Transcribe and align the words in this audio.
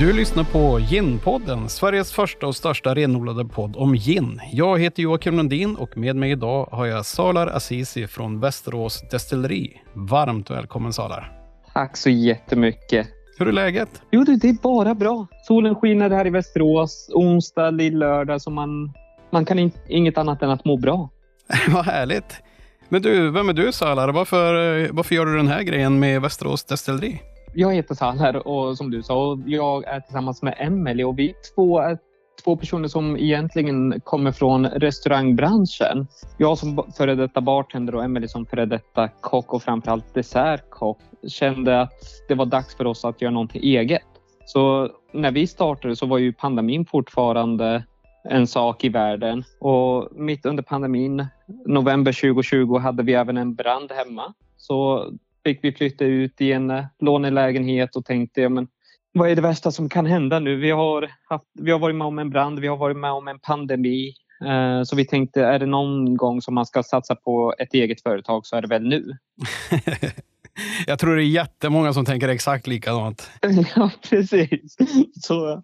Du 0.00 0.12
lyssnar 0.12 0.44
på 0.44 0.78
Gin-podden, 0.78 1.68
Sveriges 1.68 2.12
första 2.12 2.46
och 2.46 2.56
största 2.56 2.94
renodlade 2.94 3.44
podd 3.44 3.76
om 3.76 3.94
gin. 3.94 4.40
Jag 4.52 4.80
heter 4.80 5.02
Joakim 5.02 5.36
Lundin 5.36 5.76
och 5.76 5.96
med 5.96 6.16
mig 6.16 6.30
idag 6.30 6.68
har 6.72 6.86
jag 6.86 7.06
Salar 7.06 7.46
Azizi 7.46 8.06
från 8.06 8.40
Västerås 8.40 9.02
Destilleri. 9.10 9.80
Varmt 9.92 10.50
välkommen 10.50 10.92
Salar. 10.92 11.32
Tack 11.72 11.96
så 11.96 12.10
jättemycket. 12.10 13.06
Hur 13.38 13.48
är 13.48 13.52
läget? 13.52 14.02
Jo 14.10 14.24
du, 14.24 14.36
det 14.36 14.48
är 14.48 14.62
bara 14.62 14.94
bra. 14.94 15.26
Solen 15.46 15.74
skiner 15.74 16.10
här 16.10 16.26
i 16.26 16.30
Västerås. 16.30 17.10
Onsdag, 17.14 17.70
lill-lördag, 17.70 18.42
så 18.42 18.50
man, 18.50 18.92
man 19.30 19.44
kan 19.44 19.58
in, 19.58 19.72
inget 19.88 20.18
annat 20.18 20.42
än 20.42 20.50
att 20.50 20.64
må 20.64 20.76
bra. 20.76 21.08
Vad 21.68 21.84
härligt. 21.84 22.42
Men 22.88 23.02
du, 23.02 23.30
vem 23.30 23.48
är 23.48 23.52
du 23.52 23.72
Salar? 23.72 24.08
Varför, 24.08 24.88
varför 24.92 25.14
gör 25.14 25.26
du 25.26 25.36
den 25.36 25.48
här 25.48 25.62
grejen 25.62 25.98
med 25.98 26.22
Västerås 26.22 26.64
Destilleri? 26.64 27.20
Jag 27.54 27.74
heter 27.74 27.94
Salar 27.94 28.46
och 28.46 28.76
som 28.76 28.90
du 28.90 29.02
sa, 29.02 29.38
jag 29.46 29.84
är 29.84 30.00
tillsammans 30.00 30.42
med 30.42 30.54
Emelie 30.58 31.04
och 31.04 31.18
vi 31.18 31.34
två 31.54 31.78
är 31.78 31.98
två 32.44 32.56
personer 32.56 32.88
som 32.88 33.16
egentligen 33.16 34.00
kommer 34.00 34.32
från 34.32 34.66
restaurangbranschen. 34.66 36.06
Jag 36.38 36.58
som 36.58 36.84
före 36.96 37.14
detta 37.14 37.40
bartender 37.40 37.94
och 37.94 38.04
Emelie 38.04 38.28
som 38.28 38.46
före 38.46 38.66
detta 38.66 39.08
kock 39.08 39.54
och 39.54 39.62
framförallt 39.62 40.14
dessertkock 40.14 40.98
kände 41.28 41.80
att 41.80 41.92
det 42.28 42.34
var 42.34 42.46
dags 42.46 42.76
för 42.76 42.86
oss 42.86 43.04
att 43.04 43.22
göra 43.22 43.32
någonting 43.32 43.62
eget. 43.62 44.02
Så 44.44 44.88
när 45.12 45.30
vi 45.30 45.46
startade 45.46 45.96
så 45.96 46.06
var 46.06 46.18
ju 46.18 46.32
pandemin 46.32 46.86
fortfarande 46.86 47.84
en 48.24 48.46
sak 48.46 48.84
i 48.84 48.88
världen 48.88 49.44
och 49.60 50.08
mitt 50.12 50.46
under 50.46 50.62
pandemin, 50.62 51.26
november 51.66 52.12
2020, 52.12 52.78
hade 52.78 53.02
vi 53.02 53.14
även 53.14 53.36
en 53.36 53.54
brand 53.54 53.92
hemma. 53.92 54.34
Så 54.56 55.10
fick 55.44 55.64
vi 55.64 55.72
flytta 55.72 56.04
ut 56.04 56.40
i 56.40 56.52
en 56.52 56.84
lånelägenhet 57.00 57.96
och 57.96 58.04
tänkte, 58.04 58.40
ja, 58.40 58.48
men 58.48 58.68
vad 59.12 59.30
är 59.30 59.36
det 59.36 59.42
värsta 59.42 59.70
som 59.70 59.88
kan 59.88 60.06
hända 60.06 60.38
nu? 60.38 60.56
Vi 60.56 60.70
har, 60.70 61.10
haft, 61.28 61.44
vi 61.60 61.70
har 61.70 61.78
varit 61.78 61.96
med 61.96 62.06
om 62.06 62.18
en 62.18 62.30
brand, 62.30 62.58
vi 62.58 62.66
har 62.66 62.76
varit 62.76 62.96
med 62.96 63.12
om 63.12 63.28
en 63.28 63.38
pandemi. 63.38 64.12
Eh, 64.44 64.82
så 64.82 64.96
vi 64.96 65.06
tänkte, 65.06 65.44
är 65.44 65.58
det 65.58 65.66
någon 65.66 66.16
gång 66.16 66.42
som 66.42 66.54
man 66.54 66.66
ska 66.66 66.82
satsa 66.82 67.14
på 67.14 67.54
ett 67.58 67.74
eget 67.74 68.02
företag 68.02 68.46
så 68.46 68.56
är 68.56 68.62
det 68.62 68.68
väl 68.68 68.82
nu. 68.82 69.04
Jag 70.86 70.98
tror 70.98 71.16
det 71.16 71.22
är 71.22 71.26
jättemånga 71.26 71.92
som 71.92 72.04
tänker 72.04 72.28
exakt 72.28 72.66
likadant. 72.66 73.30
Ja, 73.76 73.90
precis. 74.10 74.76
Så, 75.22 75.62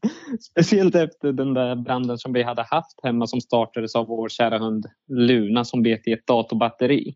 speciellt 0.51 0.95
efter 0.95 1.33
den 1.33 1.55
där 1.55 1.77
branden 1.77 2.19
som 2.19 2.33
vi 2.33 2.43
hade 2.43 2.63
haft 2.63 3.01
hemma 3.03 3.27
som 3.27 3.41
startades 3.41 3.95
av 3.95 4.07
vår 4.07 4.29
kära 4.29 4.59
hund 4.59 4.87
Luna 5.09 5.65
som 5.65 5.83
bet 5.83 6.09
i 6.09 6.13
ett 6.13 6.27
datorbatteri. 6.27 7.15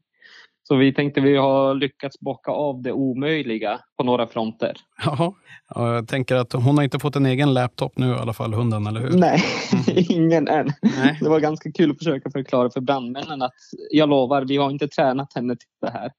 Så 0.71 0.77
vi 0.77 0.95
tänkte 0.95 1.21
vi 1.21 1.37
har 1.37 1.75
lyckats 1.75 2.21
bocka 2.21 2.51
av 2.51 2.83
det 2.83 2.93
omöjliga 2.93 3.81
på 3.97 4.05
några 4.05 4.27
fronter. 4.27 4.77
Ja, 5.05 5.35
jag 5.75 6.09
tänker 6.09 6.37
att 6.37 6.53
hon 6.53 6.77
har 6.77 6.85
inte 6.85 6.99
fått 6.99 7.17
en 7.17 7.27
egen 7.27 7.55
laptop 7.55 7.99
nu 7.99 8.11
i 8.11 8.15
alla 8.15 8.33
fall, 8.33 8.55
hunden, 8.55 8.87
eller 8.87 9.01
hur? 9.01 9.11
Nej, 9.11 9.43
mm. 9.73 9.85
ingen 10.11 10.49
än. 10.49 10.73
Nej. 10.83 11.19
Det 11.21 11.29
var 11.29 11.41
ganska 11.41 11.73
kul 11.73 11.91
att 11.91 11.99
försöka 11.99 12.31
förklara 12.31 12.71
för 12.71 12.81
brandmännen 12.81 13.43
att 13.43 13.53
jag 13.91 14.09
lovar, 14.09 14.45
vi 14.45 14.57
har 14.57 14.71
inte 14.71 14.89
tränat 14.89 15.35
henne 15.35 15.57
till 15.57 15.69
det 15.81 15.91
här. 15.91 16.11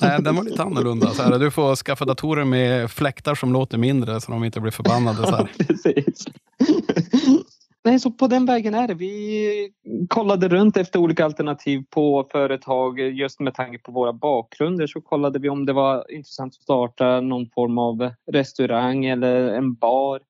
Nej, 0.02 0.22
den 0.22 0.36
var 0.36 0.44
lite 0.44 0.62
annorlunda. 0.62 1.06
Så 1.06 1.22
här, 1.22 1.38
du 1.38 1.50
får 1.50 1.76
skaffa 1.76 2.04
datorer 2.04 2.44
med 2.44 2.90
fläktar 2.90 3.34
som 3.34 3.52
låter 3.52 3.78
mindre 3.78 4.20
så 4.20 4.32
de 4.32 4.44
inte 4.44 4.60
blir 4.60 4.72
förbannade. 4.72 5.26
Så 5.26 5.36
här. 5.36 5.50
Precis. 5.66 6.24
Nej, 7.84 8.00
så 8.00 8.10
på 8.10 8.26
den 8.26 8.46
vägen 8.46 8.74
är 8.74 8.88
det. 8.88 8.94
Vi 8.94 9.72
kollade 10.08 10.48
runt 10.48 10.76
efter 10.76 10.98
olika 10.98 11.24
alternativ 11.24 11.84
på 11.90 12.28
företag. 12.32 13.00
Just 13.00 13.40
med 13.40 13.54
tanke 13.54 13.78
på 13.78 13.92
våra 13.92 14.12
bakgrunder 14.12 14.86
så 14.86 15.00
kollade 15.00 15.38
vi 15.38 15.48
om 15.48 15.66
det 15.66 15.72
var 15.72 16.12
intressant 16.12 16.54
att 16.54 16.62
starta 16.62 17.20
någon 17.20 17.50
form 17.50 17.78
av 17.78 18.10
restaurang 18.32 19.04
eller 19.04 19.48
en 19.48 19.74
bar. 19.74 20.20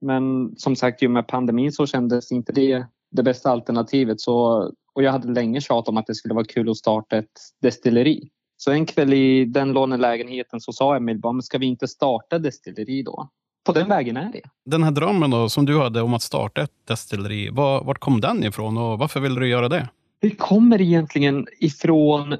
Men 0.00 0.54
som 0.56 0.76
sagt, 0.76 1.02
i 1.02 1.06
och 1.06 1.10
med 1.10 1.28
pandemin 1.28 1.72
så 1.72 1.86
kändes 1.86 2.32
inte 2.32 2.52
det 2.52 2.86
det 3.10 3.22
bästa 3.22 3.50
alternativet. 3.50 4.20
Så, 4.20 4.62
och 4.94 5.02
jag 5.02 5.12
hade 5.12 5.32
länge 5.32 5.60
tjatat 5.60 5.88
om 5.88 5.96
att 5.96 6.06
det 6.06 6.14
skulle 6.14 6.34
vara 6.34 6.44
kul 6.44 6.70
att 6.70 6.76
starta 6.76 7.16
ett 7.16 7.40
destilleri. 7.62 8.30
Så 8.56 8.70
en 8.70 8.86
kväll 8.86 9.12
i 9.12 9.44
den 9.44 9.72
lånelägenheten 9.72 10.60
så 10.60 10.72
sa 10.72 10.96
Emil, 10.96 11.18
bara, 11.18 11.32
men 11.32 11.42
ska 11.42 11.58
vi 11.58 11.66
inte 11.66 11.88
starta 11.88 12.38
destilleri 12.38 13.02
då? 13.02 13.30
På 13.64 13.72
den 13.72 13.88
vägen 13.88 14.16
är 14.16 14.32
det. 14.32 14.42
Den 14.64 14.82
här 14.82 14.90
drömmen 14.90 15.30
då, 15.30 15.48
som 15.48 15.66
du 15.66 15.80
hade 15.80 16.02
om 16.02 16.14
att 16.14 16.22
starta 16.22 16.62
ett 16.62 16.86
destilleri, 16.88 17.50
var, 17.50 17.84
vart 17.84 17.98
kom 17.98 18.20
den 18.20 18.44
ifrån 18.44 18.78
och 18.78 18.98
varför 18.98 19.20
ville 19.20 19.40
du 19.40 19.48
göra 19.48 19.68
det? 19.68 19.88
Det 20.20 20.30
kommer 20.30 20.80
egentligen 20.80 21.46
ifrån 21.58 22.36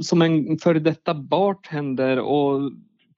som 0.00 0.22
en 0.22 0.58
före 0.58 0.78
detta 0.78 1.14
bartender 1.14 2.18
och 2.18 2.72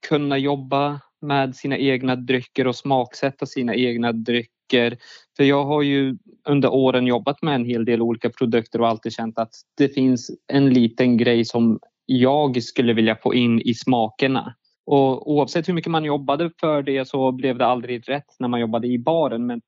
kunna 0.07 0.37
jobba 0.37 0.99
med 1.21 1.55
sina 1.55 1.77
egna 1.77 2.15
drycker 2.15 2.67
och 2.67 2.75
smaksätta 2.75 3.45
sina 3.45 3.75
egna 3.75 4.11
drycker. 4.11 4.97
För 5.37 5.43
jag 5.43 5.65
har 5.65 5.81
ju 5.81 6.17
under 6.47 6.73
åren 6.73 7.07
jobbat 7.07 7.41
med 7.41 7.55
en 7.55 7.65
hel 7.65 7.85
del 7.85 8.01
olika 8.01 8.29
produkter 8.29 8.81
och 8.81 8.87
alltid 8.87 9.13
känt 9.13 9.39
att 9.39 9.51
det 9.77 9.89
finns 9.89 10.31
en 10.47 10.69
liten 10.69 11.17
grej 11.17 11.45
som 11.45 11.79
jag 12.05 12.63
skulle 12.63 12.93
vilja 12.93 13.15
få 13.15 13.33
in 13.33 13.61
i 13.61 13.73
smakerna. 13.73 14.55
Och 14.87 15.31
oavsett 15.31 15.67
hur 15.67 15.73
mycket 15.73 15.91
man 15.91 16.03
jobbade 16.05 16.51
för 16.59 16.81
det 16.81 17.07
så 17.07 17.31
blev 17.31 17.57
det 17.57 17.65
aldrig 17.65 18.09
rätt 18.09 18.35
när 18.39 18.47
man 18.47 18.59
jobbade 18.59 18.87
i 18.87 18.99
baren. 18.99 19.45
Men 19.45 19.61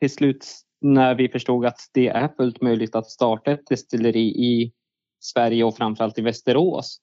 till 0.00 0.10
slut 0.10 0.46
när 0.80 1.14
vi 1.14 1.28
förstod 1.28 1.66
att 1.66 1.78
det 1.94 2.08
är 2.08 2.28
fullt 2.28 2.62
möjligt 2.62 2.94
att 2.94 3.10
starta 3.10 3.50
ett 3.50 3.66
destilleri 3.68 4.26
i 4.26 4.72
Sverige 5.20 5.64
och 5.64 5.76
framförallt 5.76 6.18
i 6.18 6.22
Västerås 6.22 6.98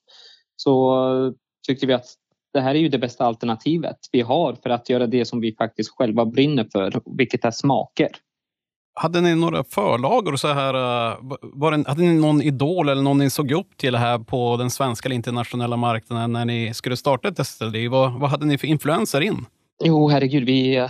så 0.56 1.34
tyckte 1.68 1.86
vi 1.88 1.94
att 1.94 2.06
det 2.54 2.62
här 2.62 2.76
är 2.76 2.80
ju 2.80 2.90
det 2.90 2.98
bästa 2.98 3.26
alternativet 3.26 3.98
vi 4.12 4.22
har 4.22 4.56
för 4.56 4.70
att 4.70 4.90
göra 4.90 5.08
det 5.08 5.26
som 5.26 5.40
vi 5.40 5.56
faktiskt 5.56 5.92
själva 5.92 6.26
brinner 6.26 6.68
för, 6.72 7.02
vilket 7.18 7.46
är 7.46 7.52
smaker. 7.52 8.10
Hade 8.94 9.22
ni 9.22 9.36
några 9.36 9.64
förlagor? 9.64 10.36
Så 10.36 10.48
här, 10.48 10.74
eh, 10.74 11.18
var 11.42 11.72
det, 11.72 11.88
hade 11.88 12.02
ni 12.02 12.14
någon 12.14 12.42
idol 12.42 12.90
eller 12.90 13.02
någon 13.02 13.18
ni 13.18 13.30
såg 13.30 13.52
upp 13.52 13.78
till 13.78 13.96
här 13.96 14.20
på 14.20 14.58
den 14.58 14.70
svenska 14.70 15.08
eller 15.08 15.16
internationella 15.16 15.78
marknaden 15.78 16.32
när 16.34 16.46
ni 16.46 16.74
skulle 16.74 16.98
starta 16.98 17.28
ett 17.28 17.38
destilleri? 17.38 17.88
Vad, 17.88 18.20
vad 18.20 18.30
hade 18.30 18.46
ni 18.46 18.58
för 18.58 18.68
influenser 18.68 19.22
in? 19.22 19.46
Jo, 19.84 20.10
herregud, 20.10 20.44
vi, 20.46 20.76
eh, 20.76 20.90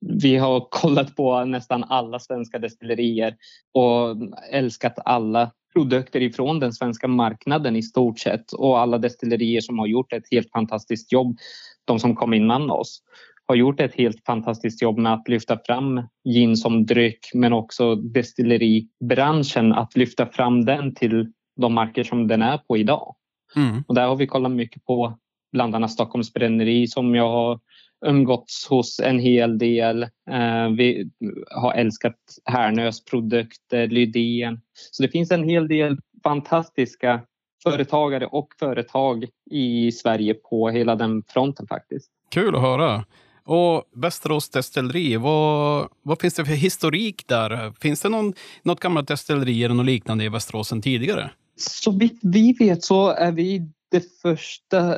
vi 0.00 0.36
har 0.36 0.66
kollat 0.70 1.16
på 1.16 1.44
nästan 1.44 1.84
alla 1.84 2.18
svenska 2.18 2.58
destillerier 2.58 3.36
och 3.74 4.16
älskat 4.52 4.98
alla 5.04 5.50
produkter 5.72 6.22
ifrån 6.22 6.60
den 6.60 6.72
svenska 6.72 7.08
marknaden 7.08 7.76
i 7.76 7.82
stort 7.82 8.18
sett 8.18 8.52
och 8.52 8.78
alla 8.78 8.98
destillerier 8.98 9.60
som 9.60 9.78
har 9.78 9.86
gjort 9.86 10.12
ett 10.12 10.24
helt 10.30 10.50
fantastiskt 10.50 11.12
jobb, 11.12 11.38
de 11.84 11.98
som 11.98 12.16
kom 12.16 12.34
innan 12.34 12.70
oss 12.70 13.02
har 13.46 13.54
gjort 13.54 13.80
ett 13.80 13.94
helt 13.94 14.24
fantastiskt 14.26 14.82
jobb 14.82 14.98
med 14.98 15.12
att 15.12 15.28
lyfta 15.28 15.58
fram 15.66 16.02
gin 16.24 16.56
som 16.56 16.86
dryck 16.86 17.30
men 17.34 17.52
också 17.52 17.94
destilleribranschen 17.94 19.72
att 19.72 19.96
lyfta 19.96 20.26
fram 20.26 20.64
den 20.64 20.94
till 20.94 21.32
de 21.56 21.74
marker 21.74 22.04
som 22.04 22.28
den 22.28 22.42
är 22.42 22.58
på 22.58 22.76
idag. 22.76 23.14
Mm. 23.56 23.84
Och 23.88 23.94
där 23.94 24.06
har 24.06 24.16
vi 24.16 24.26
kollat 24.26 24.52
mycket 24.52 24.84
på 24.84 25.18
bland 25.52 25.74
annat 25.74 25.90
Stockholms 25.90 26.32
bränneri 26.32 26.86
som 26.86 27.14
jag 27.14 27.28
har 27.28 27.60
umgåtts 28.06 28.66
hos 28.68 29.00
en 29.00 29.18
hel 29.18 29.58
del. 29.58 30.02
Eh, 30.30 30.68
vi 30.76 31.10
har 31.50 31.72
älskat 31.72 32.16
Härnös 32.44 33.04
produkter, 33.04 33.86
Lydén. 33.86 34.60
Så 34.90 35.02
det 35.02 35.08
finns 35.08 35.30
en 35.30 35.48
hel 35.48 35.68
del 35.68 35.98
fantastiska 36.22 37.20
företagare 37.62 38.26
och 38.26 38.48
företag 38.58 39.26
i 39.50 39.92
Sverige 39.92 40.34
på 40.34 40.70
hela 40.70 40.96
den 40.96 41.22
fronten 41.28 41.66
faktiskt. 41.66 42.10
Kul 42.30 42.54
att 42.54 42.62
höra. 42.62 43.04
Och 43.46 43.84
Västerås 43.94 44.50
destilleri, 44.50 45.16
vad, 45.16 45.88
vad 46.02 46.20
finns 46.20 46.34
det 46.34 46.44
för 46.44 46.52
historik 46.52 47.28
där? 47.28 47.72
Finns 47.80 48.00
det 48.00 48.08
någon, 48.08 48.32
något 48.62 48.80
gammalt 48.80 49.08
destilleri 49.08 49.64
eller 49.64 49.74
något 49.74 49.86
liknande 49.86 50.24
i 50.24 50.28
Västerås 50.28 50.72
än 50.72 50.82
tidigare? 50.82 51.30
Så 51.56 51.98
vitt 51.98 52.20
vi 52.22 52.52
vet 52.58 52.84
så 52.84 53.08
är 53.08 53.32
vi 53.32 53.70
det 53.90 54.20
första 54.22 54.94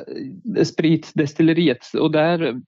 eh, 0.57 0.63
spritdestilleriet 0.63 1.93
och 1.93 2.11
där 2.11 2.61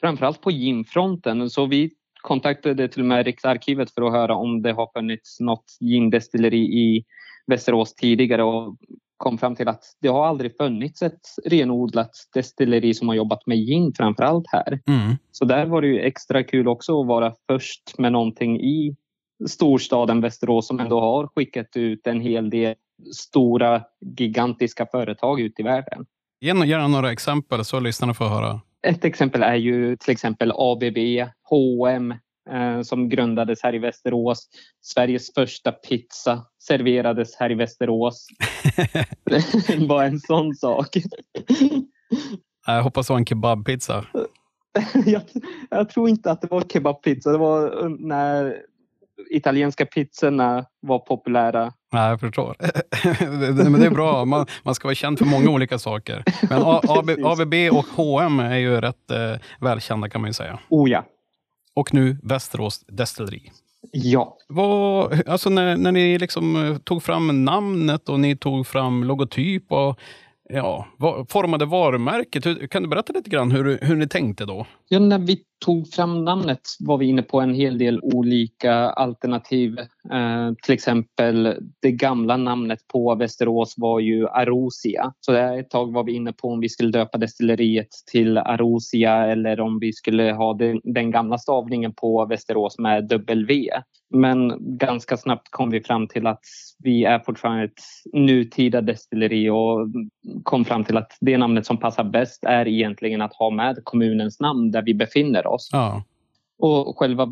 framförallt 0.00 0.40
på 0.40 0.50
ginfronten. 0.50 1.50
Så 1.50 1.66
vi 1.66 1.90
kontaktade 2.22 2.88
till 2.88 3.02
och 3.02 3.08
med 3.08 3.26
Riksarkivet 3.26 3.90
för 3.90 4.02
att 4.02 4.12
höra 4.12 4.34
om 4.34 4.62
det 4.62 4.72
har 4.72 4.90
funnits 4.94 5.40
något 5.40 5.64
gindestilleri 5.80 6.58
i 6.58 7.04
Västerås 7.46 7.94
tidigare 7.94 8.42
och 8.42 8.76
kom 9.20 9.38
fram 9.38 9.56
till 9.56 9.68
att 9.68 9.84
det 10.00 10.08
har 10.08 10.26
aldrig 10.26 10.56
funnits 10.56 11.02
ett 11.02 11.20
renodlat 11.44 12.10
destilleri 12.34 12.94
som 12.94 13.08
har 13.08 13.14
jobbat 13.14 13.46
med 13.46 13.58
gin 13.58 13.92
framför 13.96 14.22
allt 14.22 14.44
här. 14.48 14.80
Mm. 14.86 15.16
Så 15.32 15.44
där 15.44 15.66
var 15.66 15.82
det 15.82 15.88
ju 15.88 16.00
extra 16.00 16.42
kul 16.44 16.68
också 16.68 17.00
att 17.00 17.06
vara 17.06 17.34
först 17.46 17.98
med 17.98 18.12
någonting 18.12 18.60
i 18.60 18.96
storstaden 19.48 20.20
Västerås 20.20 20.66
som 20.66 20.80
ändå 20.80 21.00
har 21.00 21.28
skickat 21.34 21.76
ut 21.76 22.06
en 22.06 22.20
hel 22.20 22.50
del 22.50 22.74
stora 23.14 23.82
gigantiska 24.16 24.86
företag 24.86 25.40
ut 25.40 25.60
i 25.60 25.62
världen. 25.62 26.06
Ge 26.40 26.66
gärna 26.66 26.88
några 26.88 27.12
exempel 27.12 27.64
så 27.64 27.80
lyssnarna 27.80 28.14
får 28.14 28.24
höra. 28.24 28.60
Ett 28.86 29.04
exempel 29.04 29.42
är 29.42 29.54
ju 29.54 29.96
till 29.96 30.12
exempel 30.12 30.52
ABB, 30.56 30.98
H&M, 31.50 32.14
som 32.84 33.08
grundades 33.08 33.62
här 33.62 33.74
i 33.74 33.78
Västerås. 33.78 34.48
Sveriges 34.82 35.34
första 35.34 35.72
pizza 35.72 36.46
serverades 36.62 37.36
här 37.36 37.50
i 37.50 37.54
Västerås. 37.54 38.26
Bara 39.88 40.06
en 40.06 40.20
sån 40.20 40.54
sak. 40.54 40.88
Jag 42.66 42.82
hoppas 42.82 43.06
det 43.06 43.12
var 43.12 43.18
en 43.18 43.26
kebabpizza. 43.26 44.04
jag, 45.06 45.22
jag, 45.70 45.88
tror 45.88 46.08
inte 46.08 46.30
att 46.30 46.40
det 46.40 46.48
var 46.50 46.62
kebabpizza. 46.72 47.30
Det 47.30 47.38
var 47.38 47.88
när 48.08 48.56
italienska 49.30 49.86
pizzorna 49.86 50.64
var 50.80 50.98
populära. 50.98 51.72
Nej, 51.92 52.08
jag 52.08 52.20
förstår. 52.20 52.56
Men 53.70 53.80
det 53.80 53.86
är 53.86 53.90
bra. 53.90 54.24
Man, 54.24 54.46
man 54.62 54.74
ska 54.74 54.88
vara 54.88 54.94
känd 54.94 55.18
för 55.18 55.24
många 55.24 55.50
olika 55.50 55.78
saker. 55.78 56.24
Men 56.48 56.62
AB, 56.62 57.10
ABB 57.24 57.54
och 57.72 57.86
H&M 57.96 58.40
är 58.40 58.56
ju 58.56 58.80
rätt 58.80 59.10
eh, 59.10 59.40
välkända 59.60 60.08
kan 60.08 60.20
man 60.20 60.28
ju 60.30 60.34
säga. 60.34 60.58
Oh 60.68 60.90
ja. 60.90 61.04
Och 61.80 61.94
nu 61.94 62.16
Västerås 62.22 62.84
Destilleri. 62.88 63.52
Ja. 63.92 64.36
Vad, 64.48 65.28
alltså 65.28 65.50
när, 65.50 65.76
när 65.76 65.92
ni 65.92 66.18
liksom 66.18 66.64
eh, 66.64 66.78
tog 66.78 67.02
fram 67.02 67.44
namnet 67.44 68.08
och 68.08 68.20
ni 68.20 68.36
tog 68.36 68.66
fram 68.66 69.04
logotyp 69.04 69.72
och 69.72 69.98
ja, 70.52 70.86
formade 71.28 71.64
varumärket. 71.64 72.70
Kan 72.70 72.82
du 72.82 72.88
berätta 72.88 73.12
lite 73.12 73.30
grann 73.30 73.50
hur, 73.50 73.78
hur 73.82 73.96
ni 73.96 74.08
tänkte 74.08 74.44
då? 74.44 74.66
Ja, 74.88 74.98
när 74.98 75.18
vi 75.18 75.44
tog 75.64 75.88
fram 75.88 76.24
namnet 76.24 76.60
var 76.80 76.98
vi 76.98 77.06
inne 77.06 77.22
på 77.22 77.40
en 77.40 77.54
hel 77.54 77.78
del 77.78 78.00
olika 78.02 78.74
alternativ. 78.74 79.78
Eh, 80.12 80.52
till 80.62 80.74
exempel 80.74 81.56
det 81.82 81.92
gamla 81.92 82.36
namnet 82.36 82.78
på 82.92 83.14
Västerås 83.14 83.74
var 83.76 84.00
ju 84.00 84.28
Arosia. 84.28 85.12
Så 85.20 85.32
där 85.32 85.60
ett 85.60 85.70
tag 85.70 85.92
var 85.92 86.04
vi 86.04 86.12
inne 86.12 86.32
på 86.32 86.48
om 86.48 86.60
vi 86.60 86.68
skulle 86.68 86.90
döpa 86.90 87.18
destilleriet 87.18 87.88
till 88.12 88.38
Arosia 88.38 89.26
eller 89.26 89.60
om 89.60 89.78
vi 89.78 89.92
skulle 89.92 90.32
ha 90.32 90.54
den, 90.54 90.80
den 90.84 91.10
gamla 91.10 91.38
stavningen 91.38 91.92
på 91.94 92.26
Västerås 92.26 92.78
med 92.78 93.08
W. 93.08 93.70
Men 94.10 94.56
ganska 94.78 95.16
snabbt 95.16 95.50
kom 95.50 95.70
vi 95.70 95.80
fram 95.80 96.08
till 96.08 96.26
att 96.26 96.44
vi 96.78 97.04
är 97.04 97.18
fortfarande 97.18 97.64
ett 97.64 97.80
nutida 98.12 98.80
destilleri 98.80 99.50
och 99.50 99.88
kom 100.42 100.64
fram 100.64 100.84
till 100.84 100.96
att 100.96 101.16
det 101.20 101.38
namnet 101.38 101.66
som 101.66 101.76
passar 101.76 102.04
bäst 102.04 102.44
är 102.44 102.68
egentligen 102.68 103.22
att 103.22 103.34
ha 103.34 103.50
med 103.50 103.80
kommunens 103.84 104.40
namn 104.40 104.70
där 104.70 104.82
vi 104.82 104.94
befinner 104.94 105.46
oss. 105.46 105.68
Ja. 105.72 106.04
Och 106.58 106.98
själva 106.98 107.28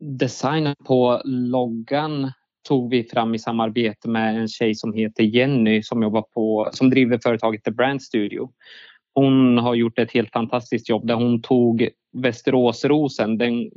designen 0.00 0.74
på 0.86 1.20
loggan 1.24 2.32
tog 2.68 2.90
vi 2.90 3.04
fram 3.04 3.34
i 3.34 3.38
samarbete 3.38 4.08
med 4.08 4.36
en 4.36 4.48
tjej 4.48 4.74
som 4.74 4.92
heter 4.92 5.24
Jenny 5.24 5.82
som 5.82 6.02
jobbar 6.02 6.22
på, 6.22 6.68
som 6.72 6.90
driver 6.90 7.18
företaget 7.22 7.64
The 7.64 7.70
Brand 7.70 8.02
Studio. 8.02 8.50
Hon 9.18 9.58
har 9.58 9.74
gjort 9.74 9.98
ett 9.98 10.12
helt 10.12 10.32
fantastiskt 10.32 10.88
jobb 10.88 11.06
där 11.06 11.14
hon 11.14 11.42
tog 11.42 11.88
Västeråsrosen, 12.12 13.38
den 13.38 13.70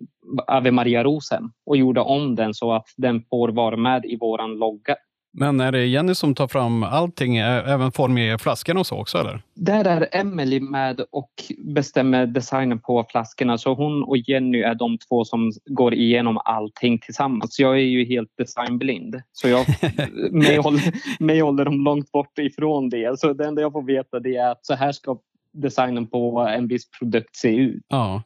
Ave 0.48 0.72
Maria-rosen 0.72 1.52
och 1.66 1.78
gjorde 1.78 2.02
om 2.02 2.36
den 2.36 2.54
så 2.54 2.74
att 2.74 2.88
den 2.98 3.24
får 3.30 3.50
vara 3.50 3.78
med 3.78 4.06
i 4.06 4.18
våran 4.18 4.56
logga. 4.56 4.96
Men 5.34 5.60
är 5.60 5.72
det 5.72 5.86
Jenny 5.86 6.16
som 6.16 6.36
tar 6.36 6.48
fram 6.48 6.84
allting, 6.84 7.38
även 7.38 7.92
formger 7.92 8.38
flaskorna 8.38 8.80
och 8.80 8.88
så 8.88 8.98
också? 8.98 9.18
Eller? 9.18 9.42
Där 9.56 9.86
är 9.86 10.08
Emily 10.12 10.60
med 10.60 11.02
och 11.12 11.32
bestämmer 11.58 12.26
designen 12.26 12.80
på 12.80 13.06
flaskorna. 13.10 13.58
Så 13.58 13.74
hon 13.74 14.04
och 14.04 14.18
Jenny 14.18 14.62
är 14.62 14.76
de 14.76 14.98
två 14.98 15.26
som 15.26 15.52
går 15.66 15.94
igenom 15.94 16.42
allting 16.46 17.00
tillsammans. 17.00 17.60
Jag 17.60 17.74
är 17.74 17.84
ju 17.84 18.06
helt 18.06 18.38
designblind. 18.38 19.22
Så 19.32 19.48
jag, 19.48 19.66
mig, 20.32 20.58
håller, 20.58 20.82
mig 21.24 21.40
håller 21.40 21.66
de 21.66 21.84
långt 21.84 22.12
bort 22.12 22.40
ifrån 22.40 22.90
det. 22.90 23.20
Så 23.20 23.34
det 23.34 23.46
enda 23.46 23.62
jag 23.62 23.72
får 23.72 23.84
veta 23.84 24.20
det 24.20 24.36
är 24.36 24.52
att 24.52 24.66
så 24.66 24.74
här 24.74 24.92
ska 24.92 25.18
designen 25.54 26.08
på 26.08 26.40
en 26.40 26.68
viss 26.68 26.90
produkt 27.00 27.36
se 27.36 27.56
ut. 27.56 27.84
Ja. 27.88 28.24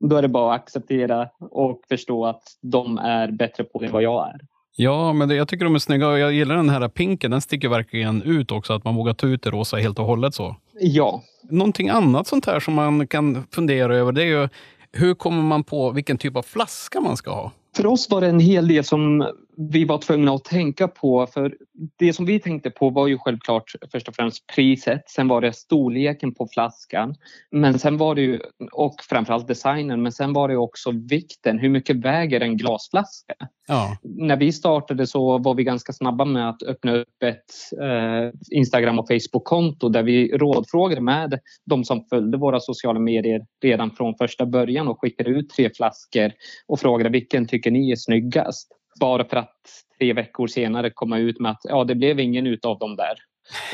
Då 0.00 0.16
är 0.16 0.22
det 0.22 0.28
bara 0.28 0.54
att 0.54 0.60
acceptera 0.60 1.28
och 1.38 1.80
förstå 1.88 2.26
att 2.26 2.42
de 2.60 2.98
är 2.98 3.30
bättre 3.30 3.64
på 3.64 3.78
det 3.78 3.86
än 3.86 3.92
vad 3.92 4.02
jag 4.02 4.28
är. 4.28 4.40
Ja, 4.76 5.12
men 5.12 5.28
det, 5.28 5.34
jag 5.34 5.48
tycker 5.48 5.64
de 5.64 5.74
är 5.74 5.78
snygga 5.78 6.08
och 6.08 6.18
jag 6.18 6.32
gillar 6.32 6.56
den 6.56 6.68
här 6.68 6.88
pinken. 6.88 7.30
Den 7.30 7.40
sticker 7.40 7.68
verkligen 7.68 8.22
ut 8.22 8.50
också, 8.50 8.72
att 8.72 8.84
man 8.84 8.94
vågar 8.94 9.14
ta 9.14 9.26
ut 9.26 9.42
det 9.42 9.50
rosa 9.50 9.76
helt 9.76 9.98
och 9.98 10.04
hållet. 10.04 10.34
så. 10.34 10.56
Ja. 10.80 11.22
Någonting 11.42 11.88
annat 11.88 12.26
sånt 12.26 12.46
här 12.46 12.60
som 12.60 12.74
man 12.74 13.06
kan 13.06 13.46
fundera 13.50 13.96
över, 13.96 14.12
det 14.12 14.22
är 14.22 14.26
ju 14.26 14.48
hur 14.92 15.14
kommer 15.14 15.42
man 15.42 15.64
på 15.64 15.90
vilken 15.90 16.18
typ 16.18 16.36
av 16.36 16.42
flaska 16.42 17.00
man 17.00 17.16
ska 17.16 17.30
ha? 17.30 17.52
För 17.76 17.86
oss 17.86 18.10
var 18.10 18.20
det 18.20 18.26
en 18.26 18.40
hel 18.40 18.68
del 18.68 18.84
som 18.84 19.26
vi 19.56 19.84
var 19.84 19.98
tvungna 19.98 20.32
att 20.32 20.44
tänka 20.44 20.88
på. 20.88 21.26
För 21.26 21.54
det 21.96 22.12
som 22.12 22.24
vi 22.24 22.40
tänkte 22.40 22.70
på 22.70 22.90
var 22.90 23.06
ju 23.06 23.18
självklart 23.18 23.72
först 23.92 24.08
och 24.08 24.14
främst 24.14 24.46
priset. 24.46 25.10
Sen 25.10 25.28
var 25.28 25.40
det 25.40 25.52
storleken 25.52 26.34
på 26.34 26.48
flaskan. 26.52 27.14
Men 27.50 27.78
sen 27.78 27.96
var 27.96 28.14
det 28.14 28.20
ju, 28.20 28.40
och 28.72 28.94
framförallt 29.10 29.48
designen. 29.48 30.02
Men 30.02 30.12
sen 30.12 30.32
var 30.32 30.48
det 30.48 30.56
också 30.56 30.90
vikten. 30.90 31.58
Hur 31.58 31.68
mycket 31.68 31.96
väger 31.96 32.40
en 32.40 32.56
glasflaska? 32.56 33.34
Ja. 33.68 33.96
När 34.02 34.36
vi 34.36 34.52
startade 34.52 35.06
så 35.06 35.38
var 35.38 35.54
vi 35.54 35.64
ganska 35.64 35.92
snabba 35.92 36.24
med 36.24 36.48
att 36.48 36.62
öppna 36.62 36.96
upp 36.96 37.22
ett 37.24 37.80
eh, 37.80 38.56
Instagram 38.58 38.98
och 38.98 39.08
Facebook-konto 39.08 39.88
där 39.88 40.02
vi 40.02 40.28
rådfrågade 40.28 41.00
med 41.00 41.40
de 41.64 41.84
som 41.84 42.04
följde 42.04 42.38
våra 42.38 42.60
sociala 42.60 42.98
medier 43.00 43.46
redan 43.62 43.90
från 43.90 44.14
första 44.14 44.46
början 44.46 44.88
och 44.88 45.00
skickade 45.00 45.30
ut 45.30 45.50
tre 45.50 45.70
flaskor 45.76 46.32
och 46.66 46.80
frågade 46.80 47.10
vilken 47.10 47.46
tycker 47.46 47.70
ni 47.70 47.90
är 47.90 47.96
snyggast? 47.96 48.72
Bara 49.00 49.24
för 49.24 49.36
att 49.36 49.56
tre 49.98 50.12
veckor 50.12 50.46
senare 50.46 50.90
komma 50.90 51.18
ut 51.18 51.40
med 51.40 51.50
att 51.50 51.60
ja, 51.62 51.84
det 51.84 51.94
blev 51.94 52.20
ingen 52.20 52.46
utav 52.46 52.78
dem 52.78 52.96
där. 52.96 53.14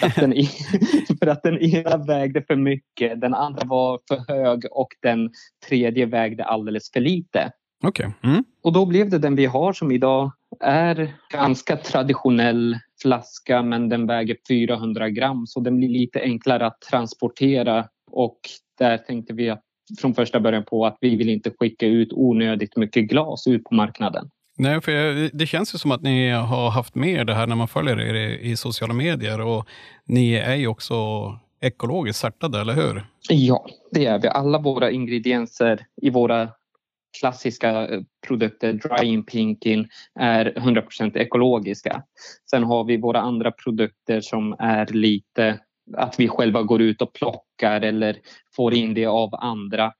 För 0.00 0.06
att, 0.06 0.14
den, 0.14 0.32
för 1.18 1.26
att 1.26 1.42
den 1.42 1.58
ena 1.58 1.96
vägde 1.96 2.42
för 2.42 2.56
mycket, 2.56 3.20
den 3.20 3.34
andra 3.34 3.62
var 3.64 4.00
för 4.08 4.34
hög 4.34 4.64
och 4.70 4.88
den 5.02 5.30
tredje 5.68 6.06
vägde 6.06 6.44
alldeles 6.44 6.92
för 6.92 7.00
lite. 7.00 7.52
Okay. 7.86 8.10
Mm. 8.22 8.44
Och 8.62 8.72
då 8.72 8.86
blev 8.86 9.10
det 9.10 9.18
den 9.18 9.36
vi 9.36 9.46
har 9.46 9.72
som 9.72 9.92
idag 9.92 10.32
är 10.60 11.14
ganska 11.32 11.76
traditionell 11.76 12.78
flaska 13.02 13.62
men 13.62 13.88
den 13.88 14.06
väger 14.06 14.36
400 14.48 15.10
gram 15.10 15.46
så 15.46 15.60
den 15.60 15.76
blir 15.76 15.88
lite 15.88 16.20
enklare 16.20 16.66
att 16.66 16.80
transportera 16.80 17.88
och 18.10 18.40
där 18.78 18.98
tänkte 18.98 19.32
vi 19.34 19.50
att 19.50 19.62
från 20.00 20.14
första 20.14 20.40
början 20.40 20.64
på 20.64 20.86
att 20.86 20.98
vi 21.00 21.16
vill 21.16 21.28
inte 21.28 21.50
skicka 21.50 21.86
ut 21.86 22.12
onödigt 22.12 22.76
mycket 22.76 23.04
glas 23.04 23.46
ut 23.46 23.64
på 23.64 23.74
marknaden. 23.74 24.30
Nej, 24.58 24.80
för 24.80 25.30
det 25.36 25.46
känns 25.46 25.74
ju 25.74 25.78
som 25.78 25.90
att 25.90 26.02
ni 26.02 26.30
har 26.30 26.70
haft 26.70 26.94
med 26.94 27.26
det 27.26 27.34
här 27.34 27.46
när 27.46 27.56
man 27.56 27.68
följer 27.68 28.00
er 28.00 28.14
i 28.38 28.56
sociala 28.56 28.94
medier 28.94 29.40
och 29.40 29.68
ni 30.04 30.34
är 30.34 30.54
ju 30.54 30.66
också 30.66 30.94
ekologiskt 31.60 32.18
startade, 32.18 32.60
eller 32.60 32.74
hur? 32.74 33.06
Ja, 33.28 33.66
det 33.90 34.06
är 34.06 34.18
vi. 34.18 34.28
Alla 34.28 34.58
våra 34.58 34.90
ingredienser 34.90 35.86
i 36.02 36.10
våra 36.10 36.48
klassiska 37.20 37.88
eh, 37.88 38.00
produkter, 38.26 38.72
drying 38.72 39.22
pinking, 39.22 39.56
pinkin, 39.56 39.88
är 40.20 40.52
100% 40.56 41.18
ekologiska. 41.18 42.02
Sen 42.50 42.64
har 42.64 42.84
vi 42.84 42.96
våra 42.96 43.20
andra 43.20 43.52
produkter 43.52 44.20
som 44.20 44.56
är 44.58 44.86
lite 44.86 45.60
att 45.96 46.20
vi 46.20 46.28
själva 46.28 46.62
går 46.62 46.82
ut 46.82 47.02
och 47.02 47.12
plockar 47.12 47.80
eller 47.80 48.16
får 48.56 48.74
in 48.74 48.94
det 48.94 49.06
av 49.06 49.34
andra. 49.34 49.92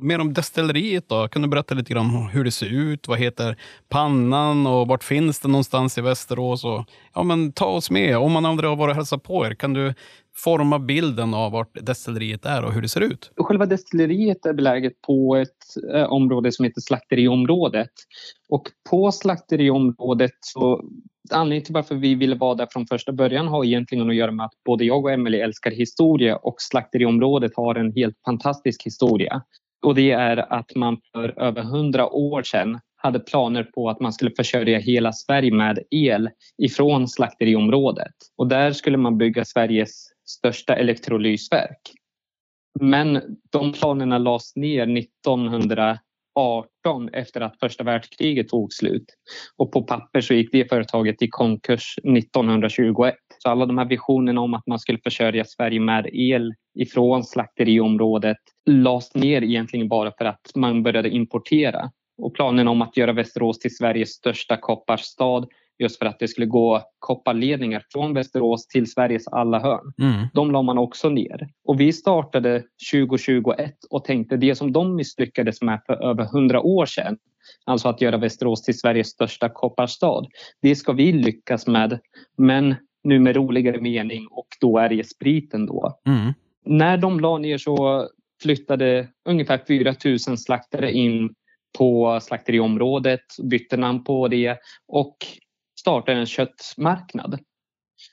Mer 0.00 0.20
om 0.20 0.34
destilleriet 0.34 1.08
då? 1.08 1.28
Kan 1.28 1.42
du 1.42 1.48
berätta 1.48 1.74
lite 1.74 1.92
grann 1.92 2.06
om 2.06 2.28
hur 2.28 2.44
det 2.44 2.50
ser 2.50 2.72
ut? 2.72 3.08
Vad 3.08 3.18
heter 3.18 3.56
pannan 3.88 4.66
och 4.66 4.88
vart 4.88 5.04
finns 5.04 5.40
det 5.40 5.48
någonstans 5.48 5.98
i 5.98 6.00
Västerås? 6.00 6.64
Och, 6.64 6.84
ja, 7.14 7.22
men 7.22 7.52
ta 7.52 7.66
oss 7.66 7.90
med. 7.90 8.18
Om 8.18 8.32
man 8.32 8.46
aldrig 8.46 8.70
har 8.70 8.76
varit 8.76 8.92
och 8.92 8.96
hälsat 8.96 9.22
på 9.22 9.46
er, 9.46 9.54
kan 9.54 9.72
du 9.72 9.94
forma 10.36 10.78
bilden 10.78 11.34
av 11.34 11.52
vart 11.52 11.86
destilleriet 11.86 12.46
är 12.46 12.64
och 12.64 12.72
hur 12.72 12.82
det 12.82 12.88
ser 12.88 13.00
ut? 13.00 13.30
Själva 13.36 13.66
destilleriet 13.66 14.46
är 14.46 14.52
beläget 14.52 15.02
på 15.06 15.36
ett 15.36 15.94
eh, 15.94 16.04
område 16.04 16.52
som 16.52 16.64
heter 16.64 16.80
slakteriområdet. 16.80 17.90
Och 18.48 18.62
på 18.90 19.12
slakteriområdet 19.12 20.34
så 20.40 20.84
anledningen 21.30 21.64
till 21.64 21.74
varför 21.74 21.94
vi 21.94 22.14
ville 22.14 22.34
vara 22.34 22.54
där 22.54 22.68
från 22.70 22.86
första 22.86 23.12
början 23.12 23.48
har 23.48 23.64
egentligen 23.64 24.10
att 24.10 24.16
göra 24.16 24.32
med 24.32 24.46
att 24.46 24.52
både 24.66 24.84
jag 24.84 25.04
och 25.04 25.10
Emelie 25.10 25.44
älskar 25.44 25.70
historia 25.70 26.36
och 26.36 26.54
slakteriområdet 26.58 27.52
har 27.56 27.74
en 27.74 27.92
helt 27.92 28.16
fantastisk 28.24 28.86
historia. 28.86 29.42
Och 29.82 29.94
det 29.94 30.10
är 30.10 30.52
att 30.52 30.74
man 30.76 31.00
för 31.12 31.42
över 31.42 31.62
hundra 31.62 32.08
år 32.08 32.42
sedan 32.42 32.80
hade 32.96 33.20
planer 33.20 33.64
på 33.64 33.90
att 33.90 34.00
man 34.00 34.12
skulle 34.12 34.30
försörja 34.30 34.78
hela 34.78 35.12
Sverige 35.12 35.52
med 35.52 35.78
el 35.90 36.30
ifrån 36.58 37.08
slakteriområdet. 37.08 38.14
Och 38.36 38.48
där 38.48 38.72
skulle 38.72 38.96
man 38.96 39.18
bygga 39.18 39.44
Sveriges 39.44 40.06
största 40.26 40.76
elektrolysverk. 40.76 41.92
Men 42.80 43.20
de 43.50 43.72
planerna 43.72 44.18
lades 44.18 44.56
ner 44.56 44.98
1900 44.98 45.98
18 46.34 47.08
efter 47.12 47.40
att 47.40 47.58
första 47.60 47.84
världskriget 47.84 48.48
tog 48.48 48.72
slut. 48.72 49.04
Och 49.56 49.72
på 49.72 49.82
papper 49.82 50.20
så 50.20 50.34
gick 50.34 50.52
det 50.52 50.68
företaget 50.68 51.22
i 51.22 51.28
konkurs 51.28 51.94
1921. 51.98 53.14
Så 53.38 53.48
alla 53.48 53.66
de 53.66 53.78
här 53.78 53.84
visionerna 53.84 54.40
om 54.40 54.54
att 54.54 54.66
man 54.66 54.78
skulle 54.78 54.98
försörja 55.04 55.44
Sverige 55.44 55.80
med 55.80 56.06
el 56.12 56.54
ifrån 56.78 57.24
slakteriområdet 57.24 58.36
lades 58.66 59.14
ner 59.14 59.42
egentligen 59.42 59.88
bara 59.88 60.12
för 60.18 60.24
att 60.24 60.50
man 60.54 60.82
började 60.82 61.10
importera. 61.10 61.90
Och 62.22 62.34
planen 62.34 62.68
om 62.68 62.82
att 62.82 62.96
göra 62.96 63.12
Västerås 63.12 63.58
till 63.58 63.76
Sveriges 63.76 64.10
största 64.10 64.56
kopparstad 64.56 65.46
just 65.80 65.98
för 65.98 66.06
att 66.06 66.18
det 66.18 66.28
skulle 66.28 66.46
gå 66.46 66.82
kopparledningar 66.98 67.84
från 67.92 68.14
Västerås 68.14 68.66
till 68.66 68.90
Sveriges 68.90 69.28
alla 69.28 69.60
hörn. 69.60 69.92
Mm. 70.02 70.26
De 70.34 70.50
la 70.50 70.62
man 70.62 70.78
också 70.78 71.08
ner. 71.08 71.48
Och 71.64 71.80
vi 71.80 71.92
startade 71.92 72.62
2021 72.92 73.74
och 73.90 74.04
tänkte 74.04 74.36
det 74.36 74.54
som 74.54 74.72
de 74.72 74.96
misslyckades 74.96 75.62
med 75.62 75.80
för 75.86 76.04
över 76.10 76.24
100 76.24 76.60
år 76.60 76.86
sedan, 76.86 77.18
alltså 77.64 77.88
att 77.88 78.00
göra 78.00 78.16
Västerås 78.16 78.62
till 78.62 78.78
Sveriges 78.78 79.08
största 79.08 79.48
kopparstad, 79.48 80.26
det 80.62 80.76
ska 80.76 80.92
vi 80.92 81.12
lyckas 81.12 81.66
med. 81.66 81.98
Men 82.38 82.74
nu 83.04 83.18
med 83.18 83.36
roligare 83.36 83.80
mening 83.80 84.26
och 84.30 84.48
då 84.60 84.78
är 84.78 84.88
det 84.88 85.08
spriten 85.08 85.66
då. 85.66 86.00
Mm. 86.06 86.32
När 86.64 86.96
de 86.96 87.20
la 87.20 87.38
ner 87.38 87.58
så 87.58 88.08
flyttade 88.42 89.08
ungefär 89.28 89.60
4 89.68 89.94
000 90.28 90.38
slaktare 90.38 90.92
in 90.92 91.34
på 91.78 92.18
slakteriområdet, 92.22 93.20
bytte 93.42 93.76
namn 93.76 94.04
på 94.04 94.28
det 94.28 94.58
och 94.88 95.16
startade 95.80 96.18
en 96.18 96.26
köttmarknad. 96.26 97.38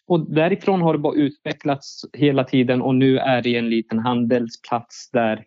Och 0.08 0.32
därifrån 0.32 0.82
har 0.82 0.94
det 0.94 1.00
bara 1.00 1.16
utvecklats 1.16 2.06
hela 2.14 2.44
tiden 2.44 2.82
och 2.82 2.96
nu 2.96 3.18
är 3.18 3.42
det 3.42 3.56
en 3.56 3.70
liten 3.70 4.00
handelsplats 4.00 5.10
där 5.12 5.46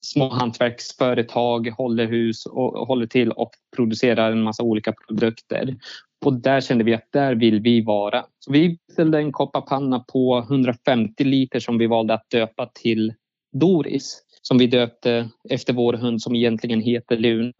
små 0.00 0.28
hantverksföretag 0.28 1.68
håller 1.68 2.06
hus 2.06 2.46
och 2.46 2.86
håller 2.86 3.06
till 3.06 3.32
och 3.32 3.50
producerar 3.76 4.32
en 4.32 4.42
massa 4.42 4.62
olika 4.62 4.92
produkter. 4.92 5.76
Och 6.24 6.32
där 6.32 6.60
kände 6.60 6.84
vi 6.84 6.94
att 6.94 7.12
där 7.12 7.34
vill 7.34 7.60
vi 7.60 7.80
vara. 7.80 8.24
Så 8.38 8.52
vi 8.52 8.78
ställde 8.92 9.18
en 9.18 9.32
kopparpanna 9.32 10.04
på 10.12 10.38
150 10.38 11.24
liter 11.24 11.60
som 11.60 11.78
vi 11.78 11.86
valde 11.86 12.14
att 12.14 12.30
döpa 12.30 12.70
till 12.74 13.14
Doris. 13.52 14.22
Som 14.42 14.58
vi 14.58 14.66
döpte 14.66 15.28
efter 15.50 15.72
vår 15.72 15.92
hund 15.92 16.22
som 16.22 16.34
egentligen 16.34 16.80
heter 16.80 17.16
Luna. 17.16 17.52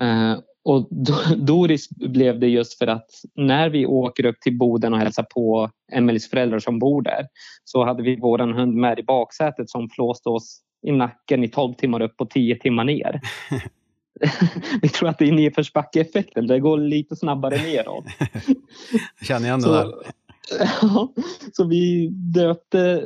Eh, 0.00 0.38
och 0.64 0.88
Doris 1.36 1.88
blev 1.90 2.40
det 2.40 2.48
just 2.48 2.78
för 2.78 2.86
att 2.86 3.10
när 3.34 3.70
vi 3.70 3.86
åker 3.86 4.26
upp 4.26 4.40
till 4.40 4.58
Boden 4.58 4.94
och 4.94 4.98
hälsar 4.98 5.26
på 5.34 5.70
Emelies 5.92 6.30
föräldrar 6.30 6.58
som 6.58 6.78
bor 6.78 7.02
där 7.02 7.26
så 7.64 7.84
hade 7.84 8.02
vi 8.02 8.16
vår 8.16 8.38
hund 8.38 8.74
med 8.74 8.98
i 8.98 9.02
baksätet 9.02 9.70
som 9.70 9.88
flåste 9.90 10.28
oss 10.28 10.60
i 10.86 10.92
nacken 10.92 11.44
i 11.44 11.48
12 11.48 11.74
timmar 11.74 12.02
upp 12.02 12.20
och 12.20 12.30
10 12.30 12.58
timmar 12.58 12.84
ner. 12.84 13.20
vi 14.82 14.88
tror 14.88 15.08
att 15.08 15.18
det 15.18 15.28
är 15.28 15.32
nedförsbackeeffekten. 15.32 16.46
Det 16.46 16.60
går 16.60 16.78
lite 16.78 17.16
snabbare 17.16 17.56
neråt. 17.56 18.04
känner 19.22 19.46
igen 19.46 19.60
det 19.60 19.70
där. 19.70 19.92
så 21.52 21.64
vi 21.64 22.08
döpte, 22.34 23.02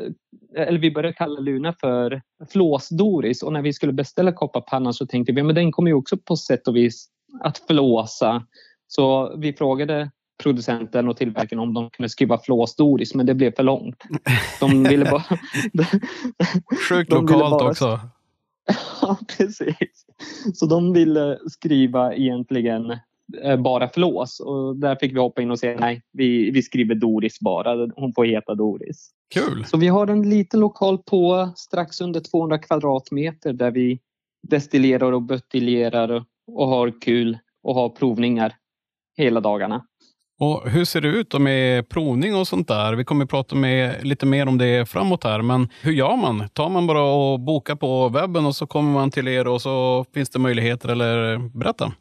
eller 0.57 0.79
vi 0.79 0.91
började 0.91 1.15
kalla 1.15 1.41
Luna 1.41 1.73
för 1.73 2.23
Flås-Doris 2.53 3.43
och 3.43 3.53
när 3.53 3.63
vi 3.63 3.73
skulle 3.73 3.93
beställa 3.93 4.33
kopparpannan 4.33 4.95
så 4.95 5.07
tänkte 5.07 5.33
vi 5.33 5.43
men 5.43 5.55
den 5.55 5.73
kommer 5.73 5.91
ju 5.91 5.95
också 5.95 6.17
på 6.17 6.37
sätt 6.37 6.69
och 6.69 6.77
vis 6.77 7.09
att 7.41 7.59
flåsa. 7.59 8.47
Så 8.87 9.37
vi 9.37 9.53
frågade 9.53 10.11
producenten 10.43 11.09
och 11.09 11.17
tillverkaren 11.17 11.61
om 11.61 11.75
de 11.75 11.91
kunde 11.91 12.09
skriva 12.09 12.39
flåsdoris 12.39 13.15
men 13.15 13.27
det 13.27 13.35
blev 13.35 13.55
för 13.55 13.63
långt. 13.63 13.97
De 14.61 14.85
ville 14.85 15.05
bara... 15.05 15.25
Sjukt 16.89 17.13
lokalt 17.13 17.51
bara, 17.51 17.71
också. 17.71 18.01
ja, 19.03 19.19
precis. 19.39 20.07
Så 20.55 20.67
de 20.67 20.93
ville 20.93 21.39
skriva 21.47 22.15
egentligen 22.15 22.91
eh, 23.43 23.57
bara 23.57 23.89
flås 23.89 24.41
och 24.41 24.77
där 24.77 24.97
fick 24.97 25.13
vi 25.13 25.19
hoppa 25.19 25.43
in 25.43 25.51
och 25.51 25.59
säga 25.59 25.81
nej, 25.81 26.03
vi, 26.13 26.51
vi 26.51 26.63
skriver 26.63 26.95
Doris 26.95 27.41
bara. 27.41 27.89
Hon 27.97 28.13
får 28.13 28.25
heta 28.25 28.55
Doris. 28.55 29.11
Kul! 29.35 29.65
Så 29.65 29.77
vi 29.77 29.89
har 29.89 30.07
en 30.07 30.31
liten 30.31 30.61
lokal 30.61 30.99
på 30.99 31.53
strax 31.57 32.01
under 32.01 32.21
200 32.21 32.59
kvadratmeter 32.59 33.53
där 33.53 33.71
vi 33.71 34.01
destillerar 34.49 35.13
och 35.13 35.23
buteljerar 35.23 36.25
och 36.49 36.69
har 36.69 37.01
kul 37.01 37.39
och 37.63 37.75
har 37.75 37.89
provningar 37.89 38.53
hela 39.17 39.41
dagarna. 39.41 39.85
Och 40.41 40.71
Hur 40.71 40.85
ser 40.85 41.01
det 41.01 41.09
ut 41.09 41.41
med 41.41 41.89
provning 41.89 42.35
och 42.37 42.49
sånt 42.49 42.69
där? 42.69 42.93
Vi 42.95 43.05
kommer 43.05 43.25
att 43.25 43.31
prata 43.31 43.55
med, 43.55 44.07
lite 44.07 44.27
mer 44.27 44.49
om 44.49 44.59
det 44.59 44.89
framåt 44.89 45.25
här, 45.25 45.43
men 45.43 45.69
hur 45.83 45.93
gör 45.93 46.17
man? 46.17 46.49
Tar 46.49 46.69
man 46.69 46.87
bara 46.87 47.03
och 47.03 47.41
bokar 47.41 47.77
på 47.77 48.09
webben 48.09 48.47
och 48.47 48.57
så 48.57 48.67
kommer 48.67 48.93
man 48.93 49.11
till 49.11 49.29
er 49.29 49.49
och 49.49 49.63
så 49.63 50.05
finns 50.15 50.31
det 50.31 50.39
möjligheter, 50.39 50.89
eller 50.89 51.39
berätta? 51.59 51.93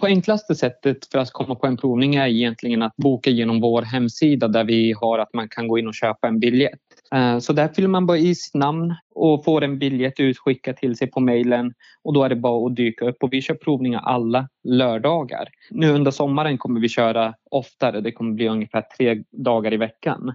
På 0.00 0.06
enklaste 0.06 0.54
sättet 0.54 1.06
för 1.12 1.18
att 1.18 1.30
komma 1.32 1.54
på 1.54 1.66
en 1.66 1.76
provning 1.76 2.14
är 2.14 2.26
egentligen 2.26 2.82
att 2.82 2.96
boka 2.96 3.30
genom 3.30 3.60
vår 3.60 3.82
hemsida 3.82 4.48
där 4.48 4.64
vi 4.64 4.92
har 4.92 5.18
att 5.18 5.34
man 5.34 5.48
kan 5.48 5.68
gå 5.68 5.78
in 5.78 5.88
och 5.88 5.94
köpa 5.94 6.28
en 6.28 6.40
biljett. 6.40 6.80
Eh, 7.14 7.38
så 7.38 7.52
där 7.52 7.68
fyller 7.68 7.88
man 7.88 8.06
bara 8.06 8.18
i 8.18 8.34
sitt 8.34 8.54
namn 8.54 8.94
och 9.14 9.44
får 9.44 9.64
en 9.64 9.78
biljett 9.78 10.20
utskickad 10.20 10.76
till 10.76 10.96
sig 10.96 11.10
på 11.10 11.20
mejlen 11.20 11.72
och 12.02 12.14
då 12.14 12.24
är 12.24 12.28
det 12.28 12.36
bara 12.36 12.66
att 12.66 12.76
dyka 12.76 13.04
upp 13.04 13.16
och 13.20 13.32
vi 13.32 13.42
kör 13.42 13.54
provningar 13.54 14.00
alla 14.00 14.48
lördagar. 14.64 15.48
Nu 15.70 15.90
under 15.90 16.10
sommaren 16.10 16.58
kommer 16.58 16.80
vi 16.80 16.88
köra 16.88 17.34
oftare. 17.50 18.00
Det 18.00 18.12
kommer 18.12 18.32
bli 18.32 18.48
ungefär 18.48 18.84
tre 18.98 19.22
dagar 19.32 19.72
i 19.72 19.76
veckan. 19.76 20.32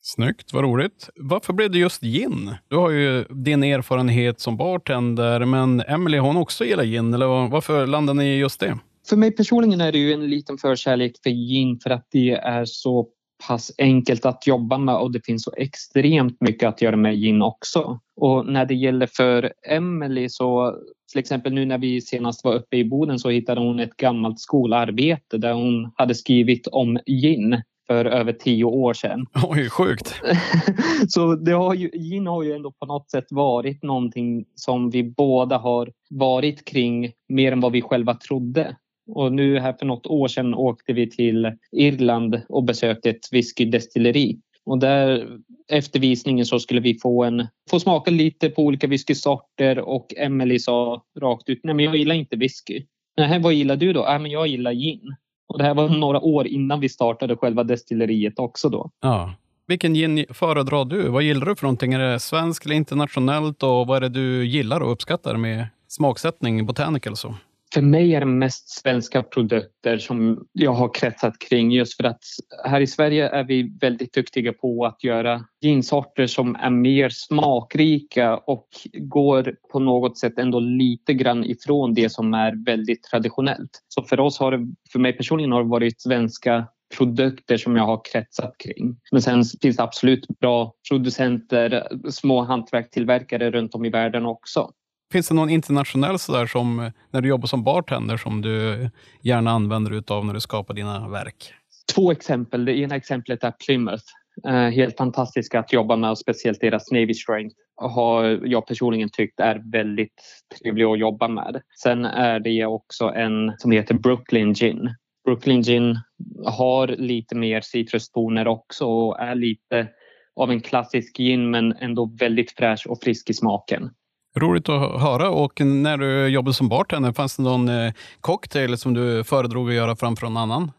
Snyggt, 0.00 0.52
vad 0.52 0.64
roligt. 0.64 1.10
Varför 1.16 1.52
blev 1.52 1.70
det 1.70 1.78
just 1.78 2.02
gin? 2.02 2.54
Du 2.68 2.76
har 2.76 2.90
ju 2.90 3.24
din 3.24 3.62
erfarenhet 3.62 4.40
som 4.40 4.56
bartender, 4.56 5.44
men 5.44 5.80
Emily 5.80 6.18
hon 6.18 6.36
också 6.36 6.64
gillar 6.64 6.84
gin, 6.84 7.14
eller 7.14 7.48
varför 7.48 7.86
landade 7.86 8.18
ni 8.18 8.26
i 8.26 8.38
just 8.38 8.60
det? 8.60 8.78
För 9.08 9.16
mig 9.16 9.36
personligen 9.36 9.80
är 9.80 9.92
det 9.92 9.98
ju 9.98 10.12
en 10.12 10.30
liten 10.30 10.58
förkärlek 10.58 11.12
för 11.22 11.30
gin 11.30 11.78
för 11.82 11.90
att 11.90 12.08
det 12.10 12.30
är 12.30 12.64
så 12.64 13.08
pass 13.46 13.72
enkelt 13.78 14.26
att 14.26 14.46
jobba 14.46 14.78
med 14.78 14.96
och 14.96 15.12
det 15.12 15.26
finns 15.26 15.42
så 15.42 15.52
extremt 15.56 16.40
mycket 16.40 16.68
att 16.68 16.82
göra 16.82 16.96
med 16.96 17.14
gin 17.14 17.42
också. 17.42 17.98
Och 18.16 18.46
när 18.46 18.64
det 18.64 18.74
gäller 18.74 19.06
för 19.06 19.52
Emily 19.68 20.28
så 20.28 20.76
till 21.12 21.18
exempel 21.18 21.52
nu 21.52 21.64
när 21.64 21.78
vi 21.78 22.00
senast 22.00 22.44
var 22.44 22.54
uppe 22.54 22.76
i 22.76 22.84
Boden 22.84 23.18
så 23.18 23.30
hittade 23.30 23.60
hon 23.60 23.80
ett 23.80 23.96
gammalt 23.96 24.40
skolarbete 24.40 25.38
där 25.38 25.52
hon 25.52 25.90
hade 25.96 26.14
skrivit 26.14 26.66
om 26.66 26.98
gin 27.06 27.62
för 27.86 28.04
över 28.04 28.32
tio 28.32 28.64
år 28.64 28.94
sedan. 28.94 29.26
Oj, 29.48 29.70
sjukt! 29.70 30.14
så 31.08 31.34
det 31.34 31.52
har 31.52 31.74
ju, 31.74 31.90
gin 31.90 32.26
har 32.26 32.42
ju 32.42 32.52
ändå 32.52 32.72
på 32.72 32.86
något 32.86 33.10
sätt 33.10 33.26
varit 33.30 33.82
någonting 33.82 34.44
som 34.54 34.90
vi 34.90 35.02
båda 35.04 35.58
har 35.58 35.92
varit 36.10 36.64
kring 36.64 37.12
mer 37.28 37.52
än 37.52 37.60
vad 37.60 37.72
vi 37.72 37.82
själva 37.82 38.14
trodde. 38.14 38.76
Och 39.08 39.32
nu 39.32 39.58
här 39.58 39.72
för 39.72 39.86
något 39.86 40.06
år 40.06 40.28
sedan 40.28 40.54
åkte 40.54 40.92
vi 40.92 41.10
till 41.10 41.52
Irland 41.72 42.42
och 42.48 42.64
besökte 42.64 43.10
ett 43.10 43.32
whiskydestilleri. 43.32 44.38
Och 44.64 44.78
där 44.78 45.28
efter 45.68 46.00
visningen 46.00 46.46
så 46.46 46.58
skulle 46.58 46.80
vi 46.80 46.98
få, 46.98 47.24
en, 47.24 47.46
få 47.70 47.80
smaka 47.80 48.10
lite 48.10 48.48
på 48.48 48.62
olika 48.62 48.86
whiskysorter 48.86 49.78
och 49.78 50.14
Emily 50.16 50.58
sa 50.58 51.04
rakt 51.20 51.48
ut, 51.48 51.60
nej 51.62 51.74
men 51.74 51.84
jag 51.84 51.96
gillar 51.96 52.14
inte 52.14 52.36
whisky. 52.36 52.84
Nej, 53.16 53.40
vad 53.40 53.52
gillar 53.52 53.76
du 53.76 53.92
då? 53.92 54.02
Nej, 54.02 54.18
men 54.18 54.30
jag 54.30 54.46
gillar 54.46 54.72
gin. 54.72 55.16
Och 55.48 55.58
det 55.58 55.64
här 55.64 55.74
var 55.74 55.88
några 55.88 56.20
år 56.20 56.46
innan 56.46 56.80
vi 56.80 56.88
startade 56.88 57.36
själva 57.36 57.64
destilleriet 57.64 58.38
också 58.38 58.68
då. 58.68 58.90
Ja. 59.00 59.34
Vilken 59.66 59.94
gin 59.94 60.24
föredrar 60.30 60.84
du? 60.84 61.08
Vad 61.08 61.22
gillar 61.22 61.46
du 61.46 61.56
för 61.56 61.62
någonting? 61.62 61.92
Är 61.92 61.98
det 61.98 62.20
svenskt 62.20 62.66
eller 62.66 62.74
internationellt? 62.74 63.62
Och 63.62 63.86
vad 63.86 63.96
är 63.96 64.00
det 64.00 64.08
du 64.08 64.46
gillar 64.46 64.80
och 64.80 64.92
uppskattar 64.92 65.36
med 65.36 65.66
smaksättning, 65.88 66.66
botanical 66.66 67.12
och 67.12 67.18
så? 67.18 67.34
För 67.74 67.82
mig 67.82 68.14
är 68.14 68.20
det 68.20 68.26
mest 68.26 68.68
svenska 68.68 69.22
produkter 69.22 69.98
som 69.98 70.46
jag 70.52 70.72
har 70.72 70.94
kretsat 70.94 71.38
kring 71.38 71.70
just 71.70 71.96
för 71.96 72.04
att 72.04 72.20
här 72.64 72.80
i 72.80 72.86
Sverige 72.86 73.28
är 73.28 73.44
vi 73.44 73.76
väldigt 73.80 74.12
duktiga 74.12 74.52
på 74.52 74.86
att 74.86 75.04
göra 75.04 75.44
ginsorter 75.60 76.26
som 76.26 76.56
är 76.56 76.70
mer 76.70 77.08
smakrika 77.08 78.36
och 78.36 78.68
går 78.92 79.54
på 79.72 79.78
något 79.78 80.18
sätt 80.18 80.38
ändå 80.38 80.60
lite 80.60 81.14
grann 81.14 81.44
ifrån 81.44 81.94
det 81.94 82.12
som 82.12 82.34
är 82.34 82.64
väldigt 82.64 83.02
traditionellt. 83.02 83.70
Så 83.88 84.02
för 84.02 84.20
oss 84.20 84.38
har 84.38 84.52
det, 84.52 84.66
för 84.92 84.98
mig 84.98 85.12
personligen 85.12 85.52
har 85.52 85.62
det 85.62 85.70
varit 85.70 86.00
svenska 86.00 86.66
produkter 86.96 87.56
som 87.56 87.76
jag 87.76 87.84
har 87.84 88.00
kretsat 88.12 88.54
kring. 88.58 88.96
Men 89.12 89.22
sen 89.22 89.44
finns 89.62 89.76
det 89.76 89.82
absolut 89.82 90.26
bra 90.40 90.72
producenter, 90.90 91.88
små 92.10 92.42
hantverkstillverkare 92.42 93.50
runt 93.50 93.74
om 93.74 93.84
i 93.84 93.90
världen 93.90 94.26
också. 94.26 94.70
Finns 95.12 95.28
det 95.28 95.34
någon 95.34 95.50
internationell 95.50 96.18
sådär 96.18 96.46
som, 96.46 96.80
eh, 96.80 96.92
när 97.10 97.20
du 97.20 97.28
jobbar 97.28 97.46
som 97.46 97.64
bartender, 97.64 98.16
som 98.16 98.42
du 98.42 98.90
gärna 99.22 99.50
använder 99.50 99.90
utav 99.90 100.26
när 100.26 100.34
du 100.34 100.40
skapar 100.40 100.74
dina 100.74 101.08
verk? 101.08 101.52
Två 101.94 102.12
exempel. 102.12 102.64
Det 102.64 102.78
ena 102.78 102.96
exemplet 102.96 103.44
är 103.44 103.52
Plymouth. 103.66 104.04
Eh, 104.46 104.52
helt 104.52 104.96
fantastiska 104.96 105.60
att 105.60 105.72
jobba 105.72 105.96
med 105.96 106.10
och 106.10 106.18
speciellt 106.18 106.60
deras 106.60 106.90
Navy 106.90 107.14
Strength 107.14 107.56
har 107.76 108.24
jag 108.44 108.66
personligen 108.66 109.08
tyckt 109.12 109.40
är 109.40 109.62
väldigt 109.72 110.22
trevlig 110.58 110.84
att 110.84 110.98
jobba 110.98 111.28
med. 111.28 111.60
Sen 111.82 112.04
är 112.04 112.40
det 112.40 112.66
också 112.66 113.04
en 113.04 113.52
som 113.58 113.70
heter 113.70 113.94
Brooklyn 113.94 114.54
Gin. 114.54 114.94
Brooklyn 115.24 115.62
Gin 115.62 115.98
har 116.44 116.88
lite 116.88 117.34
mer 117.34 117.60
citrustoner 117.60 118.48
också 118.48 118.86
och 118.86 119.20
är 119.20 119.34
lite 119.34 119.88
av 120.36 120.50
en 120.50 120.60
klassisk 120.60 121.16
gin 121.16 121.50
men 121.50 121.72
ändå 121.72 122.10
väldigt 122.20 122.50
fräsch 122.50 122.86
och 122.86 122.98
frisk 123.02 123.30
i 123.30 123.34
smaken. 123.34 123.90
Roligt 124.36 124.68
att 124.68 125.00
höra. 125.00 125.30
Och 125.30 125.60
när 125.60 125.96
du 125.96 126.28
jobbade 126.28 126.54
som 126.54 126.68
bartender, 126.68 127.12
fanns 127.12 127.36
det 127.36 127.42
någon 127.42 127.68
eh, 127.68 127.92
cocktail 128.20 128.78
som 128.78 128.94
du 128.94 129.24
föredrog 129.24 129.68
att 129.68 129.74
göra 129.74 129.96
framför 129.96 130.26
någon 130.26 130.36
annan? 130.36 130.70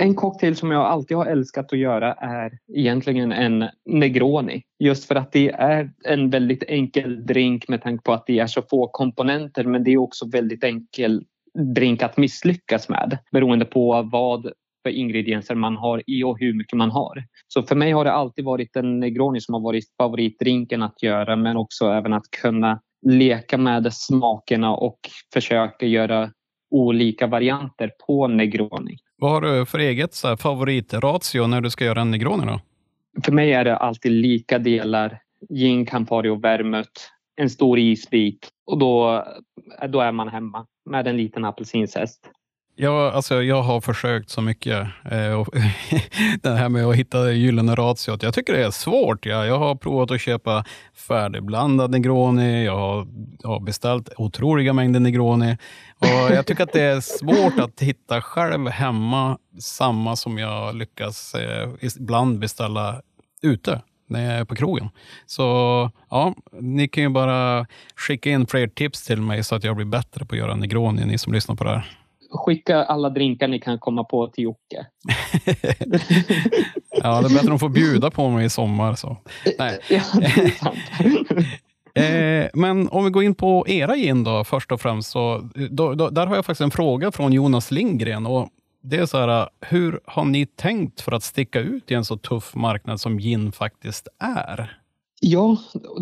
En 0.00 0.14
cocktail 0.14 0.56
som 0.56 0.70
jag 0.70 0.82
alltid 0.82 1.16
har 1.16 1.26
älskat 1.26 1.72
att 1.72 1.78
göra 1.78 2.12
är 2.12 2.58
egentligen 2.74 3.32
en 3.32 3.64
Negroni. 3.86 4.62
Just 4.78 5.04
för 5.04 5.14
att 5.14 5.32
det 5.32 5.50
är 5.50 5.90
en 6.04 6.30
väldigt 6.30 6.62
enkel 6.68 7.26
drink 7.26 7.68
med 7.68 7.82
tanke 7.82 8.02
på 8.02 8.12
att 8.12 8.26
det 8.26 8.38
är 8.38 8.46
så 8.46 8.62
få 8.62 8.88
komponenter 8.88 9.64
men 9.64 9.84
det 9.84 9.90
är 9.90 9.98
också 9.98 10.28
väldigt 10.28 10.64
enkel 10.64 11.24
drink 11.74 12.02
att 12.02 12.16
misslyckas 12.16 12.88
med 12.88 13.18
beroende 13.32 13.64
på 13.64 14.02
vad 14.02 14.52
för 14.82 14.90
ingredienser 14.90 15.54
man 15.54 15.76
har 15.76 16.02
i 16.06 16.24
och 16.24 16.38
hur 16.38 16.54
mycket 16.54 16.76
man 16.78 16.90
har. 16.90 17.24
Så 17.48 17.62
för 17.62 17.76
mig 17.76 17.92
har 17.92 18.04
det 18.04 18.12
alltid 18.12 18.44
varit 18.44 18.76
en 18.76 19.00
Negroni 19.00 19.40
som 19.40 19.54
har 19.54 19.60
varit 19.60 19.84
favoritdrinken 19.96 20.82
att 20.82 21.02
göra 21.02 21.36
men 21.36 21.56
också 21.56 21.86
även 21.86 22.12
att 22.12 22.30
kunna 22.42 22.80
leka 23.06 23.58
med 23.58 23.92
smakerna 23.92 24.70
och 24.76 24.98
försöka 25.32 25.86
göra 25.86 26.30
olika 26.70 27.26
varianter 27.26 27.90
på 28.06 28.28
Negroni. 28.28 28.96
Vad 29.16 29.30
har 29.30 29.40
du 29.40 29.66
för 29.66 29.78
eget 29.78 30.14
så 30.14 30.28
här, 30.28 30.36
favoritratio 30.36 31.46
när 31.46 31.60
du 31.60 31.70
ska 31.70 31.84
göra 31.84 32.00
en 32.00 32.10
Negroni? 32.10 32.46
Då? 32.46 32.60
För 33.24 33.32
mig 33.32 33.52
är 33.52 33.64
det 33.64 33.76
alltid 33.76 34.12
lika 34.12 34.58
delar 34.58 35.18
gin, 35.50 35.86
Campari 35.86 36.28
och 36.28 36.44
vermouth 36.44 37.00
en 37.36 37.50
stor 37.50 37.78
isbit 37.78 38.48
och 38.66 38.78
då, 38.78 39.24
då 39.88 40.00
är 40.00 40.12
man 40.12 40.28
hemma 40.28 40.66
med 40.84 41.06
en 41.06 41.16
liten 41.16 41.44
apelsinzest. 41.44 42.30
Ja, 42.76 43.10
alltså 43.10 43.42
jag 43.42 43.62
har 43.62 43.80
försökt 43.80 44.30
så 44.30 44.40
mycket. 44.40 44.88
Eh, 45.10 45.32
och 45.32 45.48
det 46.42 46.50
här 46.50 46.68
med 46.68 46.86
att 46.86 46.96
hitta 46.96 47.22
det 47.22 47.32
gyllene 47.32 47.74
ratiot. 47.74 48.22
Jag 48.22 48.34
tycker 48.34 48.52
det 48.52 48.64
är 48.64 48.70
svårt. 48.70 49.26
Ja. 49.26 49.46
Jag 49.46 49.58
har 49.58 49.74
provat 49.74 50.10
att 50.10 50.20
köpa 50.20 50.64
färdigblandad 50.94 51.90
Negroni. 51.90 52.64
Jag 52.64 52.76
har, 52.76 53.06
har 53.44 53.60
beställt 53.60 54.08
otroliga 54.16 54.72
mängder 54.72 55.00
Negroni. 55.00 55.56
Och 55.98 56.34
jag 56.34 56.46
tycker 56.46 56.62
att 56.62 56.72
det 56.72 56.82
är 56.82 57.00
svårt 57.00 57.58
att 57.58 57.80
hitta 57.80 58.20
själv 58.20 58.68
hemma 58.68 59.38
samma 59.60 60.16
som 60.16 60.38
jag 60.38 60.74
lyckas 60.74 61.34
eh, 61.34 61.70
ibland 62.00 62.38
beställa 62.38 63.00
ute 63.42 63.80
när 64.08 64.24
jag 64.24 64.40
är 64.40 64.44
på 64.44 64.54
krogen. 64.54 64.88
Så 65.26 65.42
ja, 66.10 66.34
ni 66.60 66.88
kan 66.88 67.02
ju 67.02 67.08
bara 67.08 67.66
skicka 67.96 68.30
in 68.30 68.46
fler 68.46 68.68
tips 68.68 69.06
till 69.06 69.20
mig 69.20 69.44
så 69.44 69.54
att 69.54 69.64
jag 69.64 69.76
blir 69.76 69.86
bättre 69.86 70.24
på 70.24 70.34
att 70.34 70.38
göra 70.38 70.54
Negroni, 70.54 71.04
ni 71.04 71.18
som 71.18 71.32
lyssnar 71.32 71.54
på 71.54 71.64
det 71.64 71.70
här 71.70 72.01
skicka 72.32 72.84
alla 72.84 73.10
drinkar 73.10 73.48
ni 73.48 73.60
kan 73.60 73.78
komma 73.78 74.04
på 74.04 74.26
till 74.26 74.44
Jocke. 74.44 74.60
ja, 76.90 77.20
det 77.20 77.26
är 77.26 77.34
bättre 77.34 77.54
att 77.54 77.60
få 77.60 77.68
bjuda 77.68 78.10
på 78.10 78.28
mig 78.28 78.46
i 78.46 78.50
sommar. 78.50 78.94
Så. 78.94 79.16
Nej. 79.58 79.80
Ja, 81.94 82.02
eh, 82.02 82.48
men 82.54 82.88
om 82.88 83.04
vi 83.04 83.10
går 83.10 83.24
in 83.24 83.34
på 83.34 83.68
era 83.68 83.96
gin 83.96 84.24
då, 84.24 84.44
först 84.44 84.72
och 84.72 84.80
främst. 84.80 85.10
Så, 85.10 85.50
då, 85.70 85.94
då, 85.94 86.10
där 86.10 86.26
har 86.26 86.36
jag 86.36 86.44
faktiskt 86.46 86.60
en 86.64 86.70
fråga 86.70 87.12
från 87.12 87.32
Jonas 87.32 87.70
Lindgren. 87.70 88.26
Och 88.26 88.48
det 88.82 88.96
är 88.96 89.06
så 89.06 89.18
här, 89.18 89.48
hur 89.60 90.00
har 90.04 90.24
ni 90.24 90.46
tänkt 90.46 91.00
för 91.00 91.12
att 91.12 91.22
sticka 91.22 91.60
ut 91.60 91.90
i 91.90 91.94
en 91.94 92.04
så 92.04 92.16
tuff 92.16 92.54
marknad 92.54 93.00
som 93.00 93.18
gin 93.18 93.52
faktiskt 93.52 94.08
är? 94.18 94.81
Ja, 95.24 95.58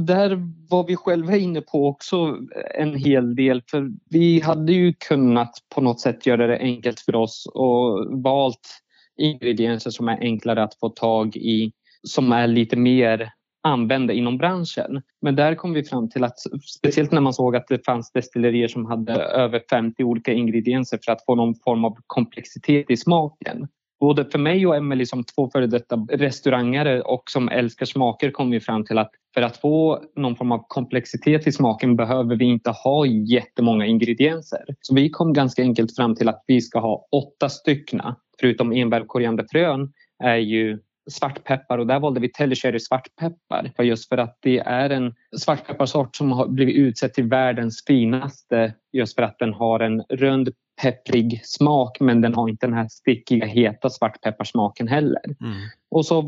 där 0.06 0.48
var 0.70 0.86
vi 0.86 0.96
själva 0.96 1.36
inne 1.36 1.60
på 1.60 1.88
också 1.88 2.38
en 2.74 2.94
hel 2.94 3.34
del. 3.34 3.62
För 3.70 3.90
vi 4.10 4.40
hade 4.40 4.72
ju 4.72 4.92
kunnat 4.92 5.50
på 5.74 5.80
något 5.80 6.00
sätt 6.00 6.26
göra 6.26 6.46
det 6.46 6.58
enkelt 6.58 7.00
för 7.00 7.16
oss 7.16 7.46
och 7.54 8.06
valt 8.22 8.82
ingredienser 9.16 9.90
som 9.90 10.08
är 10.08 10.18
enklare 10.20 10.62
att 10.62 10.74
få 10.74 10.88
tag 10.88 11.36
i, 11.36 11.72
som 12.02 12.32
är 12.32 12.46
lite 12.46 12.76
mer 12.76 13.32
använda 13.62 14.12
inom 14.12 14.38
branschen. 14.38 15.02
Men 15.22 15.36
där 15.36 15.54
kom 15.54 15.72
vi 15.72 15.84
fram 15.84 16.10
till 16.10 16.24
att 16.24 16.38
speciellt 16.78 17.12
när 17.12 17.20
man 17.20 17.34
såg 17.34 17.56
att 17.56 17.68
det 17.68 17.84
fanns 17.84 18.12
destillerier 18.12 18.68
som 18.68 18.86
hade 18.86 19.12
över 19.14 19.62
50 19.70 20.04
olika 20.04 20.32
ingredienser 20.32 20.98
för 21.04 21.12
att 21.12 21.24
få 21.24 21.34
någon 21.34 21.54
form 21.54 21.84
av 21.84 21.96
komplexitet 22.06 22.90
i 22.90 22.96
smaken 22.96 23.68
både 24.00 24.24
för 24.24 24.38
mig 24.38 24.66
och 24.66 24.76
Emelie 24.76 25.06
som 25.06 25.24
två 25.24 25.50
före 25.50 25.66
detta 25.66 25.96
restaurangare 26.10 27.02
och 27.02 27.22
som 27.30 27.48
älskar 27.48 27.86
smaker 27.86 28.30
kom 28.30 28.50
vi 28.50 28.60
fram 28.60 28.84
till 28.84 28.98
att 28.98 29.10
för 29.34 29.42
att 29.42 29.56
få 29.56 30.02
någon 30.16 30.36
form 30.36 30.52
av 30.52 30.64
komplexitet 30.68 31.46
i 31.46 31.52
smaken 31.52 31.96
behöver 31.96 32.36
vi 32.36 32.44
inte 32.44 32.70
ha 32.70 33.06
jättemånga 33.06 33.86
ingredienser. 33.86 34.64
Så 34.80 34.94
vi 34.94 35.10
kom 35.10 35.32
ganska 35.32 35.62
enkelt 35.62 35.96
fram 35.96 36.14
till 36.14 36.28
att 36.28 36.44
vi 36.46 36.60
ska 36.60 36.80
ha 36.80 37.06
åtta 37.12 37.48
styckna. 37.48 38.16
Förutom 38.40 38.72
enbär 38.72 39.00
och 39.00 39.08
korianderfrön 39.08 39.92
är 40.24 40.36
ju 40.36 40.78
svartpeppar 41.10 41.78
och 41.78 41.86
där 41.86 42.00
valde 42.00 42.20
vi 42.20 42.32
Tellicherry 42.32 42.80
svartpeppar 42.80 43.82
just 43.82 44.08
för 44.08 44.18
att 44.18 44.38
det 44.40 44.58
är 44.58 44.90
en 44.90 45.14
svartpepparsort 45.36 46.16
som 46.16 46.32
har 46.32 46.48
blivit 46.48 46.76
utsedd 46.76 47.14
till 47.14 47.28
världens 47.28 47.84
finaste 47.86 48.74
just 48.92 49.14
för 49.14 49.22
att 49.22 49.38
den 49.38 49.54
har 49.54 49.80
en 49.80 50.02
rund 50.08 50.48
pepprig 50.82 51.40
smak 51.44 52.00
men 52.00 52.20
den 52.20 52.34
har 52.34 52.48
inte 52.48 52.66
den 52.66 52.74
här 52.74 52.88
stickiga 52.88 53.46
heta 53.46 53.90
svartpepparsmaken 53.90 54.88
heller. 54.88 55.24
Mm. 55.40 55.56
Och 55.90 56.06
så 56.06 56.22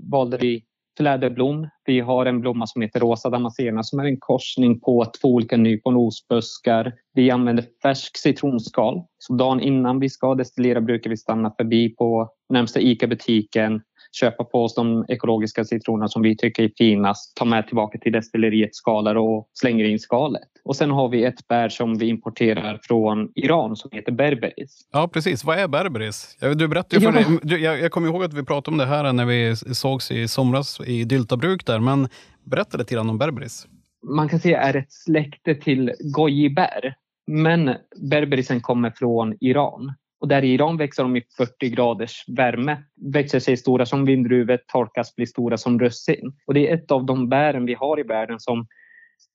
valde 0.00 0.36
vi 0.36 0.64
fläderblom. 0.96 1.68
Vi 1.86 2.00
har 2.00 2.26
en 2.26 2.40
blomma 2.40 2.66
som 2.66 2.82
heter 2.82 3.00
rosa 3.00 3.30
damascena 3.30 3.82
som 3.82 3.98
är 3.98 4.04
en 4.04 4.16
korsning 4.20 4.80
på 4.80 5.04
två 5.20 5.28
olika 5.28 5.56
nyponosbuskar. 5.56 6.92
Vi 7.14 7.30
använder 7.30 7.64
färsk 7.82 8.16
citronskal. 8.16 9.02
Så 9.18 9.32
dagen 9.32 9.60
innan 9.60 10.00
vi 10.00 10.10
ska 10.10 10.34
destillera 10.34 10.80
brukar 10.80 11.10
vi 11.10 11.16
stanna 11.16 11.50
förbi 11.50 11.94
på 11.94 12.28
närmsta 12.48 12.80
ICA-butiken 12.80 13.80
köpa 14.20 14.44
på 14.44 14.64
oss 14.64 14.74
de 14.74 15.04
ekologiska 15.08 15.64
citronerna 15.64 16.08
som 16.08 16.22
vi 16.22 16.36
tycker 16.36 16.62
är 16.62 16.70
finast, 16.78 17.36
ta 17.36 17.44
med 17.44 17.66
tillbaka 17.66 17.98
till 17.98 18.12
destilleriet, 18.12 18.74
skalar 18.74 19.14
och 19.14 19.48
slänger 19.52 19.84
in 19.84 19.98
skalet. 19.98 20.48
Och 20.64 20.76
sen 20.76 20.90
har 20.90 21.08
vi 21.08 21.24
ett 21.24 21.48
bär 21.48 21.68
som 21.68 21.98
vi 21.98 22.06
importerar 22.06 22.80
från 22.82 23.32
Iran 23.34 23.76
som 23.76 23.90
heter 23.92 24.12
berberis. 24.12 24.88
Ja, 24.92 25.08
precis. 25.08 25.44
Vad 25.44 25.58
är 25.58 25.68
berberis? 25.68 26.36
Du 26.56 26.68
berättade 26.68 27.00
för 27.00 27.38
ja. 27.42 27.56
jag, 27.56 27.80
jag 27.80 27.90
kommer 27.90 28.08
ihåg 28.08 28.24
att 28.24 28.34
vi 28.34 28.44
pratade 28.44 28.74
om 28.74 28.78
det 28.78 28.86
här 28.86 29.12
när 29.12 29.24
vi 29.24 29.56
sågs 29.56 30.10
i 30.10 30.28
somras 30.28 30.80
i 30.86 31.04
Dyltabruk 31.04 31.66
där, 31.76 31.96
men 31.96 32.08
berätta 32.44 32.78
lite 32.78 32.94
grann 32.94 33.10
om 33.10 33.18
berberis. 33.18 33.66
Man 34.02 34.28
kan 34.28 34.40
säga 34.40 34.60
är 34.60 34.76
ett 34.76 34.92
släkte 34.92 35.54
till 35.54 35.92
gojibär. 36.00 36.96
Men 37.26 37.74
berberisen 38.10 38.60
kommer 38.60 38.90
från 38.90 39.34
Iran. 39.40 39.94
Och 40.20 40.28
där 40.28 40.44
i 40.44 40.54
Iran 40.54 40.76
växer 40.76 41.02
de 41.02 41.16
i 41.16 41.22
40 41.36 41.68
graders 41.68 42.24
värme. 42.28 42.82
Växer 43.12 43.40
sig 43.40 43.56
stora 43.56 43.86
som 43.86 44.04
vindruvor, 44.04 44.58
torkas, 44.72 45.14
blir 45.14 45.26
stora 45.26 45.56
som 45.56 45.80
russin. 45.80 46.32
Och 46.46 46.54
det 46.54 46.70
är 46.70 46.74
ett 46.74 46.90
av 46.90 47.06
de 47.06 47.28
bären 47.28 47.66
vi 47.66 47.74
har 47.74 48.00
i 48.00 48.02
världen 48.02 48.40
som 48.40 48.66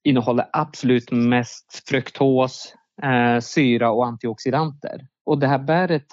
innehåller 0.03 0.45
absolut 0.53 1.11
mest 1.11 1.89
fruktos, 1.89 2.75
eh, 3.03 3.39
syra 3.39 3.91
och 3.91 4.05
antioxidanter. 4.05 5.07
Och 5.25 5.39
det 5.39 5.47
här 5.47 5.59
bäret 5.59 6.07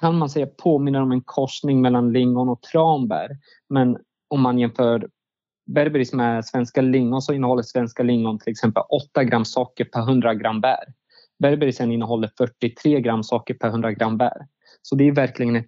kan 0.00 0.18
man 0.18 0.30
säga 0.30 0.46
påminner 0.46 1.02
om 1.02 1.12
en 1.12 1.22
korsning 1.22 1.80
mellan 1.80 2.12
lingon 2.12 2.48
och 2.48 2.62
tranbär. 2.62 3.30
Men 3.68 3.96
om 4.28 4.40
man 4.40 4.58
jämför 4.58 5.08
berberis 5.66 6.12
med 6.12 6.44
svenska 6.44 6.80
lingon 6.80 7.22
så 7.22 7.32
innehåller 7.32 7.62
svenska 7.62 8.02
lingon 8.02 8.38
till 8.38 8.50
exempel 8.50 8.82
8 9.10 9.24
gram 9.24 9.44
socker 9.44 9.84
per 9.84 10.00
100 10.00 10.34
gram 10.34 10.60
bär. 10.60 10.84
Berberisen 11.38 11.92
innehåller 11.92 12.30
43 12.38 13.00
gram 13.00 13.24
socker 13.24 13.54
per 13.54 13.68
100 13.68 13.92
gram 13.92 14.18
bär. 14.18 14.46
Så 14.82 14.94
det 14.94 15.08
är 15.08 15.12
verkligen 15.12 15.56
ett, 15.56 15.66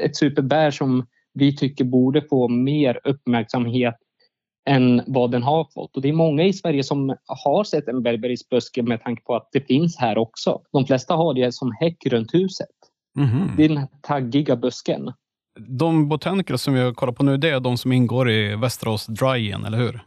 ett 0.00 0.16
superbär 0.16 0.70
som 0.70 1.06
vi 1.34 1.56
tycker 1.56 1.84
borde 1.84 2.22
få 2.22 2.48
mer 2.48 3.00
uppmärksamhet 3.04 3.94
än 4.68 5.02
vad 5.06 5.30
den 5.30 5.42
har 5.42 5.64
fått. 5.74 5.96
Och 5.96 6.02
det 6.02 6.08
är 6.08 6.12
många 6.12 6.42
i 6.42 6.52
Sverige 6.52 6.84
som 6.84 7.16
har 7.26 7.64
sett 7.64 7.88
en 7.88 8.02
berberisbuske 8.02 8.82
med 8.82 9.02
tanke 9.02 9.22
på 9.22 9.36
att 9.36 9.48
det 9.52 9.60
finns 9.60 9.96
här 9.96 10.18
också. 10.18 10.62
De 10.72 10.86
flesta 10.86 11.14
har 11.14 11.34
det 11.34 11.52
som 11.52 11.72
häck 11.80 12.06
runt 12.06 12.34
huset. 12.34 12.68
Mm. 13.18 13.56
Det 13.56 13.64
är 13.64 13.68
den 13.68 13.78
här 13.78 13.88
taggiga 14.02 14.56
busken. 14.56 15.12
De 15.58 16.08
botaniker 16.08 16.56
som 16.56 16.74
jag 16.74 16.96
kollar 16.96 17.12
på 17.12 17.22
nu, 17.22 17.36
det 17.36 17.50
är 17.50 17.60
de 17.60 17.78
som 17.78 17.92
ingår 17.92 18.30
i 18.30 18.56
Västerås 18.56 19.06
Dryen, 19.06 19.64
eller 19.64 19.78
hur? 19.78 20.00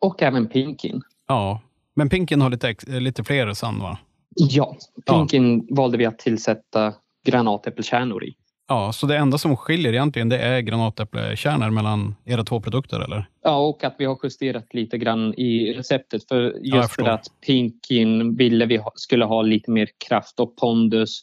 Och 0.00 0.22
även 0.22 0.48
Pinkin. 0.48 1.02
Ja, 1.28 1.60
men 1.94 2.08
Pinkin 2.08 2.40
har 2.40 2.50
lite, 2.50 2.74
lite 3.00 3.24
fler 3.24 3.52
sand 3.52 3.82
va? 3.82 3.98
Ja, 4.34 4.76
Pinkin 5.06 5.66
ja. 5.68 5.76
valde 5.76 5.98
vi 5.98 6.06
att 6.06 6.18
tillsätta 6.18 6.94
granatäppelkärnor 7.26 8.24
i. 8.24 8.34
Ja, 8.68 8.92
så 8.92 9.06
det 9.06 9.16
enda 9.16 9.38
som 9.38 9.56
skiljer 9.56 9.92
egentligen 9.92 10.28
det 10.28 10.38
är 10.38 10.60
granatäpplekärnor 10.60 11.70
mellan 11.70 12.14
era 12.24 12.44
två 12.44 12.60
produkter 12.60 13.00
eller? 13.00 13.28
Ja, 13.42 13.56
och 13.56 13.84
att 13.84 13.94
vi 13.98 14.04
har 14.04 14.18
justerat 14.22 14.74
lite 14.74 14.98
grann 14.98 15.34
i 15.34 15.72
receptet. 15.72 16.28
För 16.28 16.42
just 16.42 16.58
ja, 16.62 16.88
för 16.88 17.08
att 17.08 17.26
Pinkin 17.46 18.36
ville 18.36 18.66
vi 18.66 18.76
ha, 18.76 18.92
skulle 18.94 19.24
ha 19.24 19.42
lite 19.42 19.70
mer 19.70 19.88
kraft 20.08 20.40
och 20.40 20.56
pondus. 20.56 21.22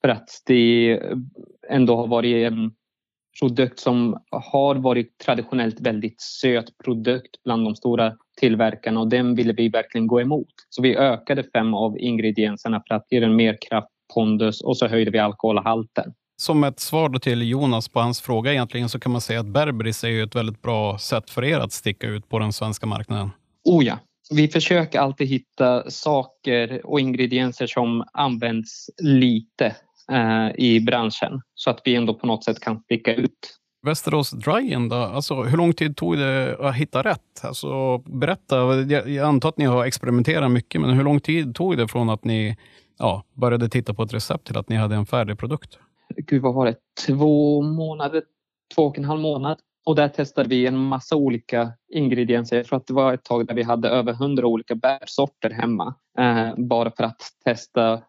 För 0.00 0.08
att 0.08 0.28
det 0.46 1.00
ändå 1.70 1.96
har 1.96 2.06
varit 2.06 2.52
en 2.52 2.72
produkt 3.40 3.80
som 3.80 4.18
har 4.30 4.74
varit 4.74 5.18
traditionellt 5.18 5.80
väldigt 5.80 6.20
söt 6.20 6.78
produkt 6.84 7.42
bland 7.44 7.64
de 7.64 7.76
stora 7.76 8.12
tillverkarna 8.40 9.00
och 9.00 9.08
den 9.08 9.34
ville 9.34 9.52
vi 9.52 9.68
verkligen 9.68 10.06
gå 10.06 10.20
emot. 10.20 10.52
Så 10.70 10.82
vi 10.82 10.96
ökade 10.96 11.44
fem 11.52 11.74
av 11.74 11.98
ingredienserna 11.98 12.82
för 12.88 12.94
att 12.94 13.06
ge 13.10 13.20
den 13.20 13.36
mer 13.36 13.58
kraft, 13.68 13.88
pondus 14.14 14.60
och 14.60 14.76
så 14.76 14.88
höjde 14.88 15.10
vi 15.10 15.18
alkoholhalten. 15.18 16.14
Som 16.36 16.64
ett 16.64 16.80
svar 16.80 17.18
till 17.18 17.50
Jonas 17.50 17.88
på 17.88 18.00
hans 18.00 18.20
fråga 18.20 18.52
egentligen 18.52 18.88
så 18.88 19.00
kan 19.00 19.12
man 19.12 19.20
säga 19.20 19.40
att 19.40 19.46
Berberis 19.46 20.04
är 20.04 20.22
ett 20.22 20.34
väldigt 20.34 20.62
bra 20.62 20.98
sätt 20.98 21.30
för 21.30 21.44
er 21.44 21.58
att 21.58 21.72
sticka 21.72 22.06
ut 22.06 22.28
på 22.28 22.38
den 22.38 22.52
svenska 22.52 22.86
marknaden. 22.86 23.30
Oh 23.64 23.84
ja, 23.84 23.98
vi 24.30 24.48
försöker 24.48 24.98
alltid 24.98 25.28
hitta 25.28 25.90
saker 25.90 26.86
och 26.86 27.00
ingredienser 27.00 27.66
som 27.66 28.04
används 28.12 28.90
lite 29.02 29.76
i 30.56 30.80
branschen 30.80 31.40
så 31.54 31.70
att 31.70 31.80
vi 31.84 31.94
ändå 31.94 32.14
på 32.14 32.26
något 32.26 32.44
sätt 32.44 32.60
kan 32.60 32.80
sticka 32.80 33.14
ut. 33.14 33.58
Västerås 33.86 34.30
Dryen 34.30 34.88
då? 34.88 34.96
Alltså, 34.96 35.42
hur 35.42 35.56
lång 35.56 35.72
tid 35.72 35.96
tog 35.96 36.16
det 36.16 36.56
att 36.60 36.74
hitta 36.74 37.02
rätt? 37.02 37.44
Alltså, 37.44 37.98
berätta. 37.98 38.56
Jag, 38.74 39.08
jag 39.08 39.26
antar 39.26 39.48
att 39.48 39.58
ni 39.58 39.64
har 39.64 39.84
experimenterat 39.84 40.50
mycket, 40.50 40.80
men 40.80 40.90
hur 40.90 41.04
lång 41.04 41.20
tid 41.20 41.54
tog 41.54 41.76
det 41.76 41.88
från 41.88 42.10
att 42.10 42.24
ni 42.24 42.56
ja, 42.98 43.24
började 43.32 43.68
titta 43.68 43.94
på 43.94 44.02
ett 44.02 44.14
recept 44.14 44.46
till 44.46 44.58
att 44.58 44.68
ni 44.68 44.76
hade 44.76 44.94
en 44.94 45.06
färdig 45.06 45.38
produkt? 45.38 45.78
Gud, 46.16 46.42
vad 46.42 46.54
var 46.54 46.66
det? 46.66 46.76
Två 47.06 47.62
månader, 47.62 48.22
två 48.74 48.82
och 48.82 48.98
en 48.98 49.04
halv 49.04 49.20
månad. 49.20 49.58
Och 49.86 49.96
där 49.96 50.08
testade 50.08 50.48
vi 50.48 50.66
en 50.66 50.76
massa 50.76 51.16
olika 51.16 51.72
ingredienser. 51.92 52.56
Jag 52.56 52.66
tror 52.66 52.76
att 52.76 52.86
det 52.86 52.94
var 52.94 53.14
ett 53.14 53.24
tag 53.24 53.46
där 53.46 53.54
vi 53.54 53.62
hade 53.62 53.88
över 53.88 54.12
hundra 54.12 54.46
olika 54.46 54.74
bärsorter 54.74 55.50
hemma. 55.50 55.94
Eh, 56.18 56.54
bara 56.56 56.90
för 56.90 57.04
att 57.04 57.22
testa 57.44 58.02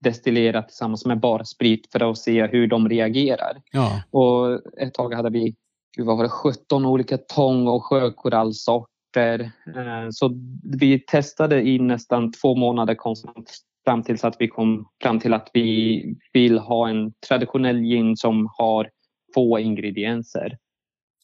destillera 0.00 0.62
tillsammans 0.62 1.06
med 1.06 1.20
bara 1.20 1.44
sprit 1.44 1.88
för 1.92 2.10
att 2.10 2.18
se 2.18 2.46
hur 2.46 2.66
de 2.66 2.88
reagerar. 2.88 3.62
Ja. 3.72 4.02
Och 4.10 4.60
ett 4.80 4.94
tag 4.94 5.14
hade 5.14 5.30
vi 5.30 5.54
vad 5.98 6.16
var 6.16 6.24
det, 6.24 6.30
17 6.30 6.86
olika 6.86 7.18
tång 7.18 7.68
och 7.68 7.84
sjökorallsorter 7.84 8.96
sorter. 9.16 9.50
Eh, 9.76 10.10
så 10.10 10.30
vi 10.78 11.00
testade 11.00 11.62
i 11.62 11.78
nästan 11.78 12.32
två 12.32 12.54
månader 12.54 12.94
konstant 12.94 13.50
fram 13.84 14.02
tills 14.02 14.24
att 14.24 14.36
vi 14.38 14.48
kom 14.48 14.88
fram 15.02 15.20
till 15.20 15.34
att 15.34 15.50
vi 15.52 16.04
vill 16.32 16.58
ha 16.58 16.88
en 16.88 17.12
traditionell 17.28 17.80
gin 17.80 18.16
som 18.16 18.48
har 18.58 18.88
få 19.34 19.58
ingredienser. 19.58 20.58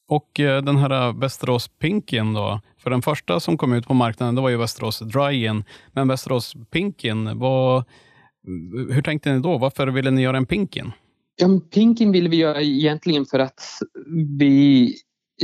Och 0.08 0.40
eh, 0.40 0.62
den 0.62 0.76
här 0.76 1.20
Västerås 1.20 1.68
Pinkin 1.68 2.34
då? 2.34 2.60
För 2.78 2.90
den 2.90 3.02
första 3.02 3.40
som 3.40 3.58
kom 3.58 3.72
ut 3.72 3.86
på 3.86 3.94
marknaden 3.94 4.34
det 4.34 4.40
var 4.40 4.50
ju 4.50 4.56
Västerås 4.56 4.98
Dry 4.98 5.32
Gin. 5.32 5.64
Men 5.92 6.08
Västerås 6.08 6.54
Pinkin, 6.70 7.38
vad, 7.38 7.84
hur 8.90 9.02
tänkte 9.02 9.32
ni 9.32 9.40
då? 9.40 9.58
Varför 9.58 9.86
ville 9.86 10.10
ni 10.10 10.22
göra 10.22 10.36
en 10.36 10.46
Pinkin? 10.46 10.92
Ja, 11.36 11.60
Pinkin 11.74 12.12
ville 12.12 12.28
vi 12.28 12.36
göra 12.36 12.62
egentligen 12.62 13.26
för 13.26 13.38
att 13.38 13.60
vi 14.38 14.94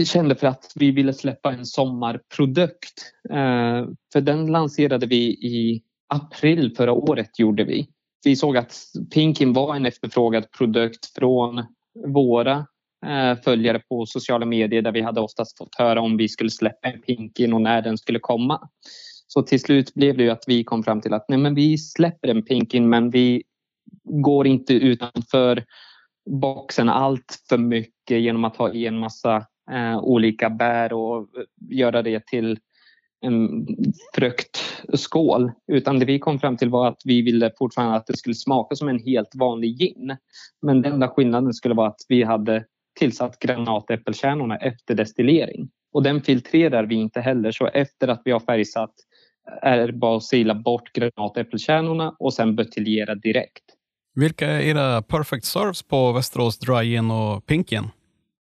kände 0.04 0.34
för 0.34 0.46
att 0.46 0.72
vi 0.74 0.90
ville 0.90 1.12
släppa 1.12 1.52
en 1.52 1.66
sommarprodukt. 1.66 3.12
Eh, 3.30 3.86
för 4.12 4.20
den 4.20 4.46
lanserade 4.46 5.06
vi 5.06 5.24
i 5.28 5.82
april 6.08 6.74
förra 6.76 6.92
året 6.92 7.38
gjorde 7.38 7.64
vi. 7.64 7.88
Vi 8.24 8.36
såg 8.36 8.56
att 8.56 8.74
Pinkin 9.14 9.52
var 9.52 9.76
en 9.76 9.86
efterfrågad 9.86 10.50
produkt 10.50 11.16
från 11.18 11.64
våra 12.06 12.66
eh, 13.06 13.38
följare 13.44 13.78
på 13.88 14.06
sociala 14.06 14.46
medier 14.46 14.82
där 14.82 14.92
vi 14.92 15.00
hade 15.00 15.20
oftast 15.20 15.58
fått 15.58 15.74
höra 15.78 16.00
om 16.00 16.16
vi 16.16 16.28
skulle 16.28 16.50
släppa 16.50 16.88
en 16.88 17.00
Pinkin 17.00 17.52
och 17.52 17.60
när 17.60 17.82
den 17.82 17.98
skulle 17.98 18.18
komma. 18.18 18.68
Så 19.28 19.42
till 19.42 19.60
slut 19.60 19.94
blev 19.94 20.16
det 20.16 20.22
ju 20.22 20.30
att 20.30 20.44
vi 20.46 20.64
kom 20.64 20.82
fram 20.82 21.00
till 21.00 21.14
att 21.14 21.24
nej 21.28 21.38
men 21.38 21.54
vi 21.54 21.78
släpper 21.78 22.28
en 22.28 22.42
Pinkin 22.42 22.88
men 22.88 23.10
vi 23.10 23.42
går 24.04 24.46
inte 24.46 24.74
utanför 24.74 25.64
boxen 26.30 26.88
allt 26.88 27.42
för 27.48 27.58
mycket 27.58 28.20
genom 28.20 28.44
att 28.44 28.56
ha 28.56 28.72
i 28.72 28.86
en 28.86 28.98
massa 28.98 29.36
eh, 29.70 29.98
olika 29.98 30.50
bär 30.50 30.92
och 30.92 31.18
eh, 31.18 31.76
göra 31.78 32.02
det 32.02 32.26
till 32.26 32.58
en 33.20 33.66
fruktskål. 34.14 35.52
Utan 35.72 35.98
det 35.98 36.04
vi 36.04 36.18
kom 36.18 36.38
fram 36.38 36.56
till 36.56 36.68
var 36.68 36.88
att 36.88 37.00
vi 37.04 37.22
ville 37.22 37.50
fortfarande 37.58 37.96
att 37.96 38.06
det 38.06 38.16
skulle 38.16 38.34
smaka 38.34 38.74
som 38.74 38.88
en 38.88 38.98
helt 38.98 39.34
vanlig 39.34 39.78
gin. 39.78 40.16
Men 40.62 40.82
den 40.82 40.92
enda 40.92 41.08
skillnaden 41.08 41.52
skulle 41.52 41.74
vara 41.74 41.88
att 41.88 42.04
vi 42.08 42.22
hade 42.22 42.64
tillsatt 42.98 43.38
granatäppelkärnorna 43.38 44.56
efter 44.56 44.94
destillering. 44.94 45.70
Och 45.92 46.02
den 46.02 46.20
filtrerar 46.20 46.84
vi 46.84 46.94
inte 46.94 47.20
heller 47.20 47.52
så 47.52 47.66
efter 47.66 48.08
att 48.08 48.22
vi 48.24 48.30
har 48.30 48.40
färgsatt 48.40 48.94
är 49.62 49.86
det 49.86 49.92
bara 49.92 50.16
att 50.16 50.24
sila 50.24 50.54
bort 50.54 50.92
granatäppelkärnorna 50.92 52.14
och 52.18 52.34
sen 52.34 52.56
buteljera 52.56 53.14
direkt. 53.14 53.64
Vilka 54.14 54.46
är 54.46 54.60
era 54.60 55.02
perfect 55.02 55.44
serves 55.44 55.82
på 55.82 56.12
Västerås 56.12 56.58
Dry 56.58 56.84
Gin 56.84 57.10
och 57.10 57.46
Pink 57.46 57.70
Gin? 57.70 57.88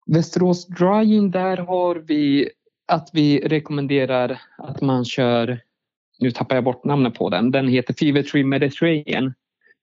Västerås 0.06 0.66
Dry 0.66 1.04
Gin, 1.04 1.30
där 1.30 1.56
har 1.56 1.94
vi 1.94 2.50
att 2.86 3.10
vi 3.12 3.48
rekommenderar 3.48 4.40
att 4.58 4.80
man 4.80 5.04
kör, 5.04 5.60
nu 6.20 6.30
tappar 6.30 6.54
jag 6.54 6.64
bort 6.64 6.84
namnet 6.84 7.14
på 7.14 7.30
den, 7.30 7.50
den 7.50 7.68
heter 7.68 7.94
Fever 7.94 8.22
Tree 8.22 8.44
Mediterranean. 8.44 9.34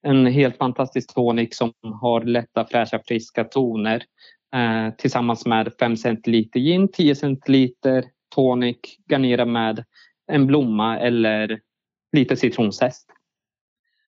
En 0.04 0.26
helt 0.26 0.58
fantastisk 0.58 1.14
tonic 1.14 1.58
som 1.58 1.74
har 2.02 2.22
lätta, 2.24 2.66
fräscha, 2.66 3.00
friska 3.08 3.44
toner 3.44 4.04
eh, 4.56 4.94
tillsammans 4.98 5.46
med 5.46 5.74
5 5.80 5.98
centiliter 5.98 6.60
gin, 6.60 6.88
10 6.92 7.16
centiliter 7.16 8.06
tonic, 8.36 8.78
garnera 9.10 9.46
med 9.46 9.84
en 10.32 10.48
blomma 10.48 11.00
eller 11.00 11.60
lite 12.18 12.36
citronzest. 12.36 13.08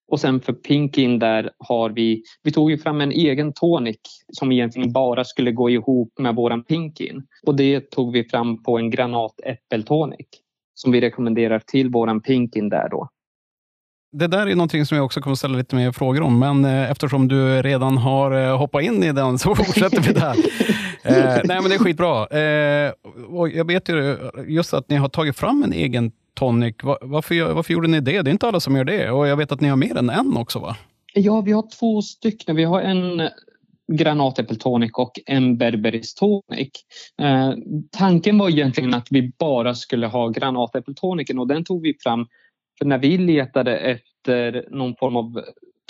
Och 0.07 0.19
sen 0.19 0.41
för 0.41 0.53
Pinkin 0.53 1.19
där 1.19 1.49
har 1.57 1.89
vi, 1.89 2.23
vi 2.43 2.51
tog 2.51 2.71
ju 2.71 2.77
fram 2.77 3.01
en 3.01 3.11
egen 3.11 3.53
tonic 3.53 3.99
som 4.33 4.51
egentligen 4.51 4.91
bara 4.91 5.23
skulle 5.23 5.51
gå 5.51 5.69
ihop 5.69 6.13
med 6.19 6.35
våran 6.35 6.63
Pinkin. 6.63 7.23
Och 7.45 7.55
det 7.55 7.91
tog 7.91 8.13
vi 8.13 8.23
fram 8.23 8.63
på 8.63 8.77
en 8.77 8.89
granatäppeltonic 8.89 10.27
som 10.73 10.91
vi 10.91 11.01
rekommenderar 11.01 11.59
till 11.59 11.89
våran 11.89 12.21
Pinkin 12.21 12.69
där 12.69 12.89
då. 12.89 13.09
Det 14.11 14.27
där 14.27 14.47
är 14.47 14.55
någonting 14.55 14.85
som 14.85 14.97
jag 14.97 15.05
också 15.05 15.21
kommer 15.21 15.35
ställa 15.35 15.57
lite 15.57 15.75
mer 15.75 15.91
frågor 15.91 16.21
om, 16.21 16.39
men 16.39 16.65
eh, 16.65 16.91
eftersom 16.91 17.27
du 17.27 17.61
redan 17.61 17.97
har 17.97 18.31
eh, 18.31 18.57
hoppat 18.57 18.83
in 18.83 19.03
i 19.03 19.11
den 19.11 19.39
så 19.39 19.55
fortsätter 19.55 20.01
vi 20.01 20.13
där 20.13 20.35
eh, 21.03 21.41
nej, 21.43 21.61
men 21.61 21.69
det 21.69 21.75
är 21.75 21.79
skitbra. 21.79 22.27
Eh, 22.27 22.93
och 23.29 23.49
jag 23.49 23.67
vet 23.67 23.89
ju 23.89 24.17
just 24.47 24.73
att 24.73 24.89
ni 24.89 24.95
har 24.95 25.09
tagit 25.09 25.37
fram 25.37 25.63
en 25.63 25.73
egen 25.73 26.11
tonic. 26.33 26.75
Varför, 27.01 27.53
varför 27.53 27.73
gjorde 27.73 27.87
ni 27.87 27.99
det? 27.99 28.21
Det 28.21 28.29
är 28.29 28.31
inte 28.31 28.47
alla 28.47 28.59
som 28.59 28.75
gör 28.75 28.83
det. 28.83 29.11
Och 29.11 29.27
jag 29.27 29.37
vet 29.37 29.51
att 29.51 29.61
ni 29.61 29.67
har 29.67 29.77
mer 29.77 29.97
än 29.97 30.09
en 30.09 30.37
också 30.37 30.59
va? 30.59 30.77
Ja, 31.13 31.41
vi 31.41 31.51
har 31.51 31.79
två 31.79 32.01
stycken. 32.01 32.55
Vi 32.55 32.63
har 32.63 32.81
en 32.81 33.29
granatäppeltonic 33.91 34.91
och 34.93 35.11
en 35.25 35.57
berberis 35.57 36.13
tonic. 36.13 36.69
Eh, 37.21 37.53
tanken 37.91 38.37
var 38.37 38.49
egentligen 38.49 38.93
att 38.93 39.07
vi 39.09 39.31
bara 39.39 39.75
skulle 39.75 40.07
ha 40.07 40.29
granatäppeltoniken 40.29 41.39
och 41.39 41.47
den 41.47 41.65
tog 41.65 41.81
vi 41.81 41.95
fram 42.03 42.27
för 42.79 42.85
när 42.85 42.97
vi 42.97 43.17
letade 43.17 43.77
efter 43.77 44.65
någon 44.69 44.95
form 44.95 45.15
av 45.15 45.41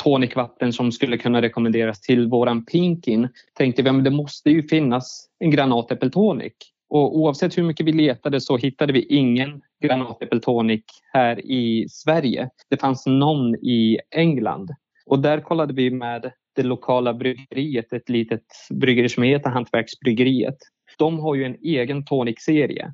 tonicvatten 0.03 0.73
som 0.73 0.91
skulle 0.91 1.17
kunna 1.17 1.41
rekommenderas 1.41 2.01
till 2.01 2.27
våran 2.27 2.65
Pinkin 2.65 3.29
tänkte 3.53 3.81
vi 3.81 3.89
att 3.89 4.03
det 4.03 4.09
måste 4.09 4.49
ju 4.49 4.63
finnas 4.63 5.27
en 5.39 5.51
granatäppeltonic. 5.51 6.53
Och 6.89 7.17
oavsett 7.17 7.57
hur 7.57 7.63
mycket 7.63 7.85
vi 7.85 7.91
letade 7.91 8.41
så 8.41 8.57
hittade 8.57 8.93
vi 8.93 9.05
ingen 9.05 9.61
granatäppeltonic 9.83 10.83
här 11.13 11.45
i 11.45 11.85
Sverige. 11.89 12.49
Det 12.69 12.77
fanns 12.77 13.05
någon 13.05 13.55
i 13.55 13.99
England. 14.15 14.69
Och 15.05 15.19
där 15.19 15.39
kollade 15.41 15.73
vi 15.73 15.91
med 15.91 16.31
det 16.55 16.63
lokala 16.63 17.13
bryggeriet, 17.13 17.93
ett 17.93 18.09
litet 18.09 18.45
bryggeri 18.69 19.09
som 19.09 19.23
heter 19.23 19.49
Hantverksbryggeriet. 19.49 20.57
De 20.97 21.19
har 21.19 21.35
ju 21.35 21.43
en 21.43 21.55
egen 21.63 22.05
tonicserie. 22.05 22.93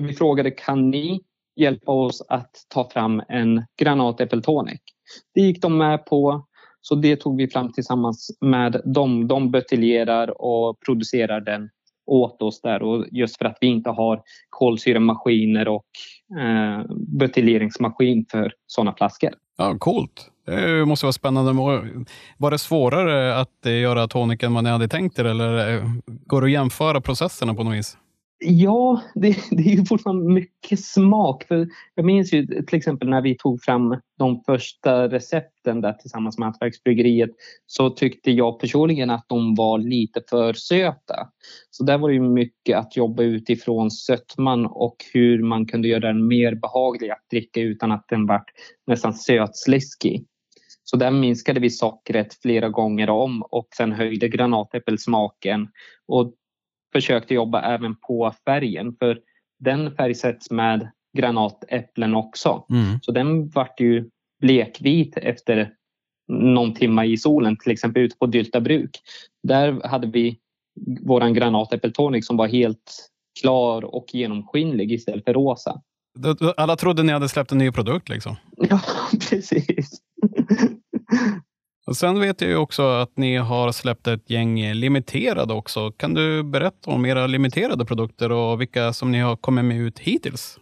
vi 0.00 0.12
frågade 0.12 0.50
kan 0.50 0.90
ni 0.90 1.20
hjälpa 1.56 1.92
oss 1.92 2.22
att 2.28 2.50
ta 2.68 2.90
fram 2.90 3.22
en 3.28 3.64
granatäppeltonic? 3.78 4.80
Det 5.34 5.40
gick 5.40 5.62
de 5.62 5.78
med 5.78 6.06
på. 6.06 6.46
Så 6.80 6.94
det 6.94 7.16
tog 7.16 7.36
vi 7.36 7.48
fram 7.48 7.72
tillsammans 7.72 8.36
med 8.40 8.80
dem. 8.84 9.28
De 9.28 9.50
buteljerar 9.50 10.42
och 10.42 10.80
producerar 10.86 11.40
den 11.40 11.68
åt 12.06 12.42
oss 12.42 12.60
där 12.60 12.82
och 12.82 13.06
just 13.10 13.38
för 13.38 13.44
att 13.44 13.58
vi 13.60 13.66
inte 13.66 13.90
har 13.90 14.22
kolsyremaskiner 14.50 15.68
och 15.68 15.84
eh, 16.40 16.84
buteljeringsmaskin 17.18 18.26
för 18.30 18.52
sådana 18.66 18.94
flaskor. 18.94 19.30
Ja, 19.58 19.76
coolt. 19.78 20.28
Det 20.46 20.84
måste 20.86 21.06
vara 21.06 21.12
spännande. 21.12 21.52
Var 22.38 22.50
det 22.50 22.58
svårare 22.58 23.36
att 23.40 23.64
göra 23.64 24.08
tonic 24.08 24.42
än 24.42 24.54
vad 24.54 24.64
ni 24.64 24.70
hade 24.70 24.88
tänkt 24.88 25.18
er 25.18 25.24
eller 25.24 25.76
eh, 25.76 25.84
går 26.06 26.40
det 26.40 26.46
att 26.46 26.52
jämföra 26.52 27.00
processerna 27.00 27.54
på 27.54 27.64
något 27.64 27.74
vis? 27.74 27.96
Ja, 28.44 29.02
det, 29.14 29.36
det, 29.50 29.62
är 29.62 29.76
ju 29.76 29.84
fortfarande 29.84 30.32
mycket 30.32 30.80
smak. 30.80 31.44
För 31.44 31.68
jag 31.94 32.04
minns 32.04 32.32
ju 32.32 32.46
till 32.46 32.78
exempel 32.78 33.08
när 33.08 33.22
vi 33.22 33.36
tog 33.36 33.62
fram 33.62 33.96
de 34.18 34.42
första 34.46 35.08
recepten 35.08 35.80
där 35.80 35.92
tillsammans 35.92 36.38
med 36.38 36.46
Hantverksbryggeriet 36.46 37.30
så 37.66 37.90
tyckte 37.90 38.30
jag 38.30 38.60
personligen 38.60 39.10
att 39.10 39.24
de 39.28 39.54
var 39.54 39.78
lite 39.78 40.22
för 40.30 40.52
söta. 40.52 41.28
Så 41.70 41.84
där 41.84 41.98
var 41.98 42.08
det 42.08 42.14
ju 42.14 42.22
mycket 42.22 42.78
att 42.78 42.96
jobba 42.96 43.22
utifrån 43.22 43.90
sötman 43.90 44.66
och 44.66 44.96
hur 45.12 45.42
man 45.42 45.66
kunde 45.66 45.88
göra 45.88 46.00
den 46.06 46.26
mer 46.26 46.54
behaglig 46.54 47.10
att 47.10 47.30
dricka 47.30 47.60
utan 47.60 47.92
att 47.92 48.04
den 48.08 48.26
var 48.26 48.42
nästan 48.86 49.14
sötsliskig. 49.14 50.26
Så 50.84 50.96
där 50.96 51.10
minskade 51.10 51.60
vi 51.60 51.70
sockret 51.70 52.34
flera 52.42 52.68
gånger 52.68 53.10
om 53.10 53.42
och 53.42 53.68
sen 53.76 53.92
höjde 53.92 54.28
granatäppelsmaken. 54.28 55.68
Och 56.08 56.34
försökte 56.92 57.34
jobba 57.34 57.62
även 57.62 57.96
på 57.96 58.32
färgen 58.44 58.96
för 58.98 59.20
den 59.58 59.96
färgsätts 59.96 60.50
med 60.50 60.90
granatäpplen 61.18 62.14
också. 62.14 62.66
Mm. 62.70 63.00
Så 63.02 63.12
den 63.12 63.48
vart 63.48 63.80
ju 63.80 64.10
blekvit 64.40 65.16
efter 65.16 65.72
någon 66.28 66.74
timme 66.74 67.04
i 67.04 67.16
solen, 67.16 67.56
till 67.56 67.72
exempel 67.72 68.02
ute 68.02 68.16
på 68.16 68.26
Dylta 68.26 68.60
bruk. 68.60 68.90
Där 69.42 69.88
hade 69.88 70.06
vi 70.06 70.38
våran 71.02 71.34
granatäppeltonic 71.34 72.26
som 72.26 72.36
var 72.36 72.48
helt 72.48 73.08
klar 73.40 73.84
och 73.84 74.14
genomskinlig 74.14 74.92
istället 74.92 75.24
för 75.24 75.34
rosa. 75.34 75.80
Alla 76.56 76.76
trodde 76.76 77.02
ni 77.02 77.12
hade 77.12 77.28
släppt 77.28 77.52
en 77.52 77.58
ny 77.58 77.72
produkt 77.72 78.08
liksom? 78.08 78.36
Ja, 78.56 78.80
precis. 79.30 80.01
Och 81.86 81.96
sen 81.96 82.20
vet 82.20 82.40
jag 82.40 82.50
ju 82.50 82.56
också 82.56 82.82
att 82.82 83.16
ni 83.16 83.36
har 83.36 83.72
släppt 83.72 84.06
ett 84.06 84.30
gäng 84.30 84.72
limiterade 84.72 85.54
också. 85.54 85.90
Kan 85.90 86.14
du 86.14 86.42
berätta 86.42 86.90
om 86.90 87.06
era 87.06 87.26
limiterade 87.26 87.84
produkter 87.84 88.32
och 88.32 88.60
vilka 88.60 88.92
som 88.92 89.12
ni 89.12 89.20
har 89.20 89.36
kommit 89.36 89.64
med 89.64 89.76
ut 89.76 89.98
hittills? 89.98 90.58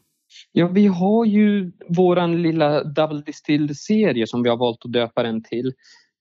Ja, 0.52 0.68
vi 0.68 0.86
har 0.86 1.24
ju 1.24 1.72
våran 1.88 2.42
lilla 2.42 2.84
Double 2.84 3.22
Distilled-serie 3.26 4.26
som 4.26 4.42
vi 4.42 4.48
har 4.48 4.56
valt 4.56 4.84
att 4.84 4.92
döpa 4.92 5.22
den 5.22 5.42
till. 5.42 5.72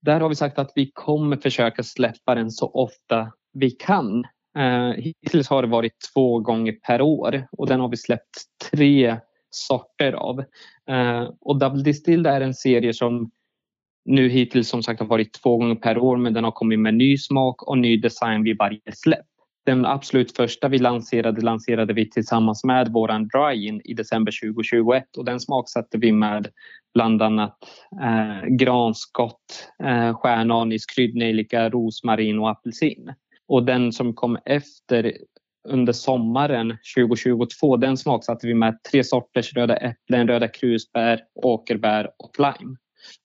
Där 0.01 0.19
har 0.19 0.29
vi 0.29 0.35
sagt 0.35 0.59
att 0.59 0.71
vi 0.75 0.91
kommer 0.93 1.37
försöka 1.37 1.83
släppa 1.83 2.35
den 2.35 2.51
så 2.51 2.71
ofta 2.73 3.31
vi 3.53 3.71
kan. 3.71 4.23
Uh, 4.57 4.91
hittills 4.91 5.49
har 5.49 5.61
det 5.61 5.67
varit 5.67 5.93
två 6.13 6.39
gånger 6.39 6.71
per 6.71 7.01
år 7.01 7.47
och 7.51 7.67
den 7.67 7.79
har 7.79 7.89
vi 7.89 7.97
släppt 7.97 8.45
tre 8.71 9.17
sorter 9.49 10.13
av. 10.13 10.39
Uh, 10.91 11.29
och 11.41 11.59
Double 11.59 11.83
Distilled 11.83 12.27
är 12.27 12.41
en 12.41 12.53
serie 12.53 12.93
som 12.93 13.31
nu 14.09 14.29
hittills 14.29 14.69
som 14.69 14.83
sagt 14.83 14.99
har 14.99 15.07
varit 15.07 15.33
två 15.33 15.57
gånger 15.57 15.75
per 15.75 15.97
år 15.97 16.17
men 16.17 16.33
den 16.33 16.43
har 16.43 16.51
kommit 16.51 16.79
med 16.79 16.93
ny 16.93 17.17
smak 17.17 17.63
och 17.63 17.77
ny 17.77 17.97
design 17.97 18.43
vid 18.43 18.57
varje 18.57 18.91
släpp. 18.93 19.25
Den 19.65 19.85
absolut 19.85 20.35
första 20.35 20.67
vi 20.67 20.77
lanserade 20.77 21.41
lanserade 21.41 21.93
vi 21.93 22.09
tillsammans 22.09 22.63
med 22.63 22.91
våran 22.91 23.27
dry-in 23.27 23.81
i 23.83 23.93
december 23.93 24.33
2021 24.53 25.17
och 25.17 25.25
den 25.25 25.39
smaksatte 25.39 25.97
vi 25.97 26.11
med 26.11 26.47
bland 26.93 27.21
annat 27.21 27.57
eh, 28.01 28.47
granskott, 28.47 29.69
eh, 29.83 30.17
stjärnanis, 30.17 30.85
kryddnejlika, 30.85 31.69
rosmarin 31.69 32.39
och 32.39 32.49
apelsin. 32.49 33.13
Och 33.47 33.65
den 33.65 33.91
som 33.91 34.13
kom 34.13 34.37
efter 34.45 35.13
under 35.67 35.93
sommaren 35.93 36.77
2022 36.95 37.77
den 37.77 37.97
smaksatte 37.97 38.47
vi 38.47 38.53
med 38.53 38.83
tre 38.91 39.03
sorters 39.03 39.53
röda 39.53 39.77
äpplen, 39.77 40.27
röda 40.27 40.47
krusbär, 40.47 41.21
åkerbär 41.35 42.09
och 42.17 42.31
lime. 42.39 42.75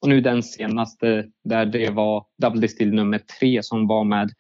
Och 0.01 0.09
nu 0.09 0.21
den 0.21 0.43
senaste 0.43 1.27
där 1.45 1.67
det 1.67 1.91
var 1.91 2.27
Double 2.43 2.61
Distill 2.61 2.95
nummer 2.95 3.19
tre 3.41 3.63
som 3.63 3.87
var 3.87 4.05
med 4.05 4.31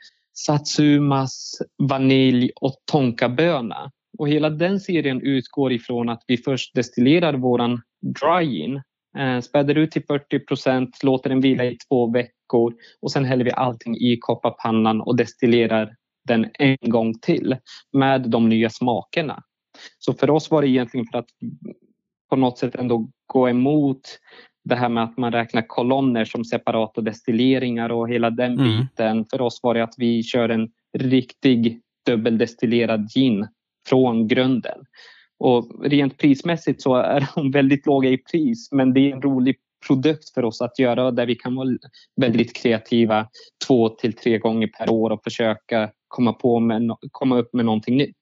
Satsumas, 0.46 1.62
vanilj 1.78 2.50
och 2.60 2.74
tonkaböna. 2.92 3.90
Och 4.18 4.28
hela 4.28 4.50
den 4.50 4.80
serien 4.80 5.20
utgår 5.22 5.72
ifrån 5.72 6.08
att 6.08 6.22
vi 6.26 6.36
först 6.36 6.74
destillerar 6.74 7.34
våran 7.34 7.82
dry-in, 8.02 8.82
eh, 9.18 9.40
späder 9.40 9.74
ut 9.74 9.90
till 9.90 10.04
40 10.04 10.38
procent, 10.38 11.02
låter 11.02 11.30
den 11.30 11.40
vila 11.40 11.64
i 11.64 11.76
två 11.88 12.10
veckor 12.10 12.74
och 13.00 13.12
sen 13.12 13.24
häller 13.24 13.44
vi 13.44 13.50
allting 13.50 13.96
i 13.96 14.16
kopparpannan 14.20 15.00
och 15.00 15.16
destillerar 15.16 15.96
den 16.28 16.50
en 16.58 16.90
gång 16.90 17.18
till 17.18 17.56
med 17.92 18.30
de 18.30 18.48
nya 18.48 18.70
smakerna. 18.70 19.42
Så 19.98 20.14
för 20.14 20.30
oss 20.30 20.50
var 20.50 20.62
det 20.62 20.68
egentligen 20.68 21.06
för 21.12 21.18
att 21.18 21.28
på 22.30 22.36
något 22.36 22.58
sätt 22.58 22.74
ändå 22.74 23.08
gå 23.26 23.48
emot 23.48 24.00
det 24.64 24.74
här 24.74 24.88
med 24.88 25.04
att 25.04 25.16
man 25.16 25.32
räknar 25.32 25.62
kolonner 25.66 26.24
som 26.24 26.44
separata 26.44 27.00
destilleringar 27.00 27.92
och 27.92 28.08
hela 28.08 28.30
den 28.30 28.58
mm. 28.58 28.80
biten. 28.80 29.24
För 29.30 29.40
oss 29.40 29.60
var 29.62 29.74
det 29.74 29.84
att 29.84 29.94
vi 29.96 30.22
kör 30.22 30.48
en 30.48 30.68
riktig 30.98 31.80
dubbeldestillerad 32.06 33.10
gin 33.14 33.46
från 33.88 34.28
grunden. 34.28 34.78
Och 35.38 35.84
rent 35.84 36.18
prismässigt 36.18 36.82
så 36.82 36.94
är 36.96 37.28
de 37.34 37.50
väldigt 37.50 37.86
låga 37.86 38.08
i 38.08 38.18
pris 38.18 38.68
men 38.72 38.94
det 38.94 39.00
är 39.00 39.14
en 39.14 39.22
rolig 39.22 39.56
produkt 39.86 40.34
för 40.34 40.44
oss 40.44 40.60
att 40.60 40.78
göra 40.78 41.10
där 41.10 41.26
vi 41.26 41.34
kan 41.34 41.54
vara 41.54 41.68
väldigt 42.20 42.56
kreativa 42.56 43.28
två 43.66 43.88
till 43.88 44.12
tre 44.12 44.38
gånger 44.38 44.66
per 44.66 44.90
år 44.90 45.10
och 45.10 45.20
försöka 45.24 45.90
komma, 46.08 46.32
på 46.32 46.60
med, 46.60 46.96
komma 47.10 47.38
upp 47.38 47.54
med 47.54 47.64
någonting 47.64 47.96
nytt. 47.96 48.16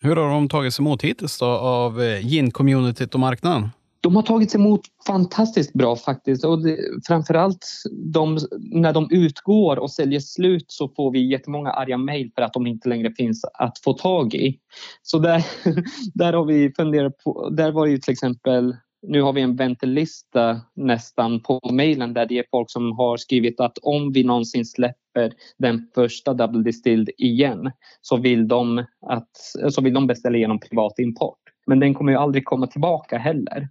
Hur 0.00 0.16
har 0.16 0.28
de 0.28 0.48
tagits 0.48 0.78
emot 0.78 1.02
hittills 1.02 1.38
då 1.38 1.46
av 1.46 2.02
eh, 2.02 2.26
gin-communityt 2.26 3.14
och 3.14 3.20
marknaden? 3.20 3.68
De 4.06 4.16
har 4.16 4.22
tagits 4.22 4.54
emot 4.54 4.80
fantastiskt 5.06 5.72
bra 5.72 5.96
faktiskt 5.96 6.44
och 6.44 6.62
det, 6.62 6.78
framförallt 7.06 7.66
de, 7.90 8.38
när 8.58 8.92
de 8.92 9.08
utgår 9.10 9.78
och 9.78 9.90
säljer 9.90 10.20
slut 10.20 10.64
så 10.68 10.88
får 10.88 11.10
vi 11.10 11.30
jättemånga 11.30 11.70
arga 11.70 11.98
mejl 11.98 12.30
för 12.34 12.42
att 12.42 12.52
de 12.52 12.66
inte 12.66 12.88
längre 12.88 13.12
finns 13.12 13.44
att 13.44 13.78
få 13.84 13.92
tag 13.92 14.34
i. 14.34 14.58
Så 15.02 15.18
där, 15.18 15.46
där 16.14 16.32
har 16.32 16.44
vi 16.44 16.72
funderat 16.76 17.18
på, 17.24 17.48
där 17.50 17.72
var 17.72 17.86
det 17.86 17.92
ju 17.92 17.98
till 17.98 18.12
exempel 18.12 18.76
nu 19.02 19.22
har 19.22 19.32
vi 19.32 19.40
en 19.40 19.56
väntelista 19.56 20.60
nästan 20.76 21.40
på 21.40 21.60
mejlen 21.72 22.14
där 22.14 22.26
det 22.26 22.38
är 22.38 22.44
folk 22.50 22.70
som 22.70 22.92
har 22.92 23.16
skrivit 23.16 23.60
att 23.60 23.78
om 23.78 24.12
vi 24.12 24.24
någonsin 24.24 24.64
släpper 24.64 25.32
den 25.58 25.90
första 25.94 26.34
Double 26.34 26.62
Distilled 26.62 27.10
igen 27.18 27.70
så 28.00 28.16
vill 28.16 28.48
de, 28.48 28.84
att, 29.06 29.30
så 29.70 29.82
vill 29.82 29.94
de 29.94 30.06
beställa 30.06 30.38
genom 30.38 30.60
privat 30.60 30.98
import. 30.98 31.38
Men 31.66 31.80
den 31.80 31.94
kommer 31.94 32.12
ju 32.12 32.18
aldrig 32.18 32.44
komma 32.44 32.66
tillbaka 32.66 33.18
heller. 33.18 33.68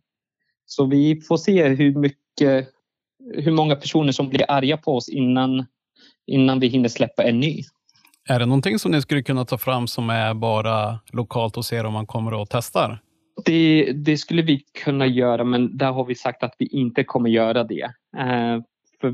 Så 0.66 0.86
vi 0.86 1.22
får 1.22 1.38
se 1.38 1.68
hur 1.68 1.96
mycket, 1.96 2.70
hur 3.34 3.52
många 3.52 3.76
personer 3.76 4.12
som 4.12 4.30
blir 4.30 4.52
arga 4.52 4.78
på 4.78 4.96
oss 4.96 5.10
innan, 5.10 5.66
innan 6.28 6.60
vi 6.60 6.68
hinner 6.68 6.90
släppa 6.90 7.24
en 7.24 7.40
ny. 7.40 7.64
Är 8.30 8.40
det 8.40 8.46
någonting 8.46 8.80
som 8.80 8.92
ni 8.92 9.02
skulle 9.02 9.24
kunna 9.24 9.46
ta 9.46 9.58
fram 9.58 9.88
som 9.88 10.10
är 10.10 10.34
bara 10.34 11.00
lokalt 11.14 11.58
och 11.58 11.66
se 11.66 11.82
om 11.82 11.94
man 11.94 12.08
kommer 12.08 12.34
och 12.34 12.48
testar? 12.50 13.02
Det, 13.46 13.92
det, 13.96 14.18
skulle 14.18 14.42
vi 14.42 14.64
kunna 14.84 15.06
göra 15.06 15.44
men 15.44 15.78
där 15.78 15.92
har 15.92 16.06
vi 16.06 16.16
sagt 16.16 16.44
att 16.44 16.56
vi 16.60 16.66
inte 16.66 17.04
kommer 17.04 17.30
göra 17.30 17.64
det. 17.64 17.84
Eh, 18.18 18.62
för 19.02 19.14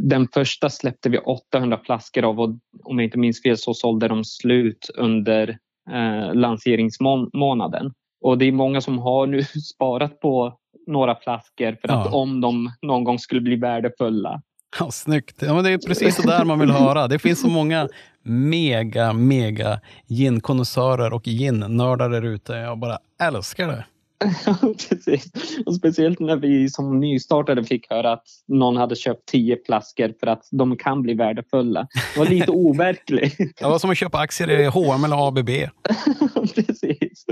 den 0.00 0.28
första 0.28 0.70
släppte 0.70 1.08
vi 1.08 1.18
800 1.18 1.80
flaskor 1.84 2.24
av 2.24 2.40
och 2.40 2.48
om 2.84 2.98
jag 2.98 3.04
inte 3.04 3.18
minns 3.18 3.42
fel 3.42 3.58
så 3.58 3.74
sålde 3.74 4.08
de 4.08 4.24
slut 4.24 4.90
under 4.94 5.58
eh, 5.90 6.34
lanseringsmånaden. 6.34 7.92
Och 8.20 8.38
det 8.38 8.44
är 8.44 8.52
många 8.52 8.80
som 8.80 8.98
har 8.98 9.26
nu 9.26 9.42
sparat 9.74 10.20
på 10.20 10.58
några 10.86 11.16
flaskor 11.16 11.76
för 11.80 11.88
att 11.88 12.06
ja. 12.06 12.10
om 12.10 12.40
de 12.40 12.72
någon 12.82 13.04
gång 13.04 13.18
skulle 13.18 13.40
bli 13.40 13.56
värdefulla. 13.56 14.42
Ja, 14.78 14.90
snyggt. 14.90 15.42
Ja, 15.42 15.54
men 15.54 15.64
det 15.64 15.70
är 15.70 15.78
precis 15.78 16.16
så 16.16 16.22
där 16.22 16.44
man 16.44 16.58
vill 16.58 16.70
höra. 16.70 17.08
Det 17.08 17.18
finns 17.18 17.40
så 17.40 17.48
många 17.48 17.88
mega, 18.22 19.12
mega 19.12 19.80
gin-konnässörer 20.08 21.12
och 21.12 21.24
gin-nördar 21.24 22.10
där 22.10 22.22
ute. 22.22 22.52
Jag 22.52 22.78
bara 22.78 22.98
älskar 23.22 23.68
det. 23.68 23.84
precis. 24.88 25.30
Och 25.66 25.74
speciellt 25.74 26.20
när 26.20 26.36
vi 26.36 26.68
som 26.68 27.00
nystartade 27.00 27.64
fick 27.64 27.90
höra 27.90 28.12
att 28.12 28.24
någon 28.48 28.76
hade 28.76 28.96
köpt 28.96 29.26
tio 29.26 29.58
flaskor 29.66 30.14
för 30.20 30.26
att 30.26 30.48
de 30.50 30.76
kan 30.76 31.02
bli 31.02 31.14
värdefulla. 31.14 31.88
Det 32.14 32.20
var 32.20 32.26
lite 32.26 32.50
overkligt. 32.50 33.58
det 33.58 33.64
var 33.64 33.78
som 33.78 33.90
att 33.90 33.98
köpa 33.98 34.18
aktier 34.18 34.60
i 34.60 34.66
H&M 34.66 35.04
eller 35.04 35.28
ABB. 35.28 35.50
precis. 36.54 37.24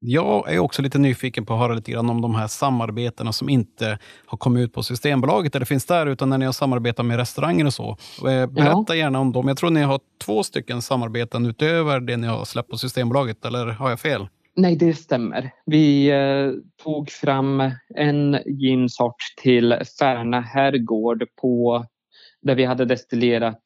Jag 0.00 0.54
är 0.54 0.58
också 0.58 0.82
lite 0.82 0.98
nyfiken 0.98 1.46
på 1.46 1.54
att 1.54 1.60
höra 1.60 1.74
lite 1.74 1.92
grann 1.92 2.10
om 2.10 2.20
de 2.20 2.34
här 2.34 2.46
samarbetena 2.46 3.32
som 3.32 3.48
inte 3.48 3.98
har 4.26 4.38
kommit 4.38 4.64
ut 4.64 4.72
på 4.72 4.82
Systembolaget 4.82 5.54
eller 5.54 5.66
finns 5.66 5.86
där, 5.86 6.06
utan 6.06 6.30
när 6.30 6.38
ni 6.38 6.44
har 6.44 6.52
samarbetat 6.52 7.06
med 7.06 7.16
restauranger 7.16 7.66
och 7.66 7.74
så. 7.74 7.96
Eh, 8.28 8.46
berätta 8.46 8.84
ja. 8.88 8.94
gärna 8.94 9.20
om 9.20 9.32
dem. 9.32 9.48
Jag 9.48 9.56
tror 9.56 9.70
ni 9.70 9.82
har 9.82 10.00
två 10.24 10.42
stycken 10.42 10.82
samarbeten 10.82 11.46
utöver 11.46 12.00
det 12.00 12.16
ni 12.16 12.26
har 12.26 12.44
släppt 12.44 12.70
på 12.70 12.76
Systembolaget, 12.76 13.44
eller 13.44 13.66
har 13.66 13.90
jag 13.90 14.00
fel? 14.00 14.28
Nej, 14.56 14.76
det 14.76 14.94
stämmer. 14.94 15.50
Vi 15.66 16.10
eh, 16.10 16.52
tog 16.84 17.10
fram 17.10 17.70
en 17.94 18.38
ginsort 18.46 19.22
till 19.42 19.76
Färna 19.98 20.40
herrgård 20.40 21.24
på, 21.40 21.84
där 22.42 22.54
vi 22.54 22.64
hade 22.64 22.84
destillerat 22.84 23.62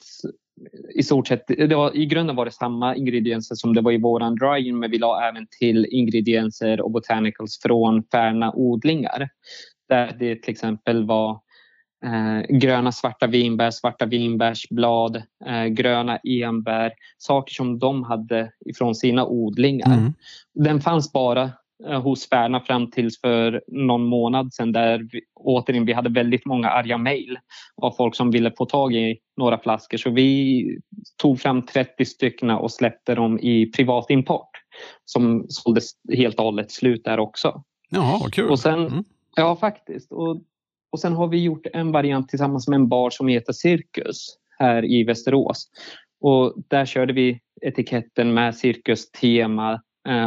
i 0.95 1.03
stort 1.03 1.29
sett, 1.29 1.47
det 1.47 1.75
var, 1.75 1.97
i 1.97 2.07
grunden 2.07 2.37
var 2.37 2.45
det 2.45 2.51
samma 2.51 2.97
ingredienser 2.97 3.55
som 3.55 3.75
det 3.75 3.81
var 3.81 3.93
i 3.93 3.99
våran 3.99 4.35
dry 4.35 4.73
men 4.73 4.91
vi 4.91 4.99
la 4.99 5.29
även 5.29 5.47
till 5.59 5.87
ingredienser 5.91 6.81
och 6.81 6.91
botanicals 6.91 7.61
från 7.63 8.03
Färna 8.13 8.53
odlingar. 8.53 9.29
Där 9.89 10.17
det 10.19 10.37
till 10.37 10.51
exempel 10.51 11.07
var 11.07 11.41
eh, 12.05 12.57
gröna 12.57 12.93
svarta 12.93 13.27
vinbär, 13.27 13.71
svarta 13.71 14.07
vinbärsblad, 14.07 15.23
eh, 15.47 15.65
gröna 15.65 16.17
enbär, 16.17 16.93
saker 17.19 17.55
som 17.55 17.79
de 17.79 18.03
hade 18.03 18.53
ifrån 18.67 18.95
sina 18.95 19.27
odlingar. 19.27 19.99
Mm. 19.99 20.13
Den 20.55 20.81
fanns 20.81 21.13
bara 21.13 21.51
hos 22.03 22.29
Färna 22.29 22.61
fram 22.61 22.91
tills 22.91 23.21
för 23.21 23.63
någon 23.67 24.05
månad 24.05 24.55
sedan 24.55 24.73
där 24.73 25.09
vi, 25.13 25.21
återigen 25.35 25.85
vi 25.85 25.93
hade 25.93 26.11
väldigt 26.11 26.47
många 26.47 26.71
arga 26.71 26.99
mejl 26.99 27.39
av 27.77 27.91
folk 27.91 28.15
som 28.15 28.31
ville 28.31 28.53
få 28.59 28.67
tag 28.67 28.95
i 28.95 29.19
några 29.37 29.59
flaskor. 29.59 29.99
Så 29.99 30.11
vi 30.11 30.65
tog 31.17 31.41
fram 31.41 31.67
30 31.67 32.05
stycken 32.05 32.51
och 32.51 32.73
släppte 32.73 33.15
dem 33.15 33.39
i 33.39 33.67
privat 33.67 34.11
import 34.11 34.51
som 35.05 35.47
såldes 35.49 35.91
helt 36.15 36.39
och 36.39 36.45
hållet 36.45 36.71
slut 36.71 37.05
där 37.05 37.21
också. 37.21 37.63
Jaha, 37.91 38.19
vad 38.23 38.33
kul. 38.33 38.51
Och 38.51 38.59
sen, 38.59 38.87
mm. 38.87 39.05
Ja, 39.37 39.57
faktiskt. 39.57 40.13
Och, 40.13 40.43
och 40.93 41.01
sen 41.01 41.13
har 41.13 41.29
vi 41.29 41.43
gjort 41.43 41.67
en 41.73 41.93
variant 41.93 42.29
tillsammans 42.29 42.69
med 42.69 42.77
en 42.77 42.89
bar 42.89 43.11
som 43.11 43.29
heter 43.29 43.53
Cirkus 43.53 44.37
här 44.59 44.85
i 44.85 45.05
Västerås. 45.05 45.69
Och 46.21 46.55
där 46.69 46.87
körde 46.87 47.13
vi 47.13 47.41
etiketten 47.63 48.35
med 48.35 48.57
cirkustema 48.57 49.73
Eh, 49.73 49.79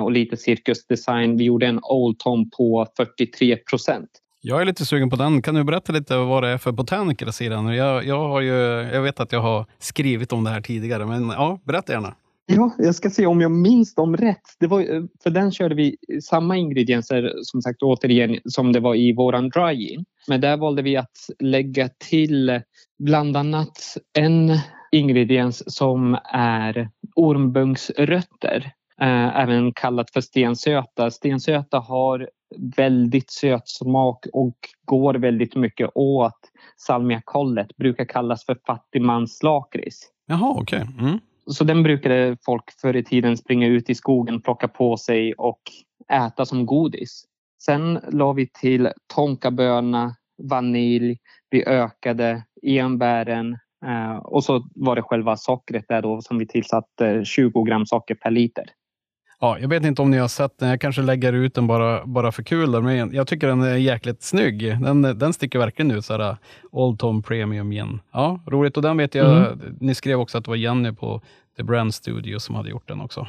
och 0.04 0.12
lite 0.12 0.38
cirkusdesign. 0.38 1.38
Vi 1.38 1.44
gjorde 1.44 1.68
en 1.68 1.80
Old 1.84 2.20
Tom 2.20 2.50
på 2.50 2.88
43 2.98 3.58
procent. 3.58 4.10
Jag 4.42 4.62
är 4.62 4.66
lite 4.66 4.86
sugen 4.86 5.10
på 5.10 5.16
den. 5.16 5.42
Kan 5.42 5.56
du 5.56 5.64
berätta 5.64 5.94
lite 5.94 6.18
vad 6.18 6.44
det 6.44 6.50
är 6.50 6.58
för 6.58 6.72
botaniker 6.72 7.30
i 7.30 7.34
sidan? 7.34 7.76
Jag, 7.76 8.06
jag, 8.06 8.28
har 8.28 8.42
ju, 8.42 8.54
jag 8.94 9.02
vet 9.02 9.20
att 9.20 9.32
jag 9.32 9.40
har 9.40 9.66
skrivit 9.80 10.34
om 10.34 10.44
det 10.44 10.50
här 10.50 10.62
tidigare, 10.62 11.06
men 11.06 11.30
ja, 11.30 11.60
berätta 11.64 11.94
gärna. 11.94 12.16
Ja, 12.46 12.76
jag 12.78 12.96
ska 12.96 13.10
se 13.10 13.26
om 13.26 13.42
jag 13.42 13.52
minns 13.52 13.96
dem 13.96 14.18
rätt. 14.18 14.56
Det 14.60 14.68
var, 14.68 15.08
för 15.24 15.30
den 15.30 15.52
körde 15.52 15.76
vi 15.76 15.98
samma 16.24 16.58
ingredienser 16.58 17.34
som 17.42 17.62
sagt 17.62 17.82
återigen 17.82 18.40
som 18.46 18.74
det 18.74 18.80
var 18.80 18.96
i 18.96 19.14
våran 19.14 19.50
dry-in. 19.50 20.06
Men 20.28 20.42
där 20.42 20.58
valde 20.58 20.82
vi 20.82 20.98
att 20.98 21.30
lägga 21.40 21.90
till 21.90 22.62
bland 23.00 23.38
annat 23.38 23.98
en 24.14 24.58
ingrediens 24.92 25.76
som 25.76 26.18
är 26.34 26.90
ormbunksrötter 27.16 28.72
Eh, 29.02 29.40
även 29.40 29.74
kallat 29.74 30.12
för 30.12 30.22
stensöta. 30.22 31.12
Stensöta 31.12 31.80
har 31.80 32.30
väldigt 32.78 33.32
söt 33.32 33.68
smak 33.68 34.26
och 34.34 34.56
går 34.86 35.14
väldigt 35.14 35.56
mycket 35.56 35.90
åt 35.96 36.40
salmiakollet. 36.78 37.78
Brukar 37.78 38.06
kallas 38.06 38.46
för 38.46 38.58
fattigmanslakrits. 38.68 40.10
Jaha, 40.26 40.56
okej. 40.58 40.82
Okay. 40.82 41.08
Mm. 41.08 41.20
Så 41.48 41.64
den 41.64 41.84
brukade 41.84 42.38
folk 42.46 42.64
förr 42.82 42.96
i 42.96 43.04
tiden 43.04 43.38
springa 43.38 43.68
ut 43.68 43.90
i 43.90 43.96
skogen, 43.96 44.42
plocka 44.42 44.68
på 44.68 44.98
sig 44.98 45.34
och 45.34 45.62
äta 46.14 46.46
som 46.46 46.66
godis. 46.66 47.26
Sen 47.66 48.00
la 48.12 48.34
vi 48.34 48.48
till 48.48 48.90
tonkaböna, 49.16 50.16
vanilj. 50.50 51.18
Vi 51.50 51.66
ökade 51.66 52.44
enbären, 52.64 53.58
Eh, 53.86 54.16
och 54.16 54.44
så 54.44 54.68
var 54.76 54.96
det 54.96 55.02
själva 55.02 55.38
sockret 55.38 55.86
där 55.88 56.02
då 56.02 56.22
som 56.22 56.38
vi 56.38 56.48
tillsatte 56.48 57.26
20 57.26 57.64
gram 57.64 57.86
socker 57.86 58.16
per 58.16 58.32
liter. 58.32 58.66
Ja, 59.46 59.60
jag 59.60 59.68
vet 59.68 59.86
inte 59.86 60.02
om 60.02 60.12
ni 60.12 60.18
har 60.18 60.28
sett 60.28 60.58
den. 60.58 60.70
Jag 60.70 60.82
kanske 60.82 61.02
lägger 61.02 61.34
ut 61.34 61.54
den 61.54 61.68
bara, 61.68 62.06
bara 62.06 62.32
för 62.32 62.44
kul. 62.44 62.72
Där, 62.72 62.82
men 62.82 63.14
jag 63.14 63.28
tycker 63.28 63.48
den 63.48 63.62
är 63.62 63.76
jäkligt 63.76 64.24
snygg. 64.24 64.82
Den, 64.82 65.02
den 65.02 65.34
sticker 65.34 65.60
verkligen 65.60 65.92
ut. 65.92 66.06
Såhär, 66.06 66.38
Old 66.72 67.00
Tom 67.00 67.24
Premium 67.24 67.72
Gin. 67.72 68.00
Ja, 68.12 68.40
roligt. 68.48 68.78
Och 68.78 68.84
den 68.84 68.98
vet 68.98 69.16
jag, 69.16 69.38
mm. 69.38 69.78
ni 69.80 69.96
skrev 69.96 70.20
också 70.20 70.38
att 70.38 70.44
det 70.44 70.50
var 70.50 70.56
Jenny 70.56 70.92
på 70.92 71.22
The 71.58 71.64
Brand 71.64 71.94
Studio 71.94 72.40
som 72.40 72.56
hade 72.56 72.70
gjort 72.70 72.88
den 72.88 73.02
också. 73.02 73.28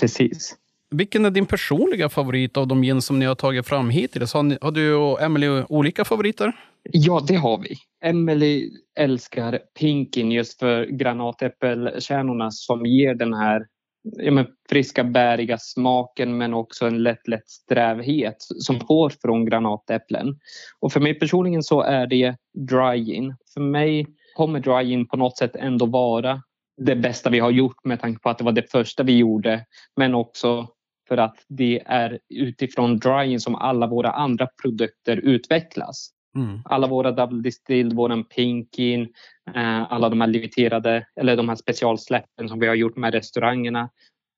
Precis. 0.00 0.56
Vilken 0.90 1.24
är 1.24 1.30
din 1.30 1.46
personliga 1.46 2.08
favorit 2.08 2.56
av 2.56 2.66
de 2.66 2.82
gin 2.82 3.02
som 3.02 3.18
ni 3.18 3.26
har 3.26 3.34
tagit 3.34 3.66
fram 3.66 3.90
hittills? 3.90 4.34
Har, 4.34 4.42
ni, 4.42 4.58
har 4.60 4.70
du 4.70 4.94
och 4.94 5.22
Emily 5.22 5.62
olika 5.68 6.04
favoriter? 6.04 6.52
Ja, 6.82 7.24
det 7.28 7.36
har 7.36 7.58
vi. 7.58 7.76
Emily 8.04 8.70
älskar 8.98 9.58
Pinkin 9.78 10.32
just 10.32 10.58
för 10.58 10.84
granatäppelkärnorna 10.84 12.50
som 12.50 12.86
ger 12.86 13.14
den 13.14 13.34
här 13.34 13.66
ja, 14.12 14.30
men 14.30 14.46
friska 14.68 15.04
bäriga 15.04 15.58
smaken 15.58 16.38
men 16.38 16.54
också 16.54 16.86
en 16.86 17.02
lätt, 17.02 17.28
lätt 17.28 17.48
strävhet 17.48 18.36
som 18.38 18.80
får 18.80 19.10
från 19.10 19.44
granatäpplen. 19.44 20.38
Och 20.80 20.92
för 20.92 21.00
mig 21.00 21.18
personligen 21.18 21.62
så 21.62 21.82
är 21.82 22.06
det 22.06 22.36
dry 22.54 23.04
gin. 23.04 23.36
För 23.54 23.60
mig 23.60 24.06
kommer 24.36 24.60
dry 24.60 24.84
gin 24.84 25.08
på 25.08 25.16
något 25.16 25.38
sätt 25.38 25.56
ändå 25.56 25.86
vara 25.86 26.42
det 26.76 26.96
bästa 26.96 27.30
vi 27.30 27.38
har 27.38 27.50
gjort 27.50 27.84
med 27.84 28.00
tanke 28.00 28.20
på 28.20 28.30
att 28.30 28.38
det 28.38 28.44
var 28.44 28.52
det 28.52 28.70
första 28.70 29.02
vi 29.02 29.16
gjorde 29.16 29.64
men 29.96 30.14
också 30.14 30.68
för 31.08 31.16
att 31.16 31.36
det 31.48 31.82
är 31.86 32.18
utifrån 32.28 32.98
dry-in 32.98 33.40
som 33.40 33.54
alla 33.54 33.86
våra 33.86 34.10
andra 34.10 34.48
produkter 34.62 35.16
utvecklas. 35.16 36.10
Mm. 36.38 36.62
Alla 36.64 36.86
våra 36.86 37.12
double 37.12 37.42
distilled, 37.42 37.92
våran 37.92 38.24
pinkin, 38.24 39.08
eh, 39.54 39.92
alla 39.92 40.08
de 40.08 40.20
här 40.20 40.28
limiterade 40.28 41.06
eller 41.20 41.36
de 41.36 41.48
här 41.48 41.56
specialsläppen 41.56 42.48
som 42.48 42.60
vi 42.60 42.66
har 42.66 42.74
gjort 42.74 42.96
med 42.96 43.14
restaurangerna. 43.14 43.90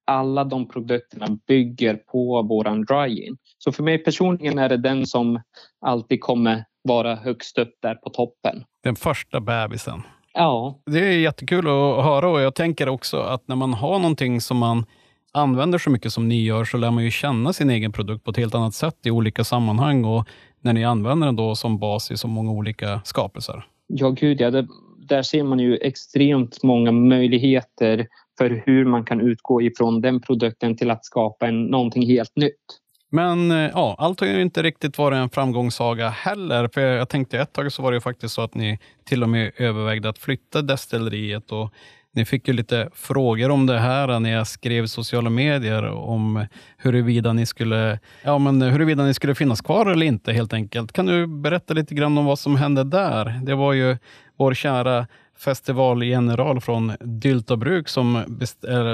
Alla 0.07 0.45
de 0.45 0.69
produkterna 0.69 1.27
bygger 1.47 1.95
på 1.95 2.43
våran 2.43 2.85
dry 2.85 3.15
gin. 3.15 3.37
Så 3.59 3.73
för 3.73 3.83
mig 3.83 3.99
personligen 3.99 4.59
är 4.59 4.69
det 4.69 4.77
den 4.77 5.07
som 5.07 5.41
alltid 5.81 6.21
kommer 6.21 6.65
vara 6.83 7.15
högst 7.15 7.59
upp 7.59 7.75
där 7.83 7.95
på 7.95 8.11
toppen. 8.11 8.65
Den 8.83 8.97
första 8.97 9.41
bebisen. 9.41 10.03
Ja. 10.33 10.83
Det 10.87 10.99
är 10.99 11.19
jättekul 11.19 11.67
att 11.67 12.05
höra 12.05 12.29
och 12.29 12.41
jag 12.41 12.55
tänker 12.55 12.89
också 12.89 13.21
att 13.21 13.49
när 13.49 13.57
man 13.57 13.73
har 13.73 13.99
någonting 13.99 14.41
som 14.41 14.57
man 14.57 14.87
använder 15.33 15.79
så 15.79 15.91
mycket 15.91 16.13
som 16.13 16.29
ni 16.29 16.45
gör 16.45 16.65
så 16.65 16.77
lär 16.77 16.91
man 16.91 17.05
ju 17.05 17.11
känna 17.11 17.53
sin 17.53 17.71
egen 17.71 17.93
produkt 17.93 18.25
på 18.25 18.31
ett 18.31 18.37
helt 18.37 18.55
annat 18.55 18.75
sätt 18.75 18.97
i 19.05 19.11
olika 19.11 19.45
sammanhang 19.45 20.05
och 20.05 20.29
när 20.61 20.73
ni 20.73 20.85
använder 20.85 21.27
den 21.27 21.37
då 21.37 21.55
som 21.55 21.79
bas 21.79 22.11
i 22.11 22.17
så 22.17 22.29
många 22.29 22.51
olika 22.51 23.01
skapelser. 23.05 23.65
Ja, 23.87 24.11
gud 24.11 24.41
ja. 24.41 24.51
Det, 24.51 24.67
där 25.09 25.23
ser 25.23 25.43
man 25.43 25.59
ju 25.59 25.77
extremt 25.77 26.63
många 26.63 26.93
möjligheter 26.93 28.07
för 28.39 28.63
hur 28.67 28.85
man 28.85 29.05
kan 29.05 29.21
utgå 29.21 29.63
ifrån 29.63 30.01
den 30.01 30.21
produkten 30.21 30.77
till 30.77 30.91
att 30.91 31.05
skapa 31.05 31.47
en, 31.49 31.65
någonting 31.65 32.07
helt 32.07 32.37
nytt. 32.37 32.81
Men 33.13 33.51
eh, 33.51 33.71
ja, 33.75 33.97
allt 33.99 34.21
har 34.21 34.27
ju 34.27 34.43
inte 34.43 34.63
riktigt 34.63 34.99
varit 34.99 35.17
en 35.17 35.31
framgångssaga 35.31 36.09
heller. 36.09 36.69
För 36.75 36.81
jag 36.81 37.09
tänkte 37.09 37.39
ett 37.39 37.53
tag 37.53 37.73
så 37.73 37.83
var 37.83 37.93
det 37.93 38.01
faktiskt 38.01 38.35
så 38.35 38.43
att 38.43 38.55
ni 38.55 38.79
till 39.05 39.23
och 39.23 39.29
med 39.29 39.53
övervägde 39.57 40.09
att 40.09 40.19
flytta 40.19 40.63
destilleriet 40.63 41.53
och 41.53 41.73
ni 42.13 42.25
fick 42.25 42.49
ju 42.49 42.55
lite 42.55 42.89
frågor 42.95 43.51
om 43.51 43.67
det 43.67 43.79
här 43.79 44.21
när 44.21 44.31
jag 44.31 44.47
skrev 44.47 44.87
sociala 44.87 45.31
medier 45.31 45.87
om 45.87 46.47
huruvida 46.77 47.33
ni 47.33 47.47
skulle, 47.47 47.99
ja, 48.23 48.39
men 48.39 48.63
huruvida 48.63 49.05
ni 49.05 49.15
skulle 49.15 49.35
finnas 49.35 49.61
kvar 49.61 49.87
eller 49.87 50.07
inte 50.07 50.33
helt 50.33 50.53
enkelt. 50.53 50.93
Kan 50.93 51.07
du 51.07 51.27
berätta 51.27 51.75
lite 51.75 51.95
grann 51.95 52.19
om 52.19 52.25
vad 52.25 52.39
som 52.39 52.57
hände 52.57 52.85
där? 52.85 53.41
Det 53.45 53.55
var 53.55 53.73
ju 53.73 53.97
vår 54.37 54.55
kära 54.55 55.07
festivalgeneral 55.45 56.61
från 56.61 56.93
Dyltabruk 57.01 57.89
som, 57.89 58.39